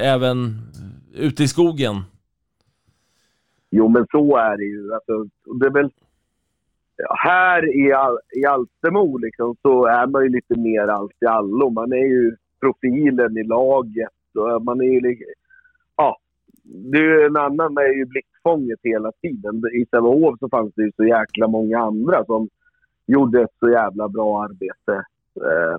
även 0.03 0.61
ute 1.15 1.43
i 1.43 1.47
skogen? 1.47 2.03
Jo, 3.71 3.87
men 3.87 4.05
så 4.11 4.37
är 4.37 4.57
det 4.57 4.63
ju. 4.63 4.93
Alltså, 4.93 5.25
det 5.59 5.65
är 5.65 5.69
väl, 5.71 5.89
här 7.23 7.75
i, 7.75 7.93
Al- 7.93 8.19
i 8.41 8.45
Alstermo 8.45 9.17
liksom, 9.17 9.55
så 9.61 9.85
är 9.85 10.07
man 10.07 10.23
ju 10.23 10.29
lite 10.29 10.59
mer 10.59 10.87
allt 10.87 11.23
i 11.23 11.25
allo. 11.25 11.69
Man 11.69 11.93
är 11.93 12.05
ju 12.05 12.35
profilen 12.59 13.37
i 13.37 13.43
laget. 13.43 14.09
Och 14.35 14.63
man 14.63 14.81
är 14.81 14.85
ju, 14.85 15.15
ja, 15.97 16.17
det 16.63 16.97
är 16.97 17.01
ju 17.01 17.25
en 17.25 17.37
annan 17.37 17.77
är 17.77 17.93
ju 17.97 18.05
blickfånget 18.05 18.79
hela 18.83 19.11
tiden. 19.21 19.61
I 19.73 19.85
Sävehof 19.85 20.39
så 20.39 20.49
fanns 20.49 20.73
det 20.75 20.83
ju 20.83 20.91
så 20.95 21.05
jäkla 21.05 21.47
många 21.47 21.79
andra 21.79 22.25
som 22.25 22.49
gjorde 23.07 23.41
ett 23.41 23.55
så 23.59 23.69
jävla 23.69 24.09
bra 24.09 24.43
arbete. 24.43 25.05
Eh, 25.35 25.77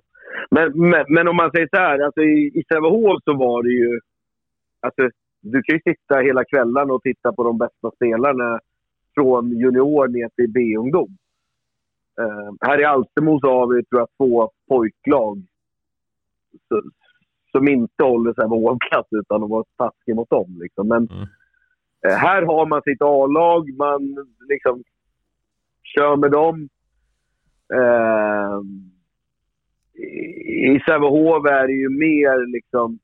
men, 0.51 0.91
men, 0.91 1.05
men 1.09 1.29
om 1.29 1.37
man 1.37 1.51
säger 1.51 1.69
så 1.73 1.77
här, 1.77 1.99
alltså 1.99 2.21
i, 2.21 2.51
i 2.55 2.65
Sävehof 2.69 3.23
så 3.25 3.37
var 3.37 3.63
det 3.63 3.71
ju... 3.71 4.01
Alltså, 4.81 5.11
du 5.43 5.63
kan 5.63 5.77
ju 5.77 5.81
sitta 5.95 6.19
hela 6.21 6.45
kvällen 6.45 6.91
och 6.91 7.03
titta 7.03 7.33
på 7.33 7.43
de 7.45 7.59
bästa 7.59 7.91
spelarna 7.95 8.61
från 9.15 9.51
junior 9.51 10.09
ner 10.09 10.29
till 10.37 10.53
B-ungdom. 10.53 11.17
Eh, 12.21 12.55
här 12.61 12.81
i 12.81 12.85
Alstermo 12.85 13.41
så 13.41 13.47
har 13.47 13.67
vi 13.75 13.85
tror 13.85 14.01
jag, 14.01 14.09
två 14.17 14.51
pojklag 14.69 15.43
så, 16.69 16.83
som 17.51 17.69
inte 17.69 18.05
håller 18.05 18.35
sig 18.35 18.45
klass 18.91 19.07
utan 19.11 19.43
att 19.43 19.51
vara 19.51 19.65
taskig 19.77 20.15
mot 20.17 20.31
dem. 20.31 20.59
Liksom. 20.61 20.89
Men 20.89 21.09
eh, 22.07 22.15
här 22.17 22.43
har 22.43 22.67
man 22.67 22.83
sitt 22.83 23.03
A-lag, 23.03 23.77
man 23.77 24.17
liksom 24.49 24.83
kör 25.83 26.17
med 26.17 26.31
dem. 26.31 26.69
I- 29.95 30.75
I 30.75 30.81
Sävehof 30.87 31.47
är 31.47 31.67
det 31.67 31.73
ju 31.73 31.89
mer 31.89 32.47
liksom 32.47 32.99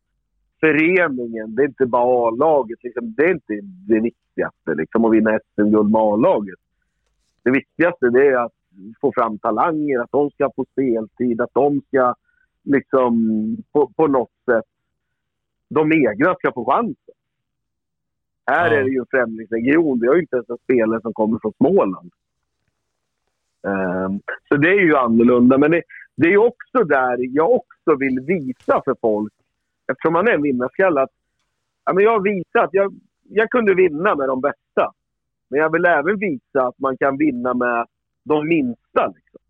föreningen. 0.61 1.55
Det 1.55 1.63
är 1.63 1.67
inte 1.67 1.87
bara 1.87 2.29
A-laget. 2.29 2.79
Liksom, 2.83 3.15
det 3.17 3.25
är 3.25 3.31
inte 3.31 3.61
det 3.63 4.01
viktigaste, 4.01 4.75
liksom, 4.75 5.05
att 5.05 5.13
vinna 5.13 5.39
SM-guld 5.39 5.91
med 5.91 6.01
A-laget. 6.01 6.59
Det 7.43 7.51
viktigaste 7.51 8.11
det 8.11 8.27
är 8.27 8.45
att 8.45 8.53
få 9.01 9.13
fram 9.13 9.39
talanger, 9.39 10.01
att 10.01 10.11
de 10.11 10.31
ska 10.31 10.51
få 10.57 10.65
speltid, 10.73 11.41
att 11.41 11.55
de 11.55 11.81
ska 11.89 12.15
liksom 12.65 13.17
på, 13.73 13.93
på 13.97 14.07
något 14.07 14.33
sätt, 14.45 14.65
de 15.69 15.93
egna 15.93 16.35
ska 16.35 16.53
få 16.53 16.65
chansen. 16.65 17.15
Här 18.47 18.71
är 18.71 18.85
det 18.85 18.91
ju 18.91 18.99
en 18.99 19.07
främlingsregion. 19.11 20.01
Vi 20.01 20.07
har 20.07 20.15
ju 20.15 20.21
inte 20.21 20.37
ens 20.37 20.51
en 20.51 20.59
spelare 20.65 21.01
som 21.01 21.13
kommer 21.13 21.39
från 21.39 21.53
Småland. 21.53 22.11
Ehm, 23.67 24.21
så 24.49 24.57
det 24.57 24.69
är 24.69 24.81
ju 24.81 24.97
annorlunda. 24.97 25.59
Men 25.59 25.71
det, 25.71 25.83
det 26.17 26.33
är 26.33 26.37
också 26.37 26.85
där 26.85 27.17
jag 27.21 27.51
också 27.51 27.97
vill 27.99 28.21
visa 28.21 28.83
för 28.85 28.97
folk, 29.01 29.33
eftersom 29.93 30.13
man 30.13 30.29
är 30.29 30.33
en 30.33 30.43
vinnarskalle, 30.43 31.03
att 31.03 31.11
ja, 31.85 31.93
men 31.93 32.05
jag 32.05 32.11
har 32.11 32.21
visat 32.21 32.65
att 32.65 32.75
jag, 32.75 32.95
jag 33.29 33.51
kunde 33.51 33.75
vinna 33.75 34.15
med 34.15 34.29
de 34.29 34.41
bästa. 34.41 34.93
Men 35.49 35.61
jag 35.61 35.73
vill 35.73 35.85
även 35.85 36.19
visa 36.19 36.67
att 36.67 36.79
man 36.79 36.97
kan 36.97 37.17
vinna 37.17 37.55
med 37.55 37.87
de 38.25 38.49
minsta. 38.49 39.07
Liksom. 39.07 39.41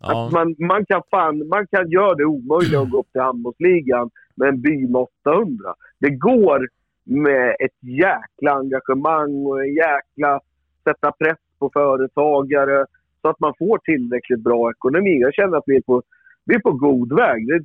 Att 0.00 0.32
man, 0.32 0.54
man, 0.58 0.86
kan 0.86 1.02
fan, 1.10 1.48
man 1.48 1.66
kan 1.66 1.90
göra 1.90 2.14
det 2.14 2.24
omöjliga 2.24 2.80
att 2.80 2.90
gå 2.90 3.00
upp 3.00 3.12
till 3.12 3.20
handbollsligan 3.20 4.10
med 4.34 4.48
en 4.48 4.60
by 4.60 4.88
med 4.88 5.06
800. 5.24 5.74
Det 5.98 6.10
går 6.10 6.68
med 7.04 7.56
ett 7.60 7.78
jäkla 7.80 8.52
engagemang 8.52 9.46
och 9.46 9.60
en 9.60 9.74
jäkla 9.74 10.40
sätta 10.84 11.12
press 11.12 11.38
på 11.58 11.70
företagare 11.72 12.86
så 13.22 13.28
att 13.28 13.40
man 13.40 13.54
får 13.58 13.78
tillräckligt 13.78 14.40
bra 14.40 14.70
ekonomi. 14.70 15.20
Jag 15.20 15.34
känner 15.34 15.56
att 15.56 15.64
vi 15.66 15.76
är 15.76 15.80
på, 15.80 16.02
vi 16.44 16.54
är 16.54 16.60
på 16.60 16.72
god 16.72 17.12
väg. 17.12 17.46
Det, 17.46 17.64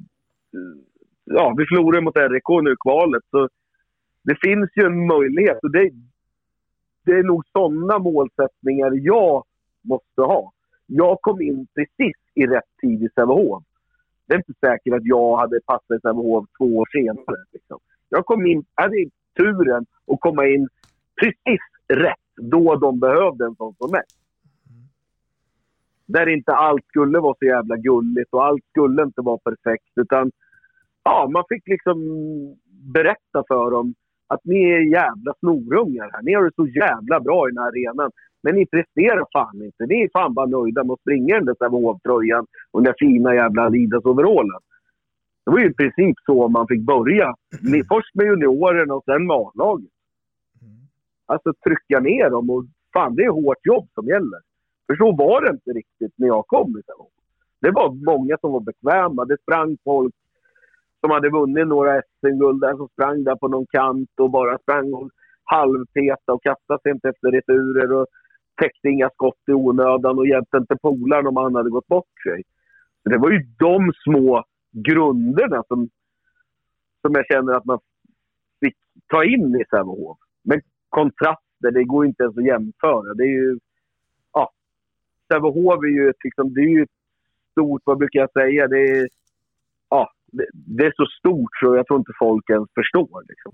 ja, 1.24 1.54
vi 1.58 1.66
förlorade 1.66 2.02
mot 2.02 2.16
RIK 2.16 2.50
nu 2.64 2.72
i 2.72 2.76
kvalet. 2.80 3.24
Så 3.32 3.50
det 4.24 4.36
finns 4.42 4.70
ju 4.76 4.86
en 4.86 5.08
möjlighet. 5.08 5.60
Och 5.64 5.72
det, 5.72 5.92
det 7.06 7.12
är 7.12 7.24
nog 7.24 7.44
sådana 7.52 8.00
målsättningar 8.00 8.92
jag 8.94 9.44
måste 9.82 10.22
ha. 10.22 10.52
Jag 10.86 11.22
kom 11.22 11.42
in 11.42 11.68
precis 11.76 12.16
i 12.34 12.46
rätt 12.46 12.78
tid 12.82 13.04
i 13.04 13.10
Sävehof. 13.16 13.64
Det 14.26 14.34
är 14.34 14.38
inte 14.38 14.54
säkert 14.60 14.94
att 14.94 15.06
jag 15.06 15.38
hade 15.38 15.60
passat 15.66 15.98
i 15.98 16.02
Sävehof 16.02 16.46
två 16.58 16.78
år 16.78 16.88
senare. 16.92 17.44
Liksom. 17.54 17.80
Jag 18.10 18.26
kom 18.26 18.46
in, 18.46 18.66
hade 18.74 19.10
turen 19.38 19.86
att 20.08 20.20
komma 20.20 20.48
in 20.48 20.68
precis 21.22 21.62
rätt 21.88 22.32
då 22.36 22.76
de 22.76 23.00
behövde 23.00 23.46
en 23.46 23.56
sån 23.56 23.74
som 23.78 23.92
mig. 23.92 24.04
Där 26.06 26.30
inte 26.30 26.52
allt 26.52 26.86
skulle 26.86 27.20
vara 27.20 27.36
så 27.40 27.46
jävla 27.46 27.76
gulligt 27.76 28.34
och 28.34 28.46
allt 28.46 28.64
skulle 28.70 29.04
inte 29.04 29.22
vara 29.22 29.38
perfekt. 29.38 29.92
Utan 29.96 30.32
ja, 31.04 31.30
man 31.34 31.44
fick 31.50 31.68
liksom 31.68 31.98
berätta 32.94 33.44
för 33.48 33.72
dem 33.72 33.94
att 34.28 34.42
ni 34.44 34.64
är 34.64 34.80
jävla 34.80 35.34
snorungar 35.40 36.10
här. 36.14 36.22
Ni 36.22 36.34
har 36.34 36.44
det 36.44 36.56
så 36.56 36.68
jävla 36.68 37.20
bra 37.20 37.48
i 37.48 37.52
den 37.52 37.64
här 37.64 37.68
arenan. 37.68 38.12
Men 38.44 38.56
ni 38.56 38.66
presterar 38.66 39.26
fan 39.34 39.62
inte. 39.64 39.86
Ni 39.86 40.04
är 40.04 40.10
fan 40.14 40.34
bara 40.34 40.46
nöjda 40.46 40.84
med 40.84 40.94
att 40.94 41.00
springa 41.00 41.36
i 41.36 41.40
den 41.40 41.46
där 41.46 41.54
Sävehof-tröjan 41.54 42.46
och 42.72 42.84
den 42.84 42.84
där 42.84 42.96
fina 43.00 43.36
jävla 43.36 43.62
Adidas-overallen. 43.64 44.60
Det 45.46 45.52
var 45.52 45.60
ju 45.60 45.70
i 45.70 45.74
princip 45.74 46.16
så 46.26 46.48
man 46.48 46.68
fick 46.68 46.82
börja. 46.82 47.36
Först 47.90 48.16
med 48.16 48.26
juniorerna 48.26 48.94
och 48.94 49.04
sen 49.06 49.28
med 49.28 49.36
A-laget. 49.36 49.90
Alltså 51.26 51.54
trycka 51.54 52.00
ner 52.00 52.30
dem 52.30 52.50
och 52.50 52.66
fan 52.94 53.16
det 53.16 53.24
är 53.24 53.30
hårt 53.30 53.66
jobb 53.66 53.88
som 53.94 54.06
gäller. 54.06 54.40
För 54.88 54.96
så 54.96 55.12
var 55.16 55.42
det 55.42 55.50
inte 55.52 55.72
riktigt 55.72 56.14
när 56.16 56.28
jag 56.28 56.48
kom. 56.48 56.82
Det 57.62 57.72
var 57.72 58.06
många 58.06 58.38
som 58.42 58.52
var 58.52 58.60
bekväma. 58.60 59.26
Det 59.26 59.38
sprang 59.42 59.78
folk 59.84 60.16
som 61.02 61.12
hade 61.12 61.30
vunnit 61.30 61.68
några 61.68 62.02
SM-guld 62.02 62.62
där 62.62 62.76
som 62.76 62.88
sprang 62.88 63.24
där 63.24 63.36
på 63.36 63.48
någon 63.48 63.66
kant 63.66 64.10
och 64.20 64.32
bara 64.32 64.58
sprang 64.58 64.94
och 64.94 65.10
halvpeta 65.44 66.34
och 66.34 66.44
kastade 66.44 66.82
sig 66.82 66.92
inte 66.92 67.10
efter 67.10 67.32
returer 67.32 67.94
och 67.94 68.08
täckte 68.62 68.90
inga 68.90 69.10
skott 69.10 69.40
i 69.48 69.52
onödan 69.52 70.18
och 70.18 70.28
hjälpte 70.28 70.58
inte 70.58 70.78
polaren 70.82 71.28
om 71.28 71.38
han 71.38 71.56
hade 71.56 71.70
gått 71.70 71.88
bort 71.88 72.22
sig. 72.24 72.44
Så 73.04 73.10
det 73.10 73.18
var 73.18 73.32
ju 73.32 73.40
de 73.60 73.92
små 74.04 74.44
grunderna 74.72 75.64
som, 75.68 75.90
som 77.02 77.14
jag 77.16 77.26
känner 77.26 77.54
att 77.54 77.66
man 77.66 77.80
fick 78.60 78.76
ta 79.08 79.24
in 79.24 79.56
i 79.56 79.64
Sävehof. 79.70 80.18
Men 80.44 80.62
kontraster, 80.90 81.72
det 81.72 81.84
går 81.84 82.06
inte 82.06 82.24
ens 82.24 82.38
att 82.38 82.46
jämföra. 82.46 83.14
Det 83.14 83.24
är 83.24 83.36
ju... 83.42 83.60
Ja. 84.34 84.52
Sävehof 85.28 85.84
är 85.84 85.88
ju 85.88 86.10
ett, 86.10 86.24
liksom, 86.24 86.54
det 86.54 86.62
är 86.62 86.70
ju 86.78 86.84
ett 86.84 86.98
stort, 87.52 87.82
vad 87.86 87.98
brukar 87.98 88.20
jag 88.20 88.32
säga, 88.32 88.68
det 88.68 88.80
är... 88.80 89.08
Ja, 89.90 90.12
det, 90.54 90.86
är 90.86 90.94
så 90.96 91.06
stort 91.20 91.50
så 91.60 91.76
jag 91.76 91.88
tror 91.88 92.00
inte 92.00 92.12
folk 92.20 92.50
ens 92.50 92.70
förstår. 92.76 93.24
Liksom. 93.28 93.52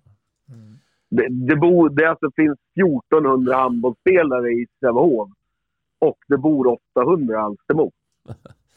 Det, 1.09 1.27
det, 1.29 1.55
bor, 1.55 1.89
det 1.89 2.09
alltså 2.09 2.31
finns 2.35 2.57
1400 2.75 3.55
handbollsspelare 3.55 4.49
i 4.49 4.67
Sävehof. 4.79 5.29
och 5.99 6.17
det 6.27 6.37
bor 6.37 6.79
800 6.95 7.33
i 7.33 7.37
Alstermo. 7.37 7.91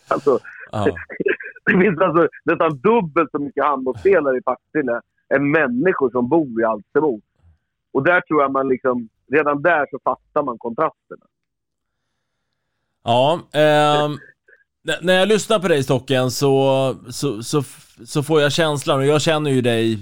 Alltså, 0.08 0.38
det 1.66 1.78
finns 1.80 2.00
alltså 2.00 2.28
nästan 2.44 2.78
dubbelt 2.78 3.30
så 3.30 3.38
mycket 3.38 3.64
handbollsspelare 3.64 4.38
i 4.38 4.42
Partille 4.42 5.00
än 5.34 5.50
människor 5.50 6.10
som 6.10 6.28
bor 6.28 6.60
i 6.60 6.64
Alstermo. 6.64 7.20
Och 7.92 8.04
där 8.04 8.20
tror 8.20 8.42
jag 8.42 8.52
man 8.52 8.68
liksom, 8.68 9.08
redan 9.32 9.62
där 9.62 9.86
så 9.90 9.98
fattar 10.04 10.42
man 10.42 10.58
kontrasterna. 10.58 11.26
Ja, 13.04 13.40
ehm, 13.52 14.18
n- 14.88 14.94
när 15.02 15.14
jag 15.14 15.28
lyssnar 15.28 15.58
på 15.58 15.68
dig 15.68 15.82
Stocken 15.82 16.30
så, 16.30 16.96
så, 17.10 17.42
så, 17.42 17.62
så 18.06 18.22
får 18.22 18.40
jag 18.40 18.52
känslan, 18.52 18.98
och 18.98 19.06
jag 19.06 19.22
känner 19.22 19.50
ju 19.50 19.60
dig 19.60 19.92
eh, 19.92 19.98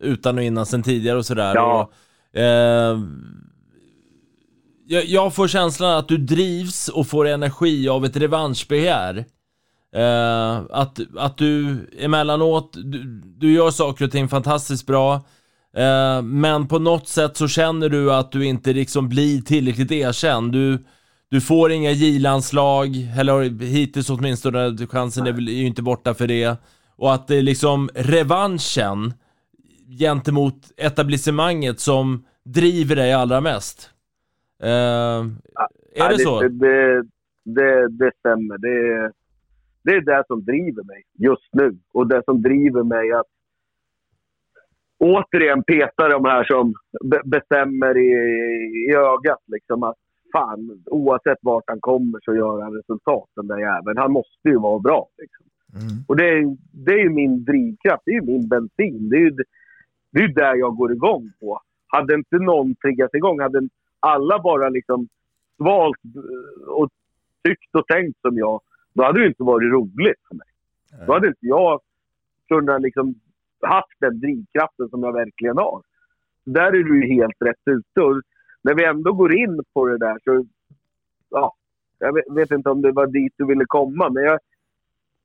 utan 0.00 0.38
och 0.38 0.44
innan 0.44 0.66
sen 0.66 0.82
tidigare 0.82 1.18
och 1.18 1.26
sådär. 1.26 1.54
Ja. 1.54 1.82
Och, 1.82 1.92
ehm, 2.40 3.24
jag, 4.86 5.04
jag 5.04 5.34
får 5.34 5.48
känslan 5.48 5.98
att 5.98 6.08
du 6.08 6.16
drivs 6.18 6.88
och 6.88 7.06
får 7.06 7.28
energi 7.28 7.88
av 7.88 8.04
ett 8.04 8.16
revanschbegär. 8.16 9.24
Eh, 9.94 10.56
att, 10.70 10.98
att 11.16 11.38
du 11.38 11.76
emellanåt, 11.98 12.72
du, 12.84 13.20
du 13.38 13.52
gör 13.52 13.70
saker 13.70 14.04
och 14.04 14.10
ting 14.10 14.28
fantastiskt 14.28 14.86
bra. 14.86 15.14
Eh, 15.76 16.22
men 16.22 16.68
på 16.68 16.78
något 16.78 17.08
sätt 17.08 17.36
så 17.36 17.48
känner 17.48 17.88
du 17.88 18.12
att 18.12 18.32
du 18.32 18.44
inte 18.44 18.72
liksom 18.72 19.08
blir 19.08 19.40
tillräckligt 19.40 19.92
erkänd. 19.92 20.52
Du, 20.52 20.84
du 21.30 21.40
får 21.40 21.70
inga 21.72 21.90
J-landslag, 21.90 22.88
eller 23.20 23.64
hittills 23.64 24.10
åtminstone, 24.10 24.86
chansen 24.86 25.26
är 25.26 25.32
väl 25.32 25.48
inte 25.48 25.82
borta 25.82 26.14
för 26.14 26.26
det. 26.26 26.56
Och 26.96 27.14
att 27.14 27.28
det 27.28 27.36
är 27.36 27.42
liksom 27.42 27.88
revanschen 27.94 29.12
gentemot 29.98 30.54
etablissemanget 30.76 31.80
som 31.80 32.24
driver 32.44 32.96
dig 32.96 33.12
allra 33.12 33.40
mest. 33.40 33.90
Eh, 34.62 34.68
är 34.68 35.30
Ja, 35.94 36.08
det 36.08 36.18
så? 36.18 36.40
Det, 36.40 36.48
det, 36.48 37.02
det, 37.44 37.88
det 37.88 38.10
stämmer. 38.18 38.58
Det, 38.58 38.68
är- 38.68 39.12
det 39.82 39.90
är 39.94 40.00
det 40.00 40.24
som 40.26 40.44
driver 40.44 40.84
mig 40.84 41.02
just 41.18 41.48
nu. 41.52 41.78
Och 41.92 42.06
det 42.08 42.22
som 42.24 42.42
driver 42.42 42.82
mig 42.84 43.12
att 43.12 43.26
återigen 44.98 45.62
peta 45.64 46.08
de 46.08 46.24
här 46.24 46.44
som 46.44 46.74
be, 47.04 47.20
bestämmer 47.24 47.98
i, 47.98 48.10
i 48.90 48.94
ögat. 48.94 49.42
Liksom, 49.46 49.82
att 49.82 49.96
fan, 50.32 50.82
oavsett 50.86 51.38
vart 51.42 51.64
han 51.66 51.80
kommer 51.80 52.20
så 52.22 52.34
gör 52.34 52.62
han 52.62 52.74
resultat 52.74 53.28
den 53.36 53.46
där 53.46 53.58
jäveln. 53.58 53.98
Han 53.98 54.12
måste 54.12 54.48
ju 54.48 54.58
vara 54.58 54.78
bra. 54.78 55.08
Liksom. 55.18 55.46
Och 56.08 56.16
det 56.16 56.28
är, 56.28 56.56
det 56.72 56.92
är 56.92 56.98
ju 56.98 57.10
min 57.10 57.44
drivkraft. 57.44 58.02
Det 58.04 58.10
är 58.10 58.14
ju 58.14 58.26
min 58.26 58.48
bensin. 58.48 59.08
Det 59.08 59.16
är 59.16 59.20
ju, 59.20 59.36
det 60.10 60.20
är 60.20 60.28
där 60.28 60.54
jag 60.54 60.76
går 60.76 60.92
igång 60.92 61.32
på. 61.40 61.60
Hade 61.86 62.14
inte 62.14 62.36
någon 62.36 62.74
triggat 62.74 63.14
igång, 63.14 63.40
hade 63.40 63.68
alla 64.00 64.38
bara 64.38 64.68
liksom 64.68 65.08
svalt 65.56 66.04
eh, 66.04 66.68
och 66.68 66.88
tyckt 67.44 67.74
och 67.74 67.86
tänkt 67.86 68.20
som 68.20 68.36
jag, 68.36 68.60
då 68.94 69.04
hade 69.04 69.20
det 69.20 69.26
inte 69.26 69.42
varit 69.42 69.72
roligt 69.72 70.20
för 70.28 70.34
mig. 70.34 70.48
Då 71.06 71.12
hade 71.12 71.28
inte 71.28 71.46
jag 71.46 71.80
kunnat 72.48 72.82
liksom 72.82 73.14
haft 73.62 74.00
den 74.00 74.20
drivkraften 74.20 74.88
som 74.88 75.02
jag 75.02 75.12
verkligen 75.12 75.56
har. 75.56 75.82
Där 76.44 76.66
är 76.66 76.82
du 76.84 77.02
ju 77.02 77.14
helt 77.14 77.42
rätt 77.44 77.62
ute. 77.64 78.00
Och 78.00 78.22
när 78.62 78.74
vi 78.74 78.84
ändå 78.84 79.12
går 79.12 79.34
in 79.34 79.60
på 79.74 79.86
det 79.86 79.98
där 79.98 80.18
så... 80.24 80.44
Ja, 81.30 81.54
jag 81.98 82.34
vet, 82.34 82.50
inte 82.50 82.70
om 82.70 82.82
det 82.82 82.92
var 82.92 83.06
dit 83.06 83.32
du 83.36 83.46
ville 83.46 83.64
komma, 83.66 84.10
men 84.10 84.24
jag, 84.24 84.38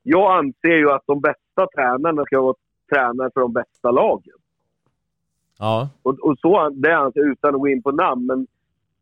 jag 0.04 0.38
anser 0.38 0.76
ju 0.78 0.92
att 0.92 1.04
de 1.06 1.22
bästa 1.22 1.68
tränarna 1.76 2.26
ska 2.26 2.42
vara 2.42 2.56
tränare 2.94 3.30
för 3.34 3.42
de 3.42 3.54
bästa 3.54 3.92
lagen. 3.92 4.34
Ja. 5.60 5.90
Och, 6.04 6.20
och 6.20 6.40
så, 6.40 6.70
det 6.70 6.98
anser 6.98 7.20
jag 7.20 7.32
utan 7.32 7.56
att 7.56 7.62
gå 7.62 7.68
in 7.68 7.84
på 7.84 7.92
namn, 7.92 8.26
men 8.26 8.48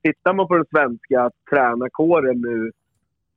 tittar 0.03 0.33
man 0.33 0.47
på 0.47 0.55
den 0.55 0.65
svenska 0.65 1.31
tränarkåren 1.49 2.41
nu 2.41 2.71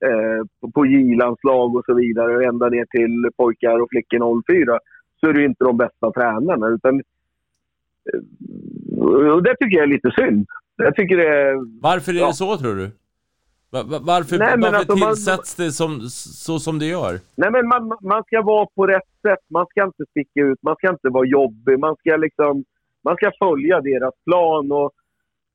eh, 0.09 0.47
på, 0.61 0.71
på 0.71 0.87
J-landslag 0.87 1.77
och 1.77 1.85
så 1.87 1.95
vidare, 1.95 2.47
ända 2.47 2.69
ner 2.69 2.85
till 2.85 3.31
pojkar 3.37 3.81
och 3.81 3.89
flickor 3.91 4.43
04, 4.47 4.79
så 5.21 5.27
är 5.27 5.33
det 5.33 5.41
ju 5.41 5.47
inte 5.47 5.65
de 5.65 5.77
bästa 5.77 6.13
tränarna. 6.13 6.67
Utan, 6.69 7.03
eh, 8.13 8.21
och 9.33 9.43
det 9.43 9.57
tycker 9.57 9.77
jag 9.77 9.83
är 9.83 9.95
lite 9.95 10.11
synd. 10.11 10.47
Jag 10.77 10.97
tycker 10.97 11.17
det. 11.17 11.55
Varför 11.83 12.13
är 12.13 12.17
ja. 12.17 12.27
det 12.27 12.35
så 12.35 12.57
tror 12.59 12.75
du? 12.75 12.91
Va- 13.71 13.83
va- 13.83 13.99
Varför, 14.03 14.39
Nej, 14.39 14.55
varför 14.59 14.77
alltså, 14.77 14.97
man- 14.97 15.09
tillsätts 15.15 15.55
det 15.55 15.73
som, 15.73 16.01
så 16.45 16.59
som 16.59 16.79
det 16.79 16.87
gör? 16.87 17.13
Nej, 17.37 17.51
men 17.51 17.69
man, 17.69 17.99
man 18.03 18.23
ska 18.25 18.43
vara 18.43 18.67
på 18.67 18.87
rätt 18.87 19.11
sätt. 19.23 19.45
Man 19.51 19.67
ska 19.67 19.85
inte 19.85 20.05
sticka 20.11 20.41
ut. 20.41 20.59
Man 20.63 20.77
ska 20.77 20.91
inte 20.91 21.09
vara 21.09 21.27
jobbig. 21.27 21.79
Man 21.79 21.97
ska, 21.97 22.17
liksom, 22.17 22.65
man 23.05 23.17
ska 23.17 23.31
följa 23.39 23.81
deras 23.81 24.15
plan 24.25 24.73
och, 24.73 24.93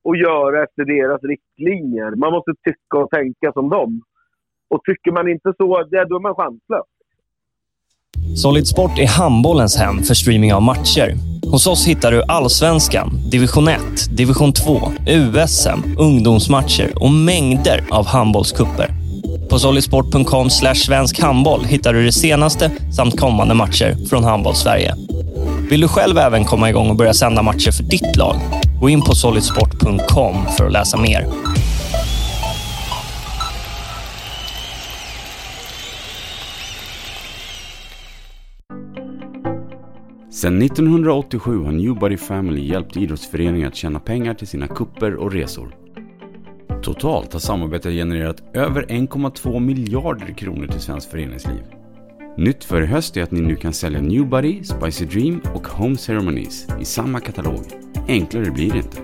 och 0.03 0.15
göra 0.17 0.63
efter 0.63 0.85
deras 0.85 1.21
riktlinjer. 1.23 2.11
Man 2.15 2.31
måste 2.31 2.51
tycka 2.63 2.97
och 2.97 3.09
tänka 3.11 3.51
som 3.53 3.69
dem. 3.69 4.01
Och 4.67 4.83
tycker 4.83 5.11
man 5.11 5.27
inte 5.29 5.53
så, 5.57 5.67
då 5.91 5.97
är 5.97 6.19
man 6.19 6.35
chanslös. 6.35 6.87
Solid 8.35 8.67
Sport 8.67 8.99
är 8.99 9.07
handbollens 9.07 9.77
hem 9.77 10.03
för 10.03 10.13
streaming 10.13 10.53
av 10.53 10.61
matcher. 10.61 11.17
Hos 11.51 11.67
oss 11.67 11.87
hittar 11.87 12.11
du 12.11 12.23
Allsvenskan, 12.23 13.19
Division 13.29 13.67
1, 13.67 13.79
Division 14.09 14.53
2, 14.53 14.91
USM, 15.07 15.95
ungdomsmatcher 15.97 16.91
och 16.95 17.11
mängder 17.11 17.83
av 17.89 18.07
handbollskupper. 18.07 18.91
På 19.49 19.59
solidsport.com 19.59 20.49
svensk 20.75 21.19
handboll 21.19 21.65
hittar 21.65 21.93
du 21.93 22.05
det 22.05 22.11
senaste 22.11 22.71
samt 22.95 23.19
kommande 23.19 23.53
matcher 23.53 23.97
från 24.09 24.23
Handboll-Sverige. 24.23 24.95
Vill 25.69 25.81
du 25.81 25.87
själv 25.87 26.17
även 26.17 26.45
komma 26.45 26.69
igång 26.69 26.89
och 26.89 26.95
börja 26.95 27.13
sända 27.13 27.41
matcher 27.41 27.71
för 27.71 27.83
ditt 27.83 28.15
lag? 28.15 28.35
Gå 28.81 28.89
in 28.89 29.01
på 29.01 29.15
solidsport.com 29.15 30.35
för 30.57 30.65
att 30.65 30.71
läsa 30.71 30.97
mer. 30.97 31.27
Sedan 40.39 40.61
1987 40.61 41.63
har 41.63 41.71
Newbody 41.71 42.17
Family 42.17 42.67
hjälpt 42.67 42.97
idrottsföreningar 42.97 43.67
att 43.67 43.75
tjäna 43.75 43.99
pengar 43.99 44.33
till 44.33 44.47
sina 44.47 44.67
kupper 44.67 45.15
och 45.15 45.31
resor. 45.31 45.75
Totalt 46.81 47.33
har 47.33 47.39
samarbetet 47.39 47.91
genererat 47.91 48.43
över 48.53 48.83
1,2 48.83 49.59
miljarder 49.59 50.33
kronor 50.33 50.67
till 50.67 50.79
svenskt 50.79 51.11
föreningsliv. 51.11 51.63
Nytt 52.37 52.63
för 52.63 52.81
i 52.81 52.85
höst 52.85 53.17
är 53.17 53.23
att 53.23 53.31
ni 53.31 53.41
nu 53.41 53.55
kan 53.55 53.73
sälja 53.73 54.01
Newbody, 54.01 54.63
Spicy 54.63 55.05
Dream 55.05 55.41
och 55.55 55.67
Home 55.67 55.97
Ceremonies 55.97 56.67
i 56.81 56.85
samma 56.85 57.19
katalog. 57.19 57.65
Enklare 58.07 58.51
blir 58.51 58.71
det 58.71 58.77
inte. 58.77 58.97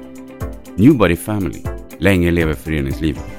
Newbody 0.75 1.15
Family. 1.15 1.61
Länge 1.99 2.31
lever 2.31 2.53
föreningslivet. 2.53 3.34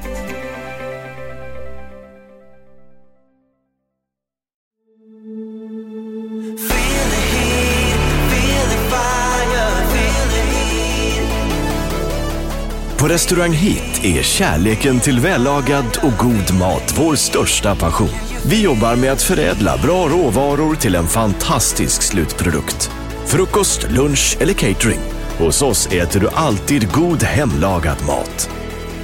På 13.06 13.12
Restaurang 13.12 13.52
Hit 13.52 14.04
är 14.04 14.22
kärleken 14.22 15.00
till 15.00 15.20
vällagad 15.20 15.98
och 16.02 16.12
god 16.18 16.58
mat 16.58 16.94
vår 16.98 17.14
största 17.14 17.74
passion. 17.74 18.08
Vi 18.46 18.62
jobbar 18.62 18.96
med 18.96 19.12
att 19.12 19.22
förädla 19.22 19.78
bra 19.82 20.08
råvaror 20.08 20.74
till 20.74 20.94
en 20.94 21.06
fantastisk 21.06 22.02
slutprodukt. 22.02 22.90
Frukost, 23.26 23.90
lunch 23.90 24.36
eller 24.40 24.52
catering. 24.52 24.98
Hos 25.38 25.62
oss 25.62 25.86
äter 25.86 26.20
du 26.20 26.28
alltid 26.28 26.92
god 26.92 27.22
hemlagad 27.22 27.96
mat. 28.06 28.50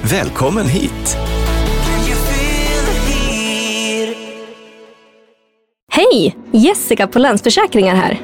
Välkommen 0.03 0.67
hit! 0.67 1.17
Hej! 5.93 6.37
Jessica 6.53 7.07
på 7.07 7.19
Länsförsäkringar 7.19 7.95
här. 7.95 8.21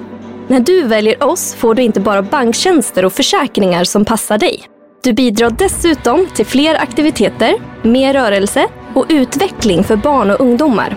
När 0.49 0.61
du 0.61 0.83
väljer 0.83 1.23
oss 1.23 1.55
får 1.55 1.75
du 1.75 1.83
inte 1.83 2.01
bara 2.01 2.23
banktjänster 2.23 3.05
och 3.05 3.13
försäkringar 3.13 3.85
som 3.85 4.05
passar 4.05 4.39
dig. 4.39 4.69
Du 5.03 5.13
bidrar 5.13 5.51
dessutom 5.51 6.27
till 6.35 6.47
fler 6.47 6.75
aktiviteter, 6.75 7.55
mer 7.83 8.13
rörelse 8.15 8.67
och 8.95 9.07
utveckling 9.11 9.85
för 9.85 9.97
barn 9.97 10.31
och 10.31 10.41
ungdomar. 10.41 10.97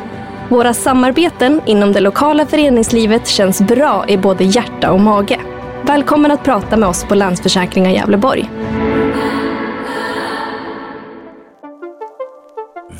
Våra 0.49 0.73
samarbeten 0.73 1.61
inom 1.65 1.91
det 1.91 1.99
lokala 1.99 2.45
föreningslivet 2.45 3.27
känns 3.27 3.61
bra 3.61 4.05
i 4.07 4.17
både 4.17 4.43
hjärta 4.43 4.91
och 4.91 4.99
mage. 4.99 5.39
Välkommen 5.83 6.31
att 6.31 6.43
prata 6.43 6.77
med 6.77 6.89
oss 6.89 7.03
på 7.05 7.15
Länsförsäkringar 7.15 7.91
Gävleborg. 7.91 8.49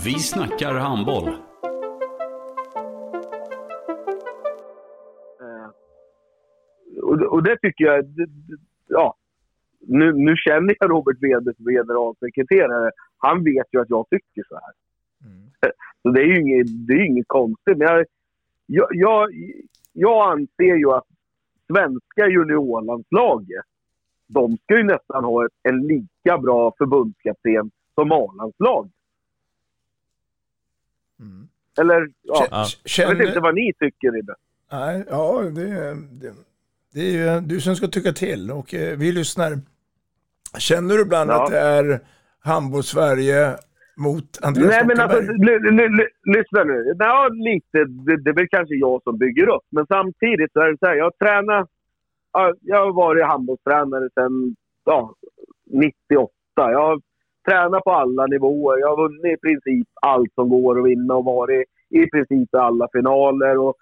Vi 0.06 0.12
snackar 0.20 0.74
handboll. 0.74 1.30
Och, 7.04 7.18
det- 7.18 7.28
och 7.28 7.44
det 7.44 7.58
tycker 7.62 7.86
jag... 7.86 8.06
Ja, 8.88 9.16
nu, 9.82 10.14
nu 10.14 10.36
känner 10.36 10.76
jag 10.80 10.90
Robert 10.90 11.18
Wede 11.22 11.54
som 11.56 11.66
generalsekreterare. 11.66 12.92
Han 13.18 13.44
vet 13.44 13.68
ju 13.72 13.82
att 13.82 13.90
jag 13.90 14.06
tycker 14.10 14.44
så 14.50 14.56
här. 14.56 14.74
Så 16.02 16.10
det 16.10 16.22
är 16.22 16.26
ju 16.26 16.40
inget, 16.42 16.88
det 16.88 16.94
är 16.94 17.06
inget 17.06 17.28
konstigt. 17.28 17.78
Men 17.78 17.88
jag, 17.88 18.06
jag, 18.66 18.88
jag, 18.92 19.30
jag 19.94 20.32
anser 20.32 20.76
ju 20.76 20.92
att 20.92 21.08
svenska 21.68 22.28
juniorlandslaget, 22.28 23.66
de 24.28 24.58
ska 24.58 24.78
ju 24.78 24.84
nästan 24.84 25.24
ha 25.24 25.46
ett, 25.46 25.52
en 25.64 25.88
lika 25.88 26.38
bra 26.38 26.74
förbundskapten 26.78 27.72
som 27.96 28.12
A-landslaget. 28.12 28.92
Eller, 31.80 32.12
ja. 32.22 32.48
Kä- 32.86 33.02
Jag 33.02 33.16
vet 33.16 33.28
inte 33.28 33.40
vad 33.40 33.56
ni 33.56 33.74
tycker 33.80 34.18
i 34.18 34.22
det. 34.22 34.36
Nej, 34.72 35.06
ja, 35.10 35.42
det, 35.42 35.96
det, 36.22 36.34
det 36.94 37.00
är 37.00 37.12
ju 37.12 37.42
du 37.42 37.62
som 37.62 37.76
ska 37.76 37.88
tycka 37.88 38.12
till 38.12 38.52
och 38.52 38.74
eh, 38.74 38.98
vi 38.98 39.12
lyssnar. 39.12 39.60
Känner 40.60 40.96
du 40.96 41.02
ibland 41.02 41.30
Ja. 41.30 41.44
att 41.44 41.52
det 41.52 41.60
är 41.60 42.00
handboll-Sverige 42.44 43.56
mot 43.98 44.30
Andreas 44.42 44.70
Nej 44.70 44.86
men 44.88 45.00
alltså, 45.00 45.20
lyssna 46.36 46.64
nu. 46.64 46.96
Ja, 47.00 47.30
lite. 47.32 47.78
Det, 48.06 48.24
det 48.24 48.30
är 48.30 48.36
väl 48.36 48.48
kanske 48.52 48.76
jag 48.76 49.04
som 49.04 49.18
bygger 49.18 49.48
upp. 49.50 49.66
Men 49.72 49.86
samtidigt 49.88 50.52
så 50.54 50.60
är 50.60 50.72
det 50.72 50.78
så 50.80 50.86
här, 50.86 50.96
jag 50.96 51.12
ja, 52.32 52.54
Jag 52.62 52.86
har 52.86 52.94
varit 52.94 53.26
handbollstränare 53.26 54.10
sedan 54.14 54.56
ja, 54.86 55.14
98. 55.72 56.32
Jag 56.56 56.82
har 56.88 57.02
tränat 57.50 57.84
på 57.84 57.92
alla 57.92 58.26
nivåer. 58.26 58.80
Jag 58.80 58.88
har 58.96 59.04
vunnit 59.04 59.38
i 59.38 59.42
princip 59.42 59.88
allt 60.02 60.34
som 60.34 60.50
går 60.50 60.80
att 60.80 60.86
vinna 60.86 61.16
och 61.16 61.26
varit 61.26 61.66
i 61.90 62.10
princip 62.10 62.50
i 62.54 62.58
alla 62.58 62.88
finaler. 62.94 63.58
Och 63.58 63.76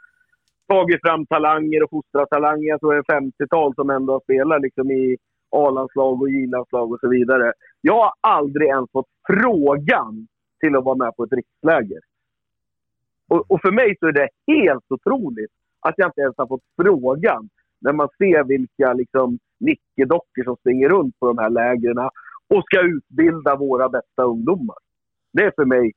tagit 0.70 1.02
fram 1.02 1.26
talanger 1.26 1.84
och 1.84 1.90
fostrat 1.90 2.30
talanger. 2.30 2.70
Jag 2.70 2.80
tror 2.80 2.94
det 2.94 3.14
är 3.14 3.18
en 3.18 3.32
50-tal 3.32 3.76
som 3.76 3.90
ändå 3.90 4.14
har 4.14 4.20
spelat 4.20 4.62
liksom 4.62 4.92
i 4.92 5.18
A-landslag 5.50 6.22
och 6.22 6.30
J-landslag 6.30 6.92
och 6.92 7.00
så 7.00 7.10
vidare. 7.10 7.54
Jag 7.82 7.94
har 7.94 8.14
aldrig 8.22 8.68
ens 8.68 8.92
fått 8.92 9.10
frågan 9.28 10.28
till 10.60 10.76
att 10.76 10.84
vara 10.84 10.96
med 10.96 11.16
på 11.16 11.24
ett 11.24 11.34
riksläger. 11.34 12.00
Och, 13.28 13.52
och 13.52 13.62
för 13.62 13.72
mig 13.72 13.96
så 14.00 14.08
är 14.08 14.12
det 14.12 14.30
helt 14.48 14.86
otroligt 14.90 15.52
att 15.80 15.94
jag 15.98 16.08
inte 16.08 16.22
ens 16.22 16.36
har 16.38 16.48
fått 16.48 16.64
frågan 16.82 17.50
när 17.82 17.94
man 17.94 18.10
ser 18.18 18.44
vilka 18.44 18.94
liksom, 18.94 19.40
nickedockor 19.60 20.44
som 20.44 20.56
springer 20.56 20.90
runt 20.90 21.20
på 21.20 21.28
de 21.28 21.38
här 21.38 21.50
lägren 21.50 21.98
och 22.48 22.64
ska 22.66 22.82
utbilda 22.82 23.56
våra 23.56 23.90
bästa 23.90 24.24
ungdomar. 24.24 24.78
Det 25.34 25.44
är 25.44 25.52
för 25.56 25.66
mig 25.66 25.92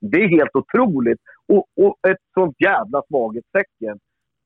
det 0.00 0.22
är 0.22 0.28
helt 0.28 0.56
otroligt. 0.56 1.20
Och, 1.46 1.66
och 1.76 1.96
ett 2.08 2.22
sånt 2.34 2.56
jävla 2.58 3.02
svaghetstecken. 3.08 3.98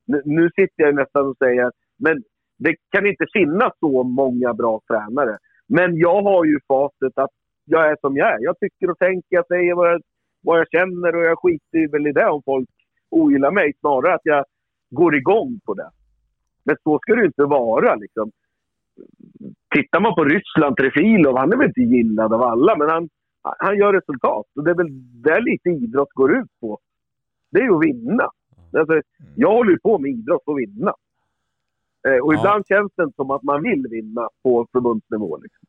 Nu, 0.06 0.22
nu 0.24 0.50
sitter 0.56 0.82
jag 0.84 0.94
nästan 0.94 1.26
och 1.26 1.36
säger 1.38 1.72
men 1.96 2.22
det 2.62 2.76
kan 2.90 3.06
inte 3.06 3.26
finnas 3.32 3.72
så 3.80 4.02
många 4.02 4.54
bra 4.54 4.80
tränare. 4.88 5.38
Men 5.68 5.96
jag 5.96 6.22
har 6.22 6.44
ju 6.44 6.58
facit 6.68 7.18
att 7.18 7.30
jag 7.64 7.90
är 7.90 7.96
som 8.00 8.16
jag 8.16 8.28
är. 8.34 8.38
Jag 8.40 8.58
tycker 8.58 8.90
och 8.90 8.98
tänker, 8.98 9.36
jag 9.36 9.46
säger 9.46 9.74
vad 9.74 9.92
jag, 9.92 10.00
vad 10.42 10.58
jag 10.58 10.68
känner 10.70 11.16
och 11.16 11.22
jag 11.22 11.38
skiter 11.38 11.92
väl 11.92 12.06
i 12.06 12.12
det 12.12 12.28
om 12.28 12.42
folk 12.44 12.68
ogillar 13.10 13.50
mig. 13.50 13.72
Snarare 13.80 14.14
att 14.14 14.24
jag 14.24 14.44
går 14.90 15.14
igång 15.16 15.60
på 15.64 15.74
det. 15.74 15.90
Men 16.64 16.76
så 16.82 16.98
ska 16.98 17.14
det 17.14 17.20
ju 17.20 17.26
inte 17.26 17.44
vara. 17.44 17.94
Liksom. 17.94 18.30
Tittar 19.74 20.00
man 20.00 20.14
på 20.14 20.24
Ryssland, 20.24 20.76
Trefilov, 20.76 21.36
han 21.36 21.52
är 21.52 21.56
väl 21.56 21.66
inte 21.66 21.80
gillad 21.80 22.32
av 22.32 22.42
alla, 22.42 22.76
men 22.76 22.88
han, 22.88 23.08
han 23.42 23.76
gör 23.76 23.92
resultat. 23.92 24.46
Och 24.56 24.64
det 24.64 24.70
är 24.70 24.74
väl 24.74 25.22
det 25.22 25.40
lite 25.40 25.68
idrott 25.68 26.12
går 26.12 26.36
ut 26.38 26.50
på. 26.60 26.78
Det 27.50 27.58
är 27.60 27.64
ju 27.64 27.74
att 27.74 27.84
vinna. 27.84 28.28
Alltså, 28.78 29.00
jag 29.34 29.52
håller 29.52 29.70
ju 29.70 29.78
på 29.78 29.98
med 29.98 30.10
idrott 30.10 30.42
för 30.44 30.52
att 30.52 30.58
vinna. 30.58 30.92
Eh, 32.08 32.18
och 32.24 32.34
Ja. 32.34 32.38
ibland 32.38 32.64
känns 32.68 32.92
det 32.96 33.02
inte 33.02 33.16
som 33.16 33.30
att 33.30 33.42
man 33.42 33.62
vill 33.62 33.86
vinna 33.90 34.28
på 34.42 34.66
förbundsnivå. 34.72 35.36
Liksom. 35.36 35.64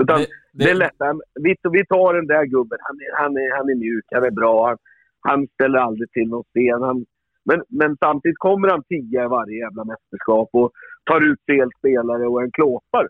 Utan 0.00 0.18
det, 0.20 0.26
det- 0.52 0.70
är 0.70 0.74
lättare. 0.74 1.12
Vi, 1.40 1.56
vi 1.72 1.86
tar 1.86 2.14
den 2.14 2.26
där 2.26 2.44
gubben. 2.44 2.78
Han 2.80 2.96
är, 3.04 3.22
han 3.22 3.36
är, 3.36 3.56
han 3.56 3.70
är 3.70 3.74
mjuk, 3.74 4.04
han 4.14 4.24
är 4.24 4.30
bra. 4.30 4.66
Han, 4.68 4.76
han 5.20 5.46
ställer 5.54 5.78
aldrig 5.78 6.10
till 6.10 6.28
någon 6.28 6.44
sten. 6.50 6.82
Han, 6.82 7.06
men, 7.44 7.62
men 7.68 7.96
samtidigt 7.96 8.38
kommer 8.38 8.68
han 8.68 8.82
tia 8.84 9.24
i 9.24 9.28
varje 9.28 9.58
jävla 9.58 9.84
mästerskap 9.84 10.48
och 10.52 10.70
tar 11.04 11.20
ut 11.30 11.38
fel 11.50 11.68
spelare 11.78 12.26
och 12.26 12.42
en 12.42 12.50
klåpare. 12.50 13.08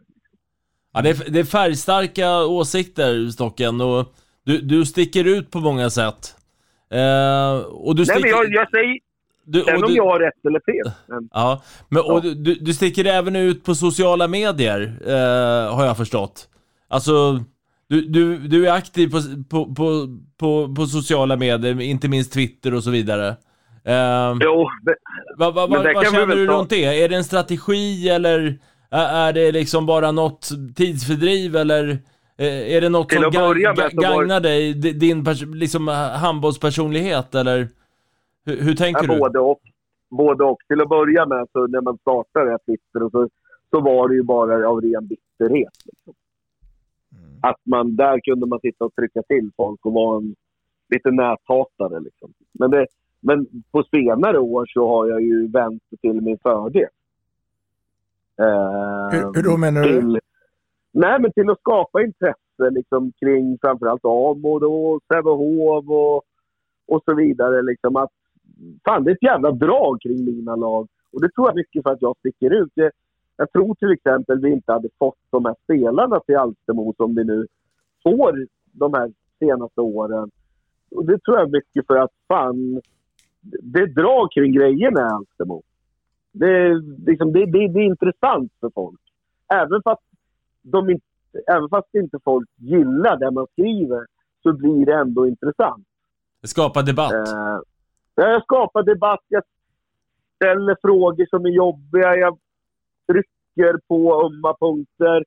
Ja, 0.92 1.02
det, 1.02 1.10
är, 1.10 1.32
det 1.32 1.40
är 1.40 1.44
färgstarka 1.44 2.44
åsikter, 2.46 3.28
Stocken, 3.28 3.80
och 3.80 4.04
du, 4.44 4.58
du 4.60 4.84
sticker 4.84 5.24
ut 5.24 5.50
på 5.50 5.58
många 5.58 5.90
sätt. 5.90 6.22
Eh, 6.90 7.56
och 7.86 7.96
du 7.96 8.00
Nej, 8.02 8.06
sticker... 8.06 8.20
men 8.20 8.30
jag, 8.30 8.52
jag 8.52 8.70
säger... 8.70 8.98
Du- 9.46 9.62
sen 9.62 9.76
om 9.84 9.90
du- 9.90 9.96
jag 9.96 10.04
har 10.06 10.20
rätt 10.20 10.46
eller 10.46 10.60
fel. 10.60 10.92
Men, 11.08 11.28
Ja, 11.32 11.62
men 11.88 12.02
och 12.02 12.22
du, 12.22 12.34
du, 12.34 12.54
du 12.54 12.74
sticker 12.74 13.04
även 13.04 13.36
ut 13.36 13.64
på 13.64 13.74
sociala 13.74 14.28
medier, 14.28 14.98
eh, 15.06 15.74
har 15.76 15.86
jag 15.86 15.96
förstått. 15.96 16.48
Alltså, 16.88 17.40
du, 17.88 18.00
du, 18.00 18.38
du 18.38 18.68
är 18.68 18.72
aktiv 18.72 19.08
på, 19.10 19.20
på, 19.50 19.74
på, 19.74 20.18
på, 20.38 20.74
på 20.74 20.86
sociala 20.86 21.36
medier, 21.36 21.80
inte 21.80 22.08
minst 22.08 22.32
Twitter 22.32 22.74
och 22.74 22.84
så 22.84 22.90
vidare. 22.90 23.28
Eh, 23.84 24.34
jo, 24.40 24.68
men, 24.84 24.94
vad 25.36 25.54
vad- 25.54 25.70
men 25.70 25.82
vad- 25.82 25.86
det 26.04 26.10
känner 26.10 26.26
du 26.36 26.46
runt 26.46 26.70
det? 26.70 26.84
Är 27.04 27.08
det 27.08 27.16
en 27.16 27.24
strategi 27.24 28.08
eller 28.08 28.58
är, 28.90 29.32
det 29.32 29.52
liksom 29.52 29.86
bara 29.86 30.12
något 30.12 30.48
tidsfördriv 30.76 31.56
eller 31.56 31.88
eh, 32.38 32.72
är 32.76 32.80
det 32.80 32.88
något 32.88 33.08
Till 33.08 33.22
som 33.22 33.32
var- 33.32 34.02
gagnar 34.02 34.40
dig, 34.40 34.74
di- 34.74 34.92
din 34.92 35.24
liksom 35.54 35.88
handbollspersonlighet 36.48 37.34
eller 37.34 37.68
hur, 38.46 38.56
hur 38.62 38.74
tänker 38.74 39.04
Ja, 39.08 39.12
du? 39.14 39.18
både 39.20 39.38
och. 39.38 39.60
Både 40.10 40.44
och. 40.44 40.58
Till 40.68 40.80
att 40.80 40.88
börja 40.88 41.26
med, 41.26 41.46
så 41.52 41.66
när 41.66 41.80
man 41.80 41.98
startade 41.98 42.54
ett 42.54 42.64
Twitter, 42.66 43.10
så, 43.10 43.28
så 43.70 43.80
var 43.80 44.08
det 44.08 44.14
ju 44.14 44.22
bara 44.22 44.68
av 44.68 44.80
ren 44.80 45.06
bitterhet. 45.06 45.72
Liksom. 45.84 46.14
Att 47.40 47.60
man, 47.64 47.96
där 47.96 48.20
kunde 48.20 48.46
man 48.46 48.60
sitta 48.60 48.84
och 48.84 48.94
trycka 48.94 49.22
till 49.22 49.50
folk 49.56 49.86
och 49.86 49.92
vara 49.92 50.16
en 50.16 50.34
lite 50.94 51.10
näthatare. 51.10 52.00
Liksom. 52.00 52.32
Men, 52.52 52.70
det, 52.70 52.86
men 53.20 53.46
på 53.70 53.82
senare 53.90 54.38
år 54.38 54.66
så 54.68 54.88
har 54.88 55.06
jag 55.06 55.22
ju 55.22 55.48
vänt 55.48 55.82
till 56.00 56.20
min 56.20 56.38
fördel. 56.38 56.88
Eh, 58.40 59.08
Hur, 59.10 59.34
hur 59.34 59.42
då 59.42 59.56
menar 59.56 59.82
du? 59.82 59.88
till, 60.00 60.20
nej, 60.92 61.20
men 61.20 61.32
till 61.32 61.50
att 61.50 61.60
skapa 61.60 62.02
intresse 62.02 62.70
liksom, 62.70 63.12
kring 63.20 63.58
framförallt 63.60 64.04
Amo 64.04 64.66
och 64.66 65.00
Sävehof 65.12 65.88
och, 65.88 66.16
och 66.86 67.02
så 67.04 67.14
vidare. 67.14 67.62
Liksom, 67.62 67.96
att, 67.96 68.10
fan, 68.84 69.04
det 69.04 69.10
är 69.10 69.14
ett 69.14 69.22
jävla 69.22 69.50
drag 69.50 70.00
kring 70.00 70.24
mina 70.24 70.56
lag. 70.56 70.88
Och 71.12 71.20
det 71.20 71.30
tror 71.30 71.48
jag 71.48 71.56
mycket 71.56 71.82
för 71.82 71.90
att 71.90 72.02
jag 72.02 72.16
sticker 72.18 72.62
ut. 72.62 72.70
Jag, 72.74 72.90
jag 73.36 73.52
tror 73.52 73.74
till 73.74 73.92
exempel 73.92 74.40
vi 74.40 74.50
inte 74.50 74.72
hade 74.72 74.88
fått 74.98 75.18
de 75.30 75.44
här 75.44 75.54
spelarna 75.64 76.20
till 76.20 76.36
Alstermo 76.36 76.94
som 76.96 77.14
vi 77.14 77.24
nu 77.24 77.46
får 78.02 78.46
de 78.72 78.94
här 78.94 79.12
senaste 79.38 79.80
åren. 79.80 80.30
Och 80.90 81.04
det 81.04 81.18
tror 81.18 81.38
jag 81.38 81.52
mycket 81.52 81.86
för 81.86 81.96
att 81.96 82.10
fan, 82.28 82.80
det 83.40 83.80
är 83.80 83.86
drag 83.86 84.32
kring 84.32 84.52
grejerna 84.52 85.00
i 85.00 85.04
Alstermo. 85.04 85.62
Det, 86.32 86.46
är 86.46 87.06
liksom, 87.06 87.32
det, 87.32 87.46
det, 87.46 87.68
det 87.68 87.80
är 87.80 87.84
intressant 87.84 88.52
för 88.60 88.70
folk. 88.74 89.00
Även 89.54 89.82
fast, 89.82 90.02
de 90.62 90.90
inte, 90.90 91.06
även 91.46 91.68
fast 91.68 91.94
inte 91.94 92.18
folk 92.24 92.48
gillar 92.56 93.16
det 93.16 93.30
man 93.30 93.46
skriver 93.52 94.06
så 94.42 94.52
blir 94.52 94.86
det 94.86 94.94
ändå 94.94 95.26
intressant. 95.26 95.86
Skapa 96.42 96.82
debatt. 96.82 97.12
Eh, 97.12 97.58
jag 98.22 98.42
skapar 98.42 98.82
debatt, 98.82 99.24
jag 99.28 99.42
ställer 100.36 100.76
frågor 100.82 101.26
som 101.30 101.46
är 101.46 101.50
jobbiga, 101.50 102.16
jag 102.16 102.38
trycker 103.06 103.80
på 103.88 104.24
ömma 104.24 104.56
punkter. 104.60 105.24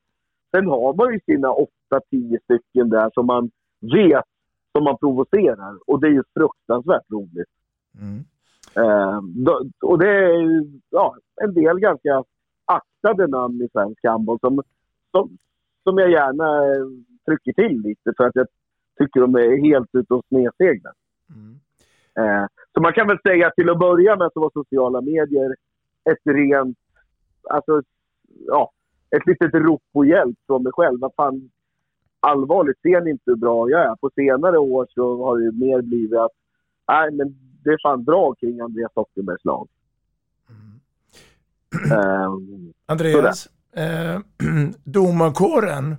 Sen 0.52 0.68
har 0.68 0.94
man 0.94 1.14
ju 1.14 1.20
sina 1.26 1.52
åtta, 1.52 2.02
tio 2.10 2.40
stycken 2.44 2.90
där 2.90 3.12
som 3.14 3.26
man 3.26 3.52
vet 3.80 4.26
som 4.72 4.84
man 4.84 4.98
provocerar. 4.98 5.78
Och 5.88 6.02
det 6.02 6.08
är 6.08 6.12
ju 6.12 6.24
fruktansvärt 6.34 7.12
roligt. 7.12 7.50
Eh, 8.76 9.22
då, 9.22 9.66
och 9.82 10.00
det 10.00 10.10
är 10.10 10.66
ja, 10.90 11.16
en 11.42 11.54
del 11.54 11.80
ganska 11.80 12.24
aktade 12.66 13.28
namn 13.28 13.62
i 13.62 13.70
svensk 13.72 14.00
handboll 14.04 14.40
som, 14.40 14.64
som, 15.12 15.38
som 15.84 15.98
jag 15.98 16.12
gärna 16.12 16.66
eh, 16.66 16.86
trycker 17.26 17.54
till 17.54 17.82
lite 17.82 18.14
för 18.18 18.24
att 18.24 18.36
jag 18.36 18.48
tycker 18.98 19.20
de 19.22 19.36
är 19.36 19.64
helt 19.64 19.90
ute 19.94 20.14
och 20.14 20.26
snedseglar. 20.28 20.94
Eh, 22.20 22.46
så 22.80 22.84
man 22.84 22.94
kan 22.94 23.08
väl 23.08 23.20
säga 23.24 23.48
att 23.48 23.56
till 23.56 23.70
att 23.70 23.80
börja 23.80 24.16
med 24.16 24.30
så 24.34 24.40
var 24.40 24.52
sociala 24.54 25.02
medier 25.02 25.56
ett 26.12 26.36
rent, 26.36 26.78
alltså, 27.50 27.82
ja, 28.48 28.72
ett 29.16 29.26
litet 29.26 29.54
rop 29.54 29.82
på 29.94 30.06
hjälp 30.06 30.38
från 30.48 30.64
mig 30.64 30.72
själv. 30.72 31.00
Vad 31.00 31.14
fan, 31.16 31.50
allvarligt, 32.20 32.82
ser 32.82 33.02
ni 33.02 33.12
inte 33.12 33.24
hur 33.26 33.36
bra 33.36 33.70
jag 33.70 33.82
är? 33.82 33.96
På 33.96 34.10
senare 34.16 34.58
år 34.58 34.88
så 34.90 35.26
har 35.26 35.38
det 35.38 35.66
mer 35.66 35.82
blivit 35.82 36.20
att, 36.20 36.32
nej 36.88 37.12
men 37.12 37.36
det 37.64 37.70
är 37.70 37.78
fan 37.84 38.04
bra 38.04 38.34
kring 38.34 38.60
Andreas 38.60 38.92
Stockenbergs 38.92 39.46
lag. 39.46 39.68
Eh, 41.92 42.34
Andreas, 42.86 43.48
eh, 43.76 44.20
domarkåren, 44.84 45.96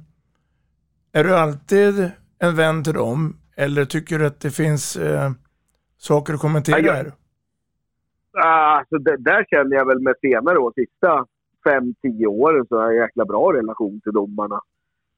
är 1.12 1.24
du 1.24 1.36
alltid 1.36 2.10
en 2.38 2.56
vän 2.56 2.84
till 2.84 2.94
dem? 2.94 3.36
Eller 3.56 3.84
tycker 3.84 4.18
du 4.18 4.26
att 4.26 4.40
det 4.40 4.50
finns 4.50 4.96
eh, 4.96 5.30
saker 6.00 6.34
att 6.34 6.40
kommentera 6.40 6.78
jag- 6.78 6.92
här? 6.92 7.12
Alltså, 8.32 8.98
det, 8.98 9.16
där 9.16 9.44
känner 9.50 9.76
jag 9.76 9.86
väl 9.86 10.00
med 10.00 10.14
senare 10.20 10.58
år, 10.58 10.72
sista 10.76 11.26
fem, 11.64 11.94
tio 12.02 12.26
åren, 12.26 12.66
så 12.68 12.76
har 12.76 12.82
jag 12.84 12.92
en 12.94 13.00
jäkla 13.02 13.24
bra 13.24 13.52
relation 13.52 14.00
till 14.00 14.12
domarna. 14.12 14.60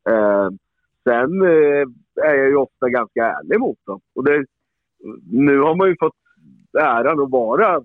Eh, 0.08 0.48
sen 1.04 1.42
eh, 1.42 1.86
är 2.24 2.34
jag 2.34 2.48
ju 2.48 2.56
ofta 2.56 2.88
ganska 2.88 3.24
ärlig 3.26 3.60
mot 3.60 3.78
dem. 3.86 4.00
Och 4.14 4.24
det, 4.24 4.46
nu 5.30 5.58
har 5.60 5.74
man 5.74 5.88
ju 5.88 5.96
fått 6.00 6.16
äran 6.80 7.20
att 7.20 7.30
vara 7.30 7.76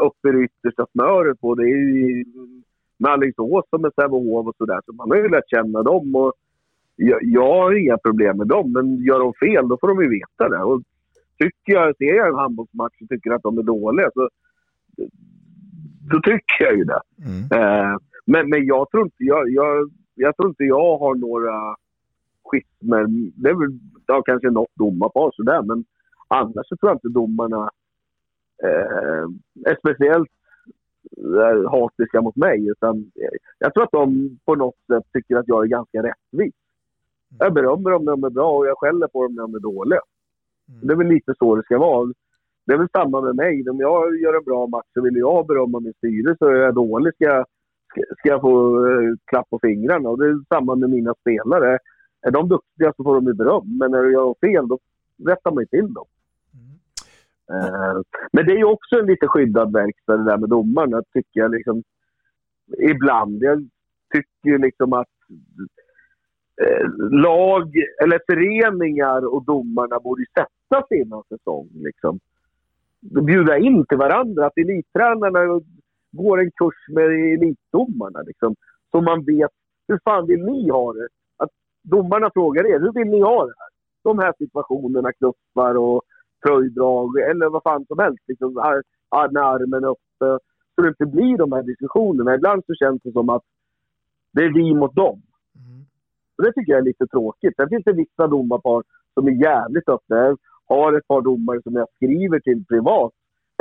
uppe 0.00 0.28
i 0.28 0.32
det 0.32 0.42
yttersta 0.44 0.86
snöret 0.92 1.40
på. 1.40 1.54
Det 1.54 1.62
är 1.62 1.66
ju 1.66 2.24
med 2.98 3.12
Alingsås 3.12 3.64
och 3.70 3.80
med 3.80 3.92
Sävehof 3.94 4.46
och 4.46 4.56
sådär. 4.58 4.80
Så 4.86 4.92
man 4.92 5.10
har 5.10 5.16
ju 5.16 5.28
lärt 5.28 5.50
känna 5.50 5.82
dem. 5.82 6.14
Och 6.16 6.32
jag, 6.96 7.18
jag 7.22 7.54
har 7.54 7.72
inga 7.72 7.98
problem 7.98 8.36
med 8.36 8.46
dem, 8.46 8.72
men 8.72 8.96
gör 8.96 9.18
de 9.18 9.32
fel 9.34 9.68
då 9.68 9.78
får 9.80 9.88
de 9.88 10.02
ju 10.02 10.08
veta 10.10 10.48
det. 10.48 10.62
Och 10.62 10.82
tycker 11.40 11.72
jag, 11.72 11.96
ser 11.96 12.14
jag 12.14 12.28
en 12.28 12.34
handbollsmatch 12.34 13.02
och 13.02 13.08
tycker 13.08 13.30
att 13.30 13.42
de 13.42 13.58
är 13.58 13.62
dåliga 13.62 14.10
så 14.14 14.28
då 16.10 16.20
tycker 16.20 16.64
jag 16.64 16.76
ju 16.76 16.84
det. 16.84 17.00
Eh, 17.56 17.96
men, 18.26 18.48
men 18.48 18.66
jag 18.66 18.90
tror 18.90 19.02
inte 19.02 19.24
jag, 19.24 19.50
jag, 19.50 19.90
jag 20.14 20.36
tror 20.36 20.48
inte 20.48 20.64
jag 20.64 20.98
har 20.98 21.14
några 21.14 21.76
schismer. 22.44 23.06
Det 23.42 23.50
är 23.50 23.54
väl 23.54 23.78
ja, 24.06 24.22
kanske 24.22 24.50
något 24.50 24.74
domarpar 24.74 25.30
sådär, 25.34 25.62
men 25.62 25.84
annars 26.28 26.68
så 26.68 26.76
tror 26.76 26.90
jag 26.90 26.96
inte 26.96 27.08
domarna 27.08 27.70
eh, 28.62 29.24
är 29.64 29.76
speciellt 29.78 30.30
eh, 31.16 31.70
hatiska 31.70 32.20
mot 32.20 32.36
mig. 32.36 32.68
Utan 32.68 33.10
jag 33.58 33.74
tror 33.74 33.84
att 33.84 33.92
de 33.92 34.38
på 34.44 34.54
något 34.54 34.78
sätt 34.86 35.04
tycker 35.12 35.36
att 35.36 35.48
jag 35.48 35.64
är 35.64 35.68
ganska 35.68 36.02
rättvis. 36.02 36.54
Jag 37.38 37.54
berömmer 37.54 37.90
dem 37.90 38.04
när 38.04 38.12
de 38.12 38.24
är 38.24 38.30
bra 38.30 38.50
och 38.58 38.66
jag 38.66 38.78
skäller 38.78 39.08
på 39.08 39.22
dem 39.22 39.34
när 39.34 39.42
de 39.42 39.54
är 39.54 39.60
dåliga. 39.60 40.00
Det 40.82 40.92
är 40.92 40.96
väl 40.96 41.06
lite 41.06 41.34
så 41.38 41.56
det 41.56 41.62
ska 41.62 41.78
vara. 41.78 42.12
Det 42.66 42.72
är 42.72 42.78
väl 42.78 42.88
samma 42.92 43.20
med 43.20 43.36
mig. 43.36 43.70
Om 43.70 43.80
jag 43.80 44.20
gör 44.20 44.34
en 44.34 44.44
bra 44.44 44.66
match 44.66 44.86
så 44.94 45.02
vill 45.02 45.16
jag 45.16 45.46
berömma 45.46 45.80
min 45.80 45.92
styrelse. 45.92 46.44
Är 46.44 46.54
jag 46.54 46.74
dålig 46.74 47.14
ska 47.14 47.24
jag, 47.24 47.46
ska, 48.18 48.28
jag 48.28 48.40
få 48.40 48.86
eh, 48.86 49.14
klapp 49.24 49.50
på 49.50 49.58
fingrarna. 49.62 50.08
Och 50.08 50.18
det 50.18 50.26
är 50.26 50.44
samma 50.48 50.74
med 50.74 50.90
mina 50.90 51.14
spelare. 51.14 51.78
Är 52.22 52.30
de 52.30 52.48
duktiga 52.48 52.92
så 52.96 53.04
får 53.04 53.14
de 53.14 53.26
ju 53.26 53.34
beröm. 53.34 53.78
Men 53.78 53.90
när 53.90 54.02
de 54.02 54.12
gör 54.12 54.34
fel 54.40 54.68
då 54.68 54.78
rättar 55.26 55.50
man 55.50 55.62
ju 55.62 55.66
till 55.66 55.94
dem. 55.94 56.06
Eh, 57.52 58.00
men 58.32 58.46
det 58.46 58.52
är 58.52 58.58
ju 58.58 58.64
också 58.64 58.98
en 58.98 59.06
lite 59.06 59.26
skyddad 59.28 59.72
verkstad 59.72 60.16
det 60.16 60.24
där 60.24 60.38
med 60.38 60.48
domarna, 60.48 61.02
tycker 61.12 61.40
jag. 61.40 61.50
Liksom, 61.50 61.82
ibland. 62.78 63.42
Jag 63.42 63.68
tycker 64.12 64.50
ju 64.50 64.58
liksom 64.58 64.92
att 64.92 65.08
eh, 66.62 66.88
lag 67.10 67.72
eller 68.02 68.20
föreningar 68.26 69.34
och 69.34 69.44
domarna 69.44 70.00
borde 70.00 70.24
sätta 70.38 70.59
sig 70.88 71.00
innan 71.00 71.22
säsong. 71.28 71.68
Liksom. 71.74 72.20
Bjuda 73.00 73.58
in 73.58 73.86
till 73.86 73.98
varandra. 73.98 74.46
Att 74.46 74.58
elittränarna 74.58 75.60
går 76.12 76.40
en 76.40 76.50
kurs 76.50 76.88
med 76.88 77.04
elitdomarna. 77.34 78.22
Liksom, 78.22 78.56
så 78.90 79.00
man 79.00 79.24
vet 79.24 79.50
hur 79.88 79.98
fan 80.04 80.26
vill 80.26 80.44
ni 80.44 80.70
ha 80.70 80.92
det? 80.92 81.08
Att 81.36 81.50
domarna 81.82 82.30
frågar 82.30 82.66
er, 82.66 82.80
hur 82.80 82.92
vill 82.92 83.10
ni 83.10 83.20
ha 83.20 83.44
det 83.46 83.54
här? 83.58 83.70
De 84.02 84.18
här 84.18 84.34
situationerna, 84.38 85.12
knuffar 85.12 85.74
och 85.74 86.02
tröjdrag 86.46 87.20
eller 87.20 87.48
vad 87.48 87.62
fan 87.62 87.86
som 87.86 87.98
helst. 87.98 88.24
Liksom, 88.26 88.58
ar- 88.58 89.32
med 89.32 89.42
armen 89.42 89.84
uppe. 89.84 90.38
Så 90.74 90.82
det 90.82 90.88
inte 90.88 91.06
blir 91.06 91.38
de 91.38 91.52
här 91.52 91.62
diskussionerna. 91.62 92.34
Ibland 92.34 92.62
så 92.66 92.74
känns 92.74 93.02
det 93.02 93.12
som 93.12 93.28
att 93.28 93.42
det 94.32 94.44
är 94.44 94.54
vi 94.54 94.74
mot 94.74 94.94
dem. 94.94 95.22
Och 96.36 96.44
det 96.44 96.52
tycker 96.52 96.72
jag 96.72 96.78
är 96.78 96.84
lite 96.84 97.06
tråkigt. 97.06 97.56
Sen 97.56 97.68
finns 97.68 97.84
det 97.84 97.92
vissa 97.92 98.26
domarpar 98.26 98.82
som 99.14 99.26
är 99.28 99.42
jävligt 99.42 99.88
öppna. 99.88 100.36
Har 100.74 100.98
ett 100.98 101.08
par 101.08 101.22
domare 101.22 101.62
som 101.62 101.74
jag 101.74 101.88
skriver 101.96 102.40
till 102.40 102.64
privat 102.64 103.12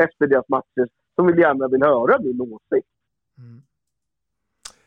efter 0.04 0.28
deras 0.28 0.50
matcher 0.50 0.88
som 1.16 1.28
vill 1.28 1.40
gärna 1.40 1.68
vill 1.68 1.84
höra 1.84 2.20
min 2.20 2.42
åsikt. 2.42 2.88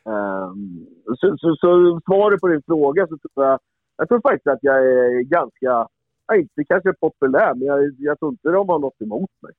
Ehm, 0.05 0.87
så, 1.07 1.37
så, 1.39 1.57
så 1.57 2.01
svaret 2.05 2.41
på 2.41 2.49
din 2.49 2.63
fråga 2.63 3.07
så 3.07 3.19
tror 3.19 3.47
jag, 3.47 3.61
jag 3.97 4.09
tror 4.09 4.21
faktiskt 4.21 4.47
att 4.47 4.59
jag 4.63 4.77
är 4.77 5.21
ganska, 5.21 5.89
jag 6.27 6.37
är 6.37 6.41
inte 6.41 6.65
kanske 6.65 6.93
populär, 6.93 7.55
men 7.55 7.67
jag, 7.67 7.95
jag 7.99 8.19
tror 8.19 8.31
inte 8.31 8.49
de 8.49 8.69
har 8.69 8.79
något 8.79 9.03
emot 9.03 9.31
mig. 9.41 9.53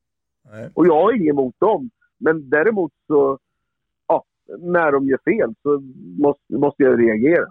Och 0.73 0.87
jag 0.87 1.01
har 1.01 1.13
inget 1.13 1.33
emot 1.33 1.55
dem. 1.59 1.89
Men 2.17 2.49
däremot 2.49 2.91
så, 3.07 3.39
ja, 4.07 4.23
när 4.59 4.91
de 4.91 5.07
gör 5.07 5.19
fel 5.25 5.53
så 5.61 5.79
måste, 6.19 6.53
måste 6.53 6.83
jag 6.83 6.99
reagera. 6.99 7.45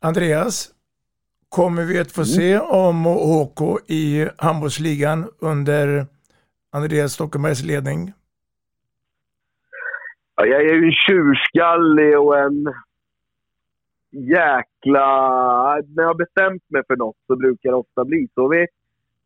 Andreas, 0.00 0.74
kommer 1.52 1.84
vi 1.84 1.98
att 1.98 2.12
få 2.12 2.24
se 2.24 2.54
Amo 2.54 3.10
och 3.10 3.46
HK 3.46 3.90
i 3.90 4.28
handbollsligan 4.38 5.24
under 5.38 6.06
Andreas 6.72 7.12
Stockenbergs 7.12 7.62
ledning? 7.64 8.12
Ja, 10.36 10.46
jag 10.46 10.60
är 10.60 10.74
ju 10.74 10.84
en 10.86 10.92
tjurskallig 10.92 12.18
och 12.18 12.38
en 12.38 12.74
jäkla... 14.10 15.06
När 15.94 16.02
jag 16.02 16.06
har 16.06 16.14
bestämt 16.14 16.62
mig 16.68 16.82
för 16.86 16.96
något 16.96 17.16
så 17.26 17.36
brukar 17.36 17.70
det 17.70 17.76
ofta 17.76 18.04
bli 18.04 18.28
så. 18.34 18.48
Vi, 18.48 18.66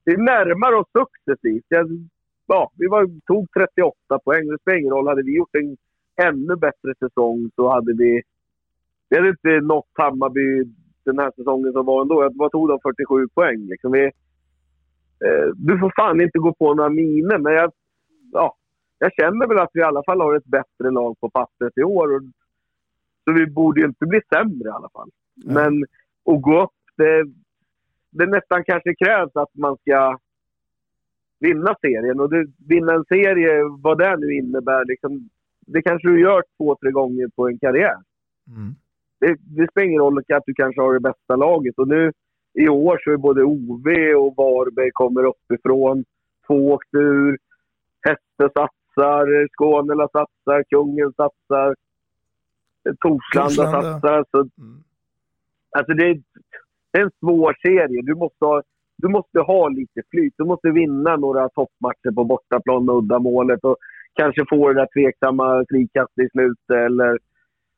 vi 0.04 0.16
närmar 0.16 0.72
oss 0.72 0.88
successivt. 0.92 1.64
Jag, 1.68 1.86
ja, 2.46 2.70
vi 2.74 2.86
var, 2.86 3.20
tog 3.26 3.48
38 3.52 4.18
poäng. 4.24 4.46
Det 4.48 4.58
spelar 4.60 4.78
ingen 4.78 4.92
roll. 4.92 5.08
Hade 5.08 5.22
vi 5.22 5.36
gjort 5.36 5.54
en 5.54 5.76
ännu 6.26 6.56
bättre 6.56 6.94
säsong 6.98 7.50
så 7.56 7.72
hade 7.72 7.92
vi... 7.92 8.22
Vi 9.08 9.16
hade 9.16 9.28
inte 9.28 9.60
nått 9.60 9.90
Hammarby 9.92 10.64
den 11.06 11.18
här 11.18 11.32
säsongen 11.36 11.72
som 11.72 11.86
var 11.86 12.02
ändå. 12.02 12.30
Vad 12.34 12.52
tog 12.52 12.68
de? 12.68 12.78
47 12.82 13.28
poäng. 13.28 13.66
Liksom. 13.66 13.92
Vi, 13.92 14.04
eh, 15.24 15.46
du 15.54 15.78
får 15.78 15.92
fan 15.96 16.20
inte 16.20 16.38
gå 16.38 16.54
på 16.54 16.74
några 16.74 16.90
miner, 16.90 17.38
men 17.38 17.52
jag, 17.52 17.72
ja, 18.32 18.56
jag 18.98 19.12
känner 19.12 19.46
väl 19.46 19.58
att 19.58 19.70
vi 19.72 19.80
i 19.80 19.84
alla 19.84 20.02
fall 20.04 20.20
har 20.20 20.36
ett 20.36 20.44
bättre 20.44 20.90
lag 20.90 21.20
på 21.20 21.30
pappret 21.30 21.78
i 21.78 21.82
år. 21.82 22.14
Och, 22.14 22.22
så 23.24 23.32
vi 23.32 23.46
borde 23.46 23.80
ju 23.80 23.86
inte 23.86 24.06
bli 24.06 24.20
sämre 24.34 24.68
i 24.68 24.72
alla 24.72 24.88
fall. 24.88 25.10
Men 25.34 25.82
att 26.24 26.42
gå 26.42 26.62
upp, 26.62 26.70
det, 26.96 27.24
det 28.10 28.26
nästan 28.26 28.64
kanske 28.64 28.94
krävs 28.94 29.36
att 29.36 29.54
man 29.54 29.76
ska 29.76 30.18
vinna 31.40 31.74
serien. 31.80 32.20
Och 32.20 32.30
det, 32.30 32.46
vinna 32.68 32.92
en 32.92 33.04
serie, 33.04 33.62
vad 33.78 33.98
det 33.98 34.16
nu 34.16 34.34
innebär, 34.34 34.84
liksom, 34.84 35.28
det 35.66 35.82
kanske 35.82 36.08
du 36.08 36.20
gör 36.20 36.42
två, 36.56 36.76
tre 36.76 36.90
gånger 36.90 37.28
på 37.36 37.48
en 37.48 37.58
karriär. 37.58 37.96
Det, 39.20 39.36
det 39.40 39.70
spelar 39.70 39.86
ingen 39.86 40.00
roll 40.00 40.18
att 40.18 40.42
du 40.46 40.54
kanske 40.54 40.80
har 40.80 40.94
det 40.94 41.00
bästa 41.00 41.36
laget. 41.36 41.78
Och 41.78 41.88
nu 41.88 42.12
i 42.54 42.68
år 42.68 43.00
så 43.04 43.10
är 43.10 43.16
både 43.16 43.42
OV 43.42 43.86
och 44.16 44.34
Varberg 44.36 44.90
kommer 44.92 45.24
uppifrån. 45.24 46.04
Två 46.46 46.72
åkte 46.72 46.96
ur. 46.96 47.38
Häste 48.00 48.52
satsar, 48.54 49.48
Skånela 49.48 50.08
satsar, 50.08 50.64
Kungen 50.70 51.12
satsar. 51.12 51.74
Torslanda 53.00 53.48
Torslanda. 53.48 53.82
satsar. 53.82 54.24
Så, 54.30 54.48
Alltså 55.78 55.92
det 55.92 56.04
är, 56.04 56.14
det 56.92 56.98
är 56.98 57.02
en 57.02 57.10
svår 57.20 57.56
serie. 57.62 58.02
Du 58.02 58.14
måste, 58.14 58.44
ha, 58.44 58.62
du 58.96 59.08
måste 59.08 59.40
ha 59.40 59.68
lite 59.68 60.02
flyt. 60.10 60.34
Du 60.36 60.44
måste 60.44 60.70
vinna 60.70 61.16
några 61.16 61.48
toppmatcher 61.48 62.14
på 62.14 62.24
bortaplan 62.24 62.84
med 62.84 62.94
uddamålet 62.94 63.64
och 63.64 63.76
kanske 64.14 64.44
få 64.48 64.68
det 64.68 64.74
där 64.74 64.88
tveksamma 64.94 65.64
frikastet 65.68 66.24
i 66.24 66.28
slutet. 66.28 66.70
Eller, 66.70 67.18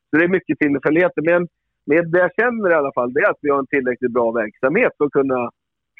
så 0.09 0.17
det 0.17 0.23
är 0.23 0.37
mycket 0.37 0.59
tillfälligheter. 0.59 1.21
Men, 1.21 1.47
men 1.85 2.11
det 2.11 2.19
jag 2.19 2.31
känner 2.39 2.71
i 2.71 2.73
alla 2.73 2.93
fall 2.93 3.13
det 3.13 3.19
är 3.19 3.29
att 3.29 3.41
vi 3.41 3.49
har 3.49 3.59
en 3.59 3.67
tillräckligt 3.67 4.11
bra 4.11 4.31
verksamhet 4.31 4.91
för 4.97 5.05
att 5.05 5.11
kunna, 5.11 5.49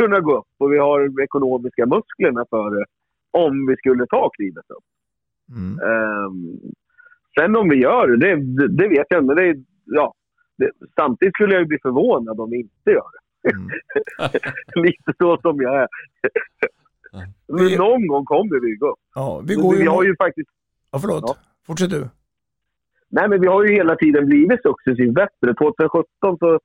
kunna 0.01 0.20
gå 0.20 0.38
upp. 0.38 0.51
Och 0.57 0.74
vi 0.74 0.78
har 0.78 1.22
ekonomiska 1.24 1.86
musklerna 1.86 2.45
för 2.49 2.76
det 2.76 2.86
om 3.32 3.68
vi 3.68 3.76
skulle 3.76 4.05
ta 4.05 4.30
klivet 4.30 4.66
upp. 4.78 4.88
Ehm, 5.89 6.60
sen 7.39 7.55
om 7.55 7.70
vi 7.70 7.76
gör 7.76 8.07
det, 8.07 8.36
det, 8.36 8.68
det, 8.68 8.88
vet 8.88 9.07
jag 9.10 9.24
inte. 9.24 9.34
Det, 9.34 9.64
ja, 9.86 10.14
det, 10.57 10.72
samtidigt 10.95 11.34
skulle 11.34 11.53
jag 11.53 11.62
ju 11.62 11.68
bli 11.68 11.78
förvånad 11.82 12.39
om 12.39 12.49
vi 12.49 12.57
inte 12.57 12.91
gör 12.91 13.10
det. 13.14 13.20
Lite 14.82 15.14
så 15.18 15.38
som 15.41 15.62
jag 15.62 15.82
är. 15.82 15.88
Men 17.47 17.78
någon 17.78 18.07
gång 18.07 18.26
kommer 18.26 18.60
vi 18.60 18.76
gå 18.76 18.91
upp. 18.91 18.99
Ja, 19.16 19.43
vi 19.47 19.55
går 19.55 19.76
ju 19.76 19.82
vi 19.82 19.88
har 19.88 20.03
ju 20.03 20.16
faktiskt... 20.16 20.49
Ja, 20.91 20.99
förlåt. 20.99 21.39
Fortsätt 21.66 21.89
du. 21.89 22.10
Nej, 23.10 23.30
men 23.30 23.41
vi 23.41 23.47
har 23.47 23.64
ju 23.64 23.74
hela 23.74 23.95
tiden 23.95 24.26
blivit 24.26 24.62
successivt 24.62 25.14
bättre. 25.14 25.53
2017 25.53 26.38
så 26.39 26.60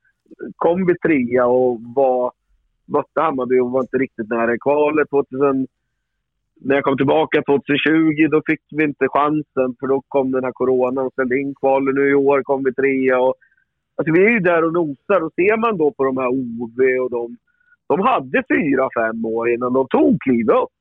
kom 0.57 0.87
vi 0.87 0.99
trea 0.99 1.47
och 1.47 1.81
var, 1.95 2.33
mötte 2.87 3.21
Hammarby 3.21 3.59
och 3.59 3.71
var 3.71 3.81
inte 3.81 3.97
riktigt 3.99 4.29
nära 4.29 4.55
i 4.55 4.59
kvalet. 4.59 5.11
2000, 5.11 5.67
när 6.61 6.75
jag 6.75 6.85
kom 6.85 6.97
tillbaka 6.97 7.43
2020 7.43 8.29
då 8.31 8.43
fick 8.47 8.61
vi 8.71 8.85
inte 8.85 9.09
chansen 9.09 9.77
för 9.81 9.87
då 9.87 10.03
kom 10.09 10.31
den 10.31 10.45
här 10.45 10.53
coronan 10.53 11.07
och 11.07 11.13
ställde 11.13 11.41
in 11.41 11.55
kvalet. 11.55 11.95
Nu 11.95 12.11
i 12.11 12.15
år 12.15 12.43
kom 12.43 12.65
vi 12.65 12.75
trea. 12.75 13.21
Och, 13.21 13.35
alltså 13.97 14.13
vi 14.13 14.25
är 14.25 14.31
ju 14.31 14.41
där 14.41 14.65
och 14.65 14.73
nosar 14.73 15.21
och 15.21 15.33
ser 15.35 15.57
man 15.57 15.77
då 15.77 15.91
på 15.91 16.05
de 16.05 16.17
här 16.17 16.29
OV 16.29 16.79
och 17.05 17.11
de, 17.11 17.37
de 17.87 18.01
hade 18.01 18.43
fyra, 18.49 18.89
fem 18.97 19.25
år 19.25 19.51
innan 19.51 19.73
de 19.73 19.87
tog 19.89 20.23
kliv 20.23 20.51
upp. 20.51 20.79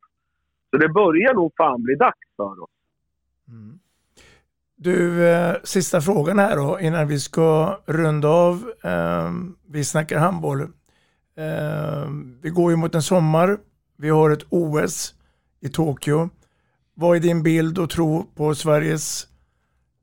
Så 0.70 0.78
det 0.78 0.89
börjar 0.89 1.34
nog 1.34 1.53
fan 1.57 1.84
bli 1.84 1.95
dags 1.95 2.28
för 2.38 2.64
oss. 2.64 2.70
Mm. 3.47 3.80
Du, 4.76 5.28
eh, 5.28 5.55
sista 5.63 6.01
frågan 6.01 6.39
här 6.39 6.55
då 6.55 6.80
innan 6.80 7.07
vi 7.07 7.19
ska 7.19 7.80
runda 7.86 8.28
av. 8.28 8.53
Eh, 8.84 9.32
vi 9.71 9.84
snackar 9.84 10.19
handboll. 10.19 10.61
Eh, 11.38 12.09
vi 12.41 12.49
går 12.49 12.71
ju 12.71 12.78
mot 12.78 12.95
en 12.95 13.01
sommar. 13.01 13.57
Vi 13.97 14.09
har 14.09 14.30
ett 14.30 14.45
OS 14.49 15.13
i 15.61 15.69
Tokyo. 15.69 16.30
Vad 16.93 17.15
är 17.15 17.19
din 17.19 17.43
bild 17.43 17.80
och 17.80 17.89
tro 17.89 18.24
på 18.36 18.55
Sveriges 18.55 19.28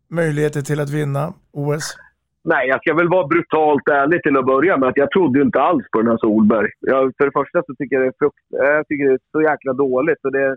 möjligheter 0.08 0.60
till 0.60 0.80
att 0.80 0.90
vinna 0.90 1.32
OS? 1.52 1.96
Nej, 2.44 2.68
jag 2.68 2.80
ska 2.80 2.94
väl 2.94 3.08
vara 3.08 3.26
brutalt 3.26 3.88
ärlig 3.88 4.22
till 4.22 4.36
att 4.36 4.46
börja 4.46 4.76
med 4.76 4.88
att 4.88 4.96
jag 4.96 5.10
trodde 5.10 5.38
ju 5.38 5.44
inte 5.44 5.60
alls 5.60 5.86
på 5.92 5.98
den 5.98 6.10
här 6.10 6.18
Solberg. 6.18 6.70
Jag, 6.80 7.12
för 7.16 7.24
det 7.24 7.32
första 7.32 7.62
så 7.66 7.74
tycker 7.74 7.96
jag 7.96 8.04
det 8.04 8.08
är, 8.08 8.18
frukt, 8.18 8.44
eh, 8.62 8.76
jag 8.76 8.86
tycker 8.86 9.04
det 9.08 9.12
är 9.12 9.18
så 9.32 9.42
jäkla 9.42 9.72
dåligt 9.72 10.24
och 10.24 10.32
det 10.32 10.42
är 10.42 10.56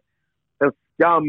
en 0.64 0.72
skam 0.93 1.24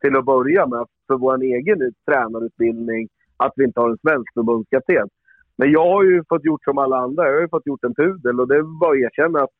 till 0.00 0.16
att 0.16 0.24
börja 0.24 0.66
med 0.66 0.86
för 1.06 1.14
vår 1.14 1.42
egen 1.42 1.92
tränarutbildning 2.06 3.08
att 3.36 3.52
vi 3.56 3.64
inte 3.64 3.80
har 3.80 3.90
en 3.90 3.98
svensk 3.98 4.34
förbundskapten. 4.34 5.08
Men 5.56 5.70
jag 5.70 5.88
har 5.88 6.02
ju 6.02 6.24
fått 6.28 6.44
gjort 6.44 6.64
som 6.64 6.78
alla 6.78 6.96
andra. 6.96 7.26
Jag 7.26 7.34
har 7.34 7.40
ju 7.40 7.48
fått 7.48 7.66
gjort 7.66 7.84
en 7.84 7.94
pudel 7.94 8.40
och 8.40 8.48
det 8.48 8.62
bara 8.62 8.90
att 8.90 8.96
erkänna 8.96 9.42
att 9.42 9.50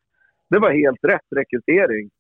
det 0.49 0.59
var 0.59 0.71
helt 0.71 1.05
rätt 1.05 1.27
rekrytering. 1.37 2.11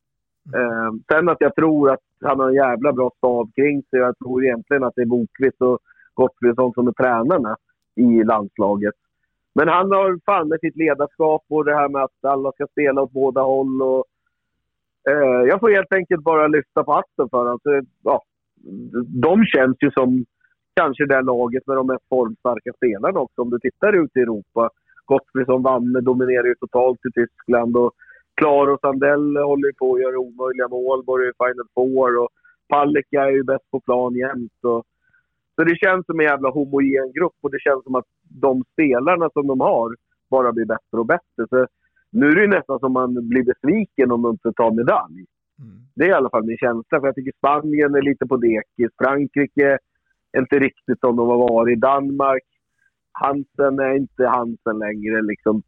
Eh, 0.54 0.90
sen 1.12 1.28
att 1.28 1.40
jag 1.40 1.54
tror 1.54 1.90
att 1.90 2.00
han 2.24 2.40
har 2.40 2.48
en 2.48 2.54
jävla 2.54 2.92
bra 2.92 3.10
stav 3.16 3.50
kring 3.54 3.82
sig. 3.82 3.98
Jag 3.98 4.18
tror 4.18 4.44
egentligen 4.44 4.84
att 4.84 4.94
det 4.96 5.02
är 5.02 5.06
Bokvist 5.06 5.62
och 5.62 5.78
Gottfridsson 6.14 6.72
som 6.72 6.88
är 6.88 6.92
tränarna 6.92 7.56
i 7.94 8.24
landslaget. 8.24 8.94
Men 9.54 9.68
han 9.68 9.90
har 9.90 10.18
fan 10.26 10.48
med 10.48 10.60
sitt 10.60 10.76
ledarskap 10.76 11.44
och 11.48 11.64
det 11.64 11.74
här 11.74 11.88
med 11.88 12.02
att 12.04 12.24
alla 12.24 12.52
ska 12.52 12.66
spela 12.66 13.02
åt 13.02 13.12
båda 13.12 13.40
håll. 13.40 13.82
Och, 13.82 14.04
eh, 15.08 15.42
jag 15.48 15.60
får 15.60 15.70
helt 15.70 15.92
enkelt 15.92 16.22
bara 16.22 16.46
lyfta 16.46 16.84
på 16.84 16.92
hatten 16.92 17.28
för 17.30 17.38
honom. 17.38 17.58
Så, 17.62 17.80
ja, 18.02 18.22
de 19.22 19.44
känns 19.44 19.76
ju 19.80 19.90
som 19.90 20.24
kanske 20.76 21.06
det 21.06 21.22
laget 21.22 21.66
med 21.66 21.76
de 21.76 21.86
mest 21.86 22.08
formstarka 22.08 22.72
spelarna 22.76 23.20
också. 23.20 23.42
Om 23.42 23.50
du 23.50 23.58
tittar 23.58 23.92
ut 24.04 24.16
i 24.16 24.20
Europa. 24.20 24.70
Gottfridsson 25.04 25.62
vann, 25.62 25.92
dominerar 25.92 26.44
ju 26.44 26.54
totalt 26.54 26.98
i 27.06 27.10
Tyskland. 27.20 27.76
Och 27.76 27.92
Klar 28.34 28.66
och 28.66 28.80
Sandell 28.80 29.36
håller 29.36 29.72
på 29.72 29.94
att 29.94 30.00
göra 30.00 30.18
omöjliga 30.18 30.68
mål, 30.68 31.04
både 31.04 31.28
i 31.28 31.32
Final 31.38 31.68
Four. 31.74 32.18
Och 32.22 32.28
Palicka 32.68 33.24
är 33.24 33.30
ju 33.30 33.42
bäst 33.42 33.70
på 33.70 33.80
plan 33.80 34.14
jämt. 34.14 34.58
Och, 34.62 34.84
så 35.54 35.64
det 35.64 35.76
känns 35.76 36.06
som 36.06 36.20
en 36.20 36.26
jävla 36.26 36.50
homogen 36.50 37.12
grupp 37.12 37.38
och 37.42 37.50
det 37.50 37.60
känns 37.60 37.84
som 37.84 37.94
att 37.94 38.04
de 38.40 38.64
spelarna 38.72 39.30
som 39.32 39.46
de 39.46 39.60
har 39.60 39.96
bara 40.30 40.52
blir 40.52 40.64
bättre 40.64 40.98
och 40.98 41.06
bättre. 41.06 41.42
Så 41.48 41.66
nu 42.10 42.26
är 42.28 42.36
det 42.36 42.56
nästan 42.56 42.78
som 42.78 42.92
man 42.92 43.28
blir 43.28 43.44
besviken 43.44 44.12
om 44.12 44.22
de 44.22 44.30
inte 44.30 44.52
tar 44.52 44.70
medalj. 44.70 45.24
Mm. 45.62 45.80
Det 45.94 46.04
är 46.04 46.08
i 46.08 46.12
alla 46.12 46.30
fall 46.30 46.44
min 46.44 46.58
känsla. 46.58 47.00
För 47.00 47.06
jag 47.06 47.14
tycker 47.14 47.32
Spanien 47.38 47.94
är 47.94 48.02
lite 48.02 48.26
på 48.26 48.36
dekis. 48.36 48.90
Frankrike 48.98 49.78
är 50.32 50.40
inte 50.40 50.58
riktigt 50.58 51.00
som 51.00 51.16
de 51.16 51.28
har 51.28 51.38
varit. 51.38 51.80
Danmark, 51.80 52.42
Hansen 53.12 53.78
är 53.78 53.94
inte 53.96 54.26
Hansen 54.26 54.78
längre. 54.78 55.22
Liksom, 55.22 55.62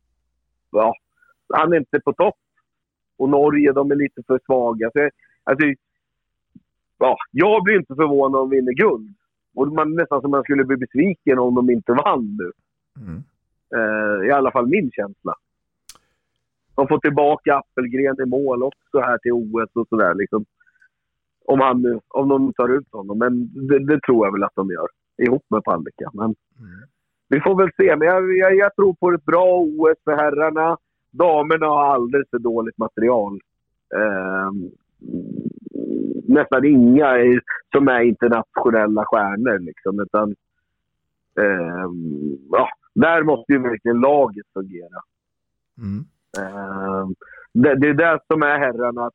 ja, 0.70 0.94
han 1.54 1.72
är 1.72 1.76
inte 1.76 2.00
på 2.00 2.12
topp. 2.12 2.38
Och 3.18 3.28
Norge, 3.28 3.72
de 3.72 3.90
är 3.90 3.96
lite 3.96 4.22
för 4.26 4.40
svaga. 4.46 4.90
Så, 4.92 5.10
alltså, 5.44 5.66
ja, 6.98 7.16
jag 7.30 7.64
blir 7.64 7.78
inte 7.78 7.94
förvånad 7.94 8.40
om 8.40 8.50
de 8.50 8.56
vinner 8.56 8.72
guld. 8.72 9.14
Och 9.54 9.68
man, 9.68 9.94
nästan 9.94 10.20
som 10.20 10.30
man 10.30 10.42
skulle 10.42 10.64
bli 10.64 10.76
besviken 10.76 11.38
om 11.38 11.54
de 11.54 11.70
inte 11.70 11.92
vann 11.92 12.36
nu. 12.38 12.52
Mm. 13.02 13.22
Uh, 13.76 14.26
I 14.26 14.30
alla 14.30 14.50
fall 14.50 14.66
min 14.66 14.90
känsla. 14.90 15.34
De 16.78 16.88
får 16.88 16.98
tillbaka 16.98 17.56
Appelgren 17.56 18.16
i 18.22 18.24
mål 18.24 18.62
också 18.62 19.00
här 19.00 19.18
till 19.18 19.32
OS 19.32 19.70
och 19.74 19.88
sådär. 19.88 20.14
Liksom. 20.14 20.44
Om, 21.44 21.60
han 21.60 21.82
nu, 21.82 22.00
om 22.08 22.28
de 22.28 22.52
tar 22.52 22.68
ut 22.68 22.92
honom. 22.92 23.18
Men 23.18 23.66
det, 23.68 23.78
det, 23.78 24.00
tror 24.00 24.26
jag 24.26 24.32
väl 24.32 24.42
att 24.42 24.54
de 24.54 24.70
gör. 24.70 24.88
Ihop 25.22 25.44
med 25.50 25.64
Palicka. 25.64 26.10
Men 26.12 26.24
mm. 26.24 26.34
Vi 27.28 27.40
får 27.40 27.56
väl 27.56 27.70
se. 27.76 27.96
Men 27.96 28.08
jag, 28.08 28.36
jag, 28.36 28.56
jag, 28.56 28.74
tror 28.76 28.94
på 28.94 29.12
ett 29.12 29.24
bra 29.24 29.60
OS 29.60 29.98
för 30.04 30.16
herrarna. 30.16 30.76
Damerna 31.10 31.66
har 31.66 31.94
alldeles 31.94 32.30
för 32.30 32.38
dåligt 32.38 32.78
material. 32.78 33.40
Uh, 33.96 34.50
nästan 36.28 36.64
inga 36.64 37.40
som 37.72 37.88
är 37.88 38.00
internationella 38.00 39.04
stjärnor. 39.04 39.58
Liksom, 39.58 40.00
utan, 40.00 40.30
eh, 41.40 41.90
ja, 42.50 42.68
där 42.94 43.22
måste 43.22 43.52
ju 43.52 43.58
verkligen 43.58 44.00
laget 44.00 44.46
fungera. 44.54 45.00
Mm. 45.78 46.04
Eh, 46.38 47.08
det, 47.52 47.74
det, 47.74 47.88
är 47.88 47.94
det 47.94 48.20
som 48.26 48.42
är 48.42 48.58
herrarna. 48.58 49.06
Att 49.06 49.14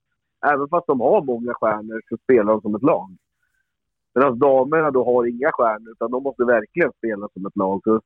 även 0.53 0.67
fast 0.67 0.87
de 0.87 0.99
har 1.01 1.21
många 1.21 1.53
stjärnor 1.53 2.01
så 2.09 2.17
spelar 2.17 2.53
de 2.53 2.61
som 2.61 2.75
ett 2.75 2.83
lag. 2.83 3.09
Medan 4.15 4.39
damerna 4.39 4.91
då 4.91 5.05
har 5.05 5.25
inga 5.25 5.51
stjärnor, 5.51 5.91
utan 5.91 6.11
de 6.11 6.23
måste 6.23 6.43
verkligen 6.45 6.91
spela 6.97 7.29
som 7.33 7.45
ett 7.45 7.55
lag. 7.55 7.81
Så 7.83 8.01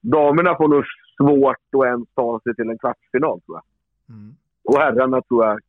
damerna 0.00 0.56
får 0.56 0.68
nog 0.68 0.84
svårt 1.16 1.56
att 1.76 1.86
ens 1.86 2.08
ta 2.14 2.40
sig 2.40 2.54
till 2.54 2.70
en 2.70 2.78
kvartsfinal, 2.78 3.40
tror 3.40 3.56
jag. 3.58 3.64
Mm. 4.16 4.34
Och 4.64 4.78
herrarna 4.78 5.22
tror 5.22 5.44
jag 5.46 5.60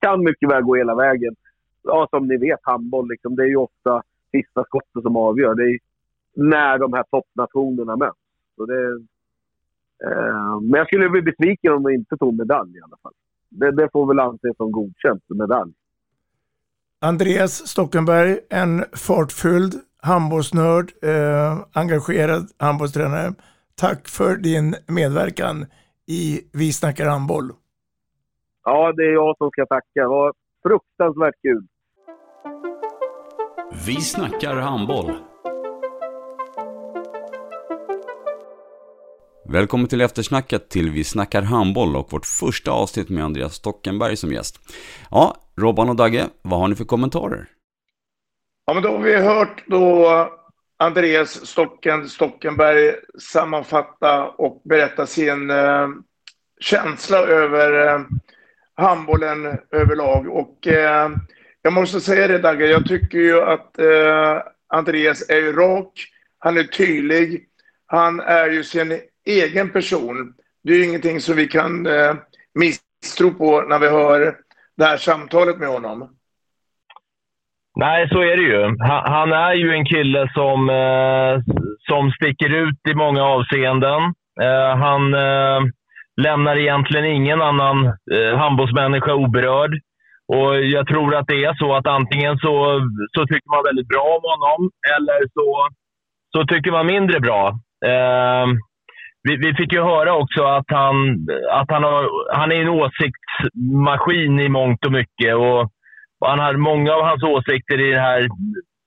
kan 0.00 0.24
mycket 0.24 0.50
väl 0.50 0.62
gå 0.62 0.76
hela 0.76 0.94
vägen. 0.94 1.34
Ja, 1.82 2.06
som 2.10 2.26
ni 2.26 2.36
vet, 2.36 2.60
handboll, 2.62 3.08
liksom, 3.08 3.36
det 3.36 3.42
är 3.42 3.46
ju 3.48 3.56
ofta 3.56 4.02
sista 4.30 4.64
skottet 4.64 5.02
som 5.02 5.16
avgör. 5.16 5.54
Det 5.54 5.62
är 5.62 5.78
när 6.34 6.78
de 6.78 6.92
här 6.92 7.04
toppnationerna 7.10 7.96
möts. 7.96 8.18
Så 8.56 8.66
det, 8.66 9.06
men 10.62 10.78
jag 10.78 10.86
skulle 10.86 11.08
bli 11.08 11.22
besviken 11.22 11.72
om 11.72 11.82
de 11.82 11.92
inte 11.92 12.16
tog 12.16 12.38
medalj 12.38 12.76
i 12.76 12.82
alla 12.82 12.96
fall. 13.02 13.12
Det, 13.50 13.70
det 13.70 13.88
får 13.92 14.06
väl 14.06 14.20
anses 14.20 14.56
som 14.56 14.72
godkänt 14.72 15.22
medalj. 15.28 15.72
Andreas 17.00 17.66
Stockenberg, 17.68 18.38
en 18.50 18.84
fartfylld 18.92 19.74
handbollsnörd, 20.02 20.92
eh, 21.02 21.58
engagerad 21.72 22.42
handbollstränare. 22.58 23.34
Tack 23.74 24.08
för 24.08 24.36
din 24.36 24.74
medverkan 24.86 25.66
i 26.06 26.40
Vi 26.52 26.72
snackar 26.72 27.06
handboll. 27.06 27.50
Ja, 28.64 28.92
det 28.92 29.02
är 29.02 29.12
jag 29.12 29.36
som 29.36 29.50
ska 29.50 29.66
tacka. 29.66 30.00
Det 30.02 30.06
var 30.06 30.32
fruktansvärt 30.62 31.34
kul. 31.42 31.66
Vi 33.86 33.94
snackar 33.94 34.56
handboll. 34.56 35.10
Välkommen 39.48 39.88
till 39.88 40.00
eftersnacket 40.00 40.68
till 40.68 40.90
Vi 40.90 41.04
snackar 41.04 41.42
handboll 41.42 41.96
och 41.96 42.12
vårt 42.12 42.26
första 42.26 42.70
avsnitt 42.70 43.08
med 43.08 43.24
Andreas 43.24 43.54
Stockenberg 43.54 44.16
som 44.16 44.32
gäst. 44.32 44.60
Ja, 45.10 45.36
Robban 45.56 45.88
och 45.88 45.96
Dagge, 45.96 46.26
vad 46.42 46.60
har 46.60 46.68
ni 46.68 46.74
för 46.74 46.84
kommentarer? 46.84 47.48
Ja, 48.66 48.74
men 48.74 48.82
då 48.82 48.88
har 48.88 48.98
vi 48.98 49.16
hört 49.16 49.64
då 49.66 50.08
Andreas 50.78 51.46
Stocken, 51.46 52.08
Stockenberg 52.08 52.94
sammanfatta 53.18 54.28
och 54.28 54.62
berätta 54.64 55.06
sin 55.06 55.50
eh, 55.50 55.88
känsla 56.60 57.18
över 57.18 57.94
eh, 57.94 58.00
handbollen 58.74 59.58
överlag. 59.70 60.28
Och 60.28 60.66
eh, 60.66 61.10
jag 61.62 61.72
måste 61.72 62.00
säga 62.00 62.28
det 62.28 62.38
Dagge, 62.38 62.66
jag 62.66 62.88
tycker 62.88 63.18
ju 63.18 63.42
att 63.42 63.78
eh, 63.78 64.42
Andreas 64.68 65.30
är 65.30 65.52
rak, 65.52 66.06
han 66.38 66.56
är 66.56 66.64
tydlig, 66.64 67.46
han 67.86 68.20
är 68.20 68.50
ju 68.50 68.64
sin 68.64 69.00
egen 69.26 69.70
person. 69.72 70.34
Det 70.64 70.72
är 70.72 70.76
ju 70.76 70.84
ingenting 70.84 71.20
som 71.20 71.36
vi 71.36 71.48
kan 71.48 71.86
eh, 71.86 72.14
misstro 72.54 73.34
på 73.34 73.60
när 73.60 73.78
vi 73.78 73.88
hör 73.88 74.36
det 74.76 74.84
här 74.84 74.96
samtalet 74.96 75.58
med 75.58 75.68
honom. 75.68 76.16
Nej, 77.76 78.08
så 78.08 78.20
är 78.20 78.36
det 78.36 78.42
ju. 78.42 78.76
Han, 79.04 79.32
är 79.32 79.52
ju 79.52 79.72
en 79.72 79.84
kille 79.84 80.30
som, 80.34 80.70
eh, 80.70 81.54
som 81.88 82.10
sticker 82.10 82.50
ut 82.54 82.80
i 82.88 82.94
många 82.94 83.22
avseenden. 83.22 84.02
Eh, 84.42 84.76
han 84.76 85.14
eh, 85.14 85.60
lämnar 86.22 86.56
egentligen 86.56 87.06
ingen 87.06 87.42
annan 87.42 87.86
eh, 87.86 88.36
handbollsmänniska 88.38 89.14
oberörd. 89.14 89.80
Och 90.28 90.64
jag 90.64 90.86
tror 90.86 91.14
att 91.14 91.26
det 91.26 91.44
är 91.44 91.54
så 91.54 91.74
att 91.74 91.86
antingen 91.86 92.38
så, 92.38 92.80
så 93.16 93.26
tycker 93.26 93.50
man 93.50 93.64
väldigt 93.64 93.88
bra 93.88 94.04
om 94.18 94.24
honom 94.32 94.70
eller 94.96 95.28
så, 95.34 95.68
så 96.32 96.46
tycker 96.46 96.70
man 96.70 96.86
mindre 96.86 97.20
bra. 97.20 97.48
Eh, 97.86 98.46
vi, 99.26 99.36
vi, 99.36 99.54
fick 99.54 99.72
ju 99.72 99.82
höra 99.82 100.12
också 100.14 100.42
att 100.44 100.70
han, 100.80 100.96
att 101.50 101.70
han, 101.70 101.82
har, 101.82 102.02
han 102.38 102.52
är 102.52 102.60
en 102.60 102.68
åsiktsmaskin 102.68 104.40
i 104.40 104.48
mångt 104.48 104.86
och 104.86 104.92
mycket. 104.92 105.34
Och 105.34 105.62
han 106.26 106.38
har 106.38 106.54
många 106.70 106.92
av 106.92 107.02
hans 107.02 107.22
åsikter 107.22 107.80
i 107.80 107.90
det 107.90 108.00
här 108.00 108.28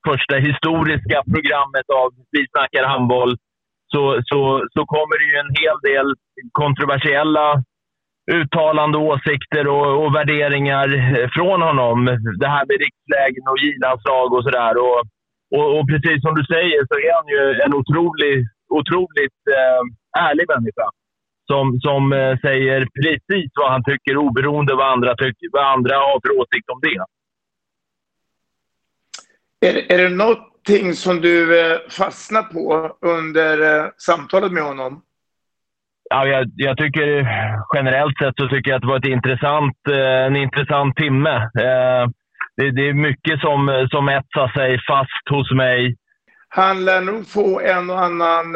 första 0.08 0.36
historiska 0.36 1.18
programmet 1.34 1.88
av 2.02 2.08
Vi 2.32 2.46
snackar 2.52 2.88
handboll 2.88 3.32
så, 3.94 4.04
så, 4.30 4.40
så 4.74 4.82
kommer 4.94 5.16
det 5.20 5.28
ju 5.32 5.38
en 5.44 5.54
hel 5.62 5.78
del 5.90 6.08
kontroversiella 6.52 7.64
uttalande 8.32 8.98
åsikter 8.98 9.68
och, 9.68 9.88
och, 10.02 10.16
värderingar 10.16 10.88
från 11.36 11.62
honom. 11.62 11.98
Det 12.44 12.52
här 12.56 12.66
med 12.70 12.78
rikslägen 12.86 13.46
och 13.52 13.60
J-landslag 13.64 14.34
och 14.34 14.44
sådär. 14.44 14.74
Och, 14.86 15.00
och, 15.58 15.68
och, 15.76 15.86
precis 15.92 16.20
som 16.22 16.34
du 16.40 16.44
säger 16.56 16.80
så 16.90 16.96
är 17.06 17.12
han 17.18 17.28
ju 17.36 17.44
en 17.66 17.74
otrolig, 17.80 18.34
otroligt 18.80 19.42
eh, 19.60 19.82
ärlig 20.18 20.46
människa. 20.48 20.90
Som, 21.48 21.80
som 21.80 22.14
eh, 22.14 22.38
säger 22.38 22.88
precis 23.02 23.52
vad 23.56 23.72
han 23.72 23.84
tycker 23.84 24.18
oberoende 24.18 24.76
vad 24.76 24.92
andra, 24.92 25.16
tycker, 25.16 25.48
vad 25.52 25.74
andra 25.74 25.96
har 25.96 26.20
för 26.24 26.40
åsikt 26.40 26.70
om 26.70 26.80
det. 26.82 27.06
Är, 29.68 29.94
är 29.94 29.98
det 29.98 30.16
någonting 30.16 30.94
som 30.94 31.22
du 31.22 31.60
eh, 31.62 31.78
fastnar 31.90 32.44
på 32.44 32.98
under 33.02 33.84
eh, 33.84 33.90
samtalet 33.98 34.52
med 34.52 34.64
honom? 34.64 35.02
Ja, 36.10 36.28
jag, 36.28 36.52
jag, 36.56 36.78
tycker 36.78 37.28
generellt 37.76 38.18
sett 38.18 38.36
så 38.38 38.48
tycker 38.48 38.72
jag 38.72 38.76
att 38.76 38.82
det 38.82 38.88
var 38.88 38.98
ett 38.98 39.06
intressant, 39.06 39.78
en 40.26 40.36
intressant 40.36 40.96
timme. 40.96 41.50
Det, 42.56 42.72
det 42.72 42.90
är 42.90 42.94
mycket 42.94 43.40
som, 43.40 43.88
som 43.92 44.10
etsar 44.10 44.48
sig 44.48 44.80
fast 44.88 45.30
hos 45.30 45.52
mig. 45.52 45.96
Han 46.50 46.86
lär 46.86 47.02
nog 47.02 47.28
få 47.28 47.60
en 47.60 47.90
och 47.90 48.00
annan 48.00 48.56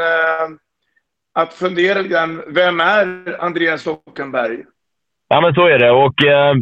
att 1.33 1.53
fundera 1.53 2.01
lite 2.01 2.13
grann. 2.13 2.41
Vem 2.47 2.79
är 2.79 3.35
Andreas 3.39 3.81
Stockenberg? 3.81 4.57
Ja, 5.29 5.41
men 5.41 5.53
så 5.53 5.67
är 5.67 5.79
det. 5.79 5.91
Och 5.91 6.25
eh, 6.25 6.53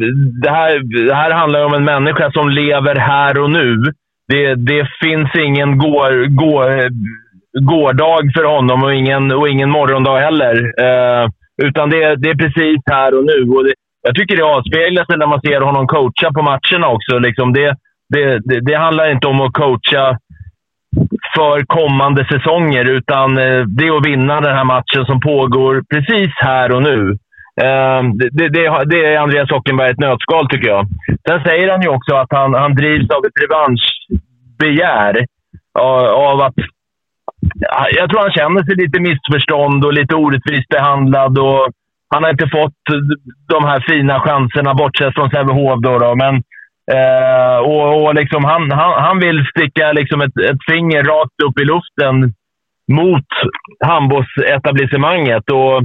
det, 0.42 0.50
här, 0.50 1.06
det 1.06 1.14
här 1.14 1.30
handlar 1.30 1.64
om 1.64 1.74
en 1.74 1.84
människa 1.84 2.32
som 2.32 2.48
lever 2.48 2.94
här 2.94 3.38
och 3.38 3.50
nu 3.50 3.92
det, 4.28 4.54
det 4.54 4.88
finns 5.02 5.30
ingen 5.34 5.78
går, 5.78 6.26
går, 6.26 6.90
gårdag 7.70 8.24
för 8.36 8.44
honom 8.44 8.82
och 8.82 8.94
ingen, 8.94 9.32
och 9.32 9.48
ingen 9.48 9.70
morgondag 9.70 10.18
heller. 10.18 10.54
Eh, 10.86 11.28
utan 11.62 11.90
det, 11.90 12.16
det 12.16 12.28
är 12.30 12.34
precis 12.34 12.80
här 12.90 13.14
och 13.18 13.24
nu. 13.24 13.40
Och 13.56 13.64
det, 13.64 13.74
jag 14.02 14.14
tycker 14.16 14.36
det 14.36 14.44
avspeglar 14.44 15.04
sig 15.04 15.18
när 15.18 15.26
man 15.26 15.40
ser 15.40 15.60
honom 15.60 15.86
coacha 15.86 16.32
på 16.32 16.42
matcherna 16.42 16.88
också. 16.88 17.18
Liksom 17.18 17.52
det, 17.52 17.76
det, 18.08 18.38
det, 18.44 18.60
det 18.60 18.74
handlar 18.74 19.12
inte 19.12 19.26
om 19.26 19.40
att 19.40 19.52
coacha 19.52 20.18
för 21.36 21.64
kommande 21.66 22.24
säsonger, 22.24 22.84
utan 22.84 23.38
eh, 23.38 23.60
det 23.66 23.86
är 23.86 23.96
att 23.96 24.06
vinna 24.06 24.40
den 24.40 24.56
här 24.56 24.64
matchen 24.64 25.04
som 25.06 25.20
pågår 25.20 25.82
precis 25.90 26.32
här 26.36 26.72
och 26.72 26.82
nu. 26.82 27.16
Ehm, 27.62 28.18
det, 28.18 28.48
det, 28.48 28.84
det 28.84 29.04
är 29.04 29.18
Andreas 29.18 29.50
Hockenberg 29.50 29.90
ett 29.90 29.98
nötskal, 29.98 30.48
tycker 30.48 30.68
jag. 30.68 30.86
Sen 31.28 31.42
säger 31.42 31.70
han 31.70 31.82
ju 31.82 31.88
också 31.88 32.14
att 32.14 32.32
han, 32.32 32.54
han 32.54 32.74
drivs 32.74 33.10
av 33.10 33.24
ett 33.24 33.42
revanschbegär. 33.42 35.26
Av 36.14 36.40
att 36.40 36.54
jag 37.96 38.10
tror 38.10 38.20
han 38.20 38.32
känner 38.32 38.64
sig 38.64 38.76
lite 38.76 39.00
missförstånd 39.00 39.84
och 39.84 39.92
lite 39.92 40.14
orättvist 40.14 40.68
behandlad. 40.68 41.38
Och 41.38 41.68
han 42.14 42.22
har 42.22 42.30
inte 42.30 42.48
fått 42.48 42.82
de 43.48 43.64
här 43.64 43.84
fina 43.88 44.20
chanserna, 44.20 44.74
bortsett 44.74 45.14
från 45.14 45.30
Sävehof. 45.30 45.80
Då, 45.82 45.98
då. 45.98 46.14
Men, 46.14 46.42
eh, 46.92 47.56
och, 47.56 48.02
och 48.02 48.14
liksom 48.14 48.44
han, 48.44 48.70
han, 48.70 49.02
han 49.02 49.18
vill 49.18 49.46
sticka 49.46 49.92
liksom 49.92 50.20
ett, 50.20 50.36
ett 50.50 50.64
finger 50.70 51.02
rakt 51.02 51.42
upp 51.46 51.58
i 51.60 51.64
luften 51.64 52.34
mot 52.92 53.26
handbollsetablissemanget. 53.84 55.50
Och, 55.50 55.76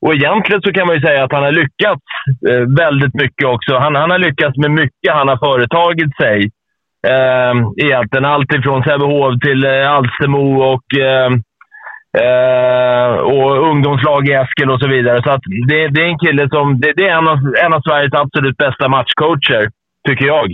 och 0.00 0.14
egentligen 0.14 0.62
så 0.62 0.72
kan 0.72 0.86
man 0.86 0.96
ju 0.96 1.02
säga 1.02 1.24
att 1.24 1.32
han 1.32 1.42
har 1.42 1.52
lyckats 1.52 2.06
eh, 2.50 2.64
väldigt 2.84 3.14
mycket 3.14 3.46
också. 3.46 3.78
Han, 3.78 3.94
han 3.94 4.10
har 4.10 4.18
lyckats 4.18 4.56
med 4.56 4.70
mycket 4.70 5.12
han 5.12 5.28
har 5.28 5.36
företagit 5.36 6.16
sig. 6.16 6.50
Eh, 7.08 7.54
egentligen 7.84 8.24
allt 8.24 8.52
ifrån 8.52 8.82
Sävehof 8.82 9.40
till 9.40 9.64
eh, 9.64 9.92
Alstermo 9.92 10.62
och, 10.72 10.88
eh, 10.98 11.30
eh, 12.24 13.12
och 13.14 13.70
ungdomslag 13.70 14.28
i 14.28 14.32
Eskil 14.32 14.70
och 14.70 14.80
så 14.80 14.88
vidare. 14.88 15.22
Så 15.22 15.30
att 15.30 15.42
det, 15.68 15.88
det 15.88 16.00
är 16.00 16.08
en 16.08 16.18
kille 16.18 16.48
som... 16.48 16.80
Det, 16.80 16.92
det 16.96 17.08
är 17.08 17.18
en 17.18 17.28
av, 17.28 17.38
en 17.64 17.72
av 17.72 17.80
Sveriges 17.80 18.14
absolut 18.14 18.56
bästa 18.56 18.88
matchcoacher, 18.88 19.70
tycker 20.06 20.24
jag. 20.24 20.46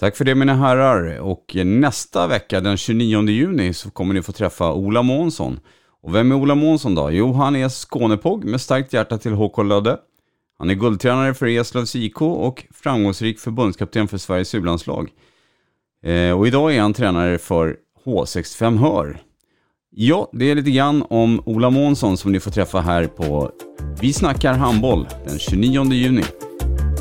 Tack 0.00 0.16
för 0.16 0.24
det 0.24 0.34
mina 0.34 0.54
herrar. 0.54 1.18
Och 1.20 1.56
nästa 1.64 2.26
vecka, 2.26 2.60
den 2.60 2.76
29 2.76 3.28
juni, 3.28 3.72
så 3.72 3.90
kommer 3.90 4.14
ni 4.14 4.22
få 4.22 4.32
träffa 4.32 4.72
Ola 4.72 5.02
Månsson. 5.02 5.60
Och 6.02 6.14
vem 6.14 6.32
är 6.32 6.36
Ola 6.36 6.54
Månsson 6.54 6.94
då? 6.94 7.10
Jo, 7.10 7.32
han 7.32 7.56
är 7.56 7.68
Skånepåg 7.68 8.44
med 8.44 8.60
starkt 8.60 8.92
hjärta 8.92 9.18
till 9.18 9.32
HK 9.32 9.62
Lödde. 9.62 9.98
Han 10.58 10.70
är 10.70 10.74
guldtränare 10.74 11.34
för 11.34 11.46
Eslövs 11.46 11.96
IK 11.96 12.22
och 12.22 12.64
framgångsrik 12.70 13.40
förbundskapten 13.40 14.08
för 14.08 14.18
Sveriges 14.18 14.54
U-landslag. 14.54 15.10
Eh, 16.02 16.38
och 16.38 16.46
idag 16.46 16.74
är 16.74 16.80
han 16.80 16.92
tränare 16.92 17.38
för 17.38 17.76
H65 18.04 18.78
Hör. 18.78 19.18
Ja, 19.90 20.30
det 20.32 20.50
är 20.50 20.54
lite 20.54 20.70
grann 20.70 21.04
om 21.10 21.42
Ola 21.46 21.70
Månsson 21.70 22.16
som 22.16 22.32
ni 22.32 22.40
får 22.40 22.50
träffa 22.50 22.80
här 22.80 23.06
på 23.06 23.50
Vi 24.00 24.12
snackar 24.12 24.54
handboll 24.54 25.08
den 25.26 25.38
29 25.38 25.92
juni. 25.92 26.22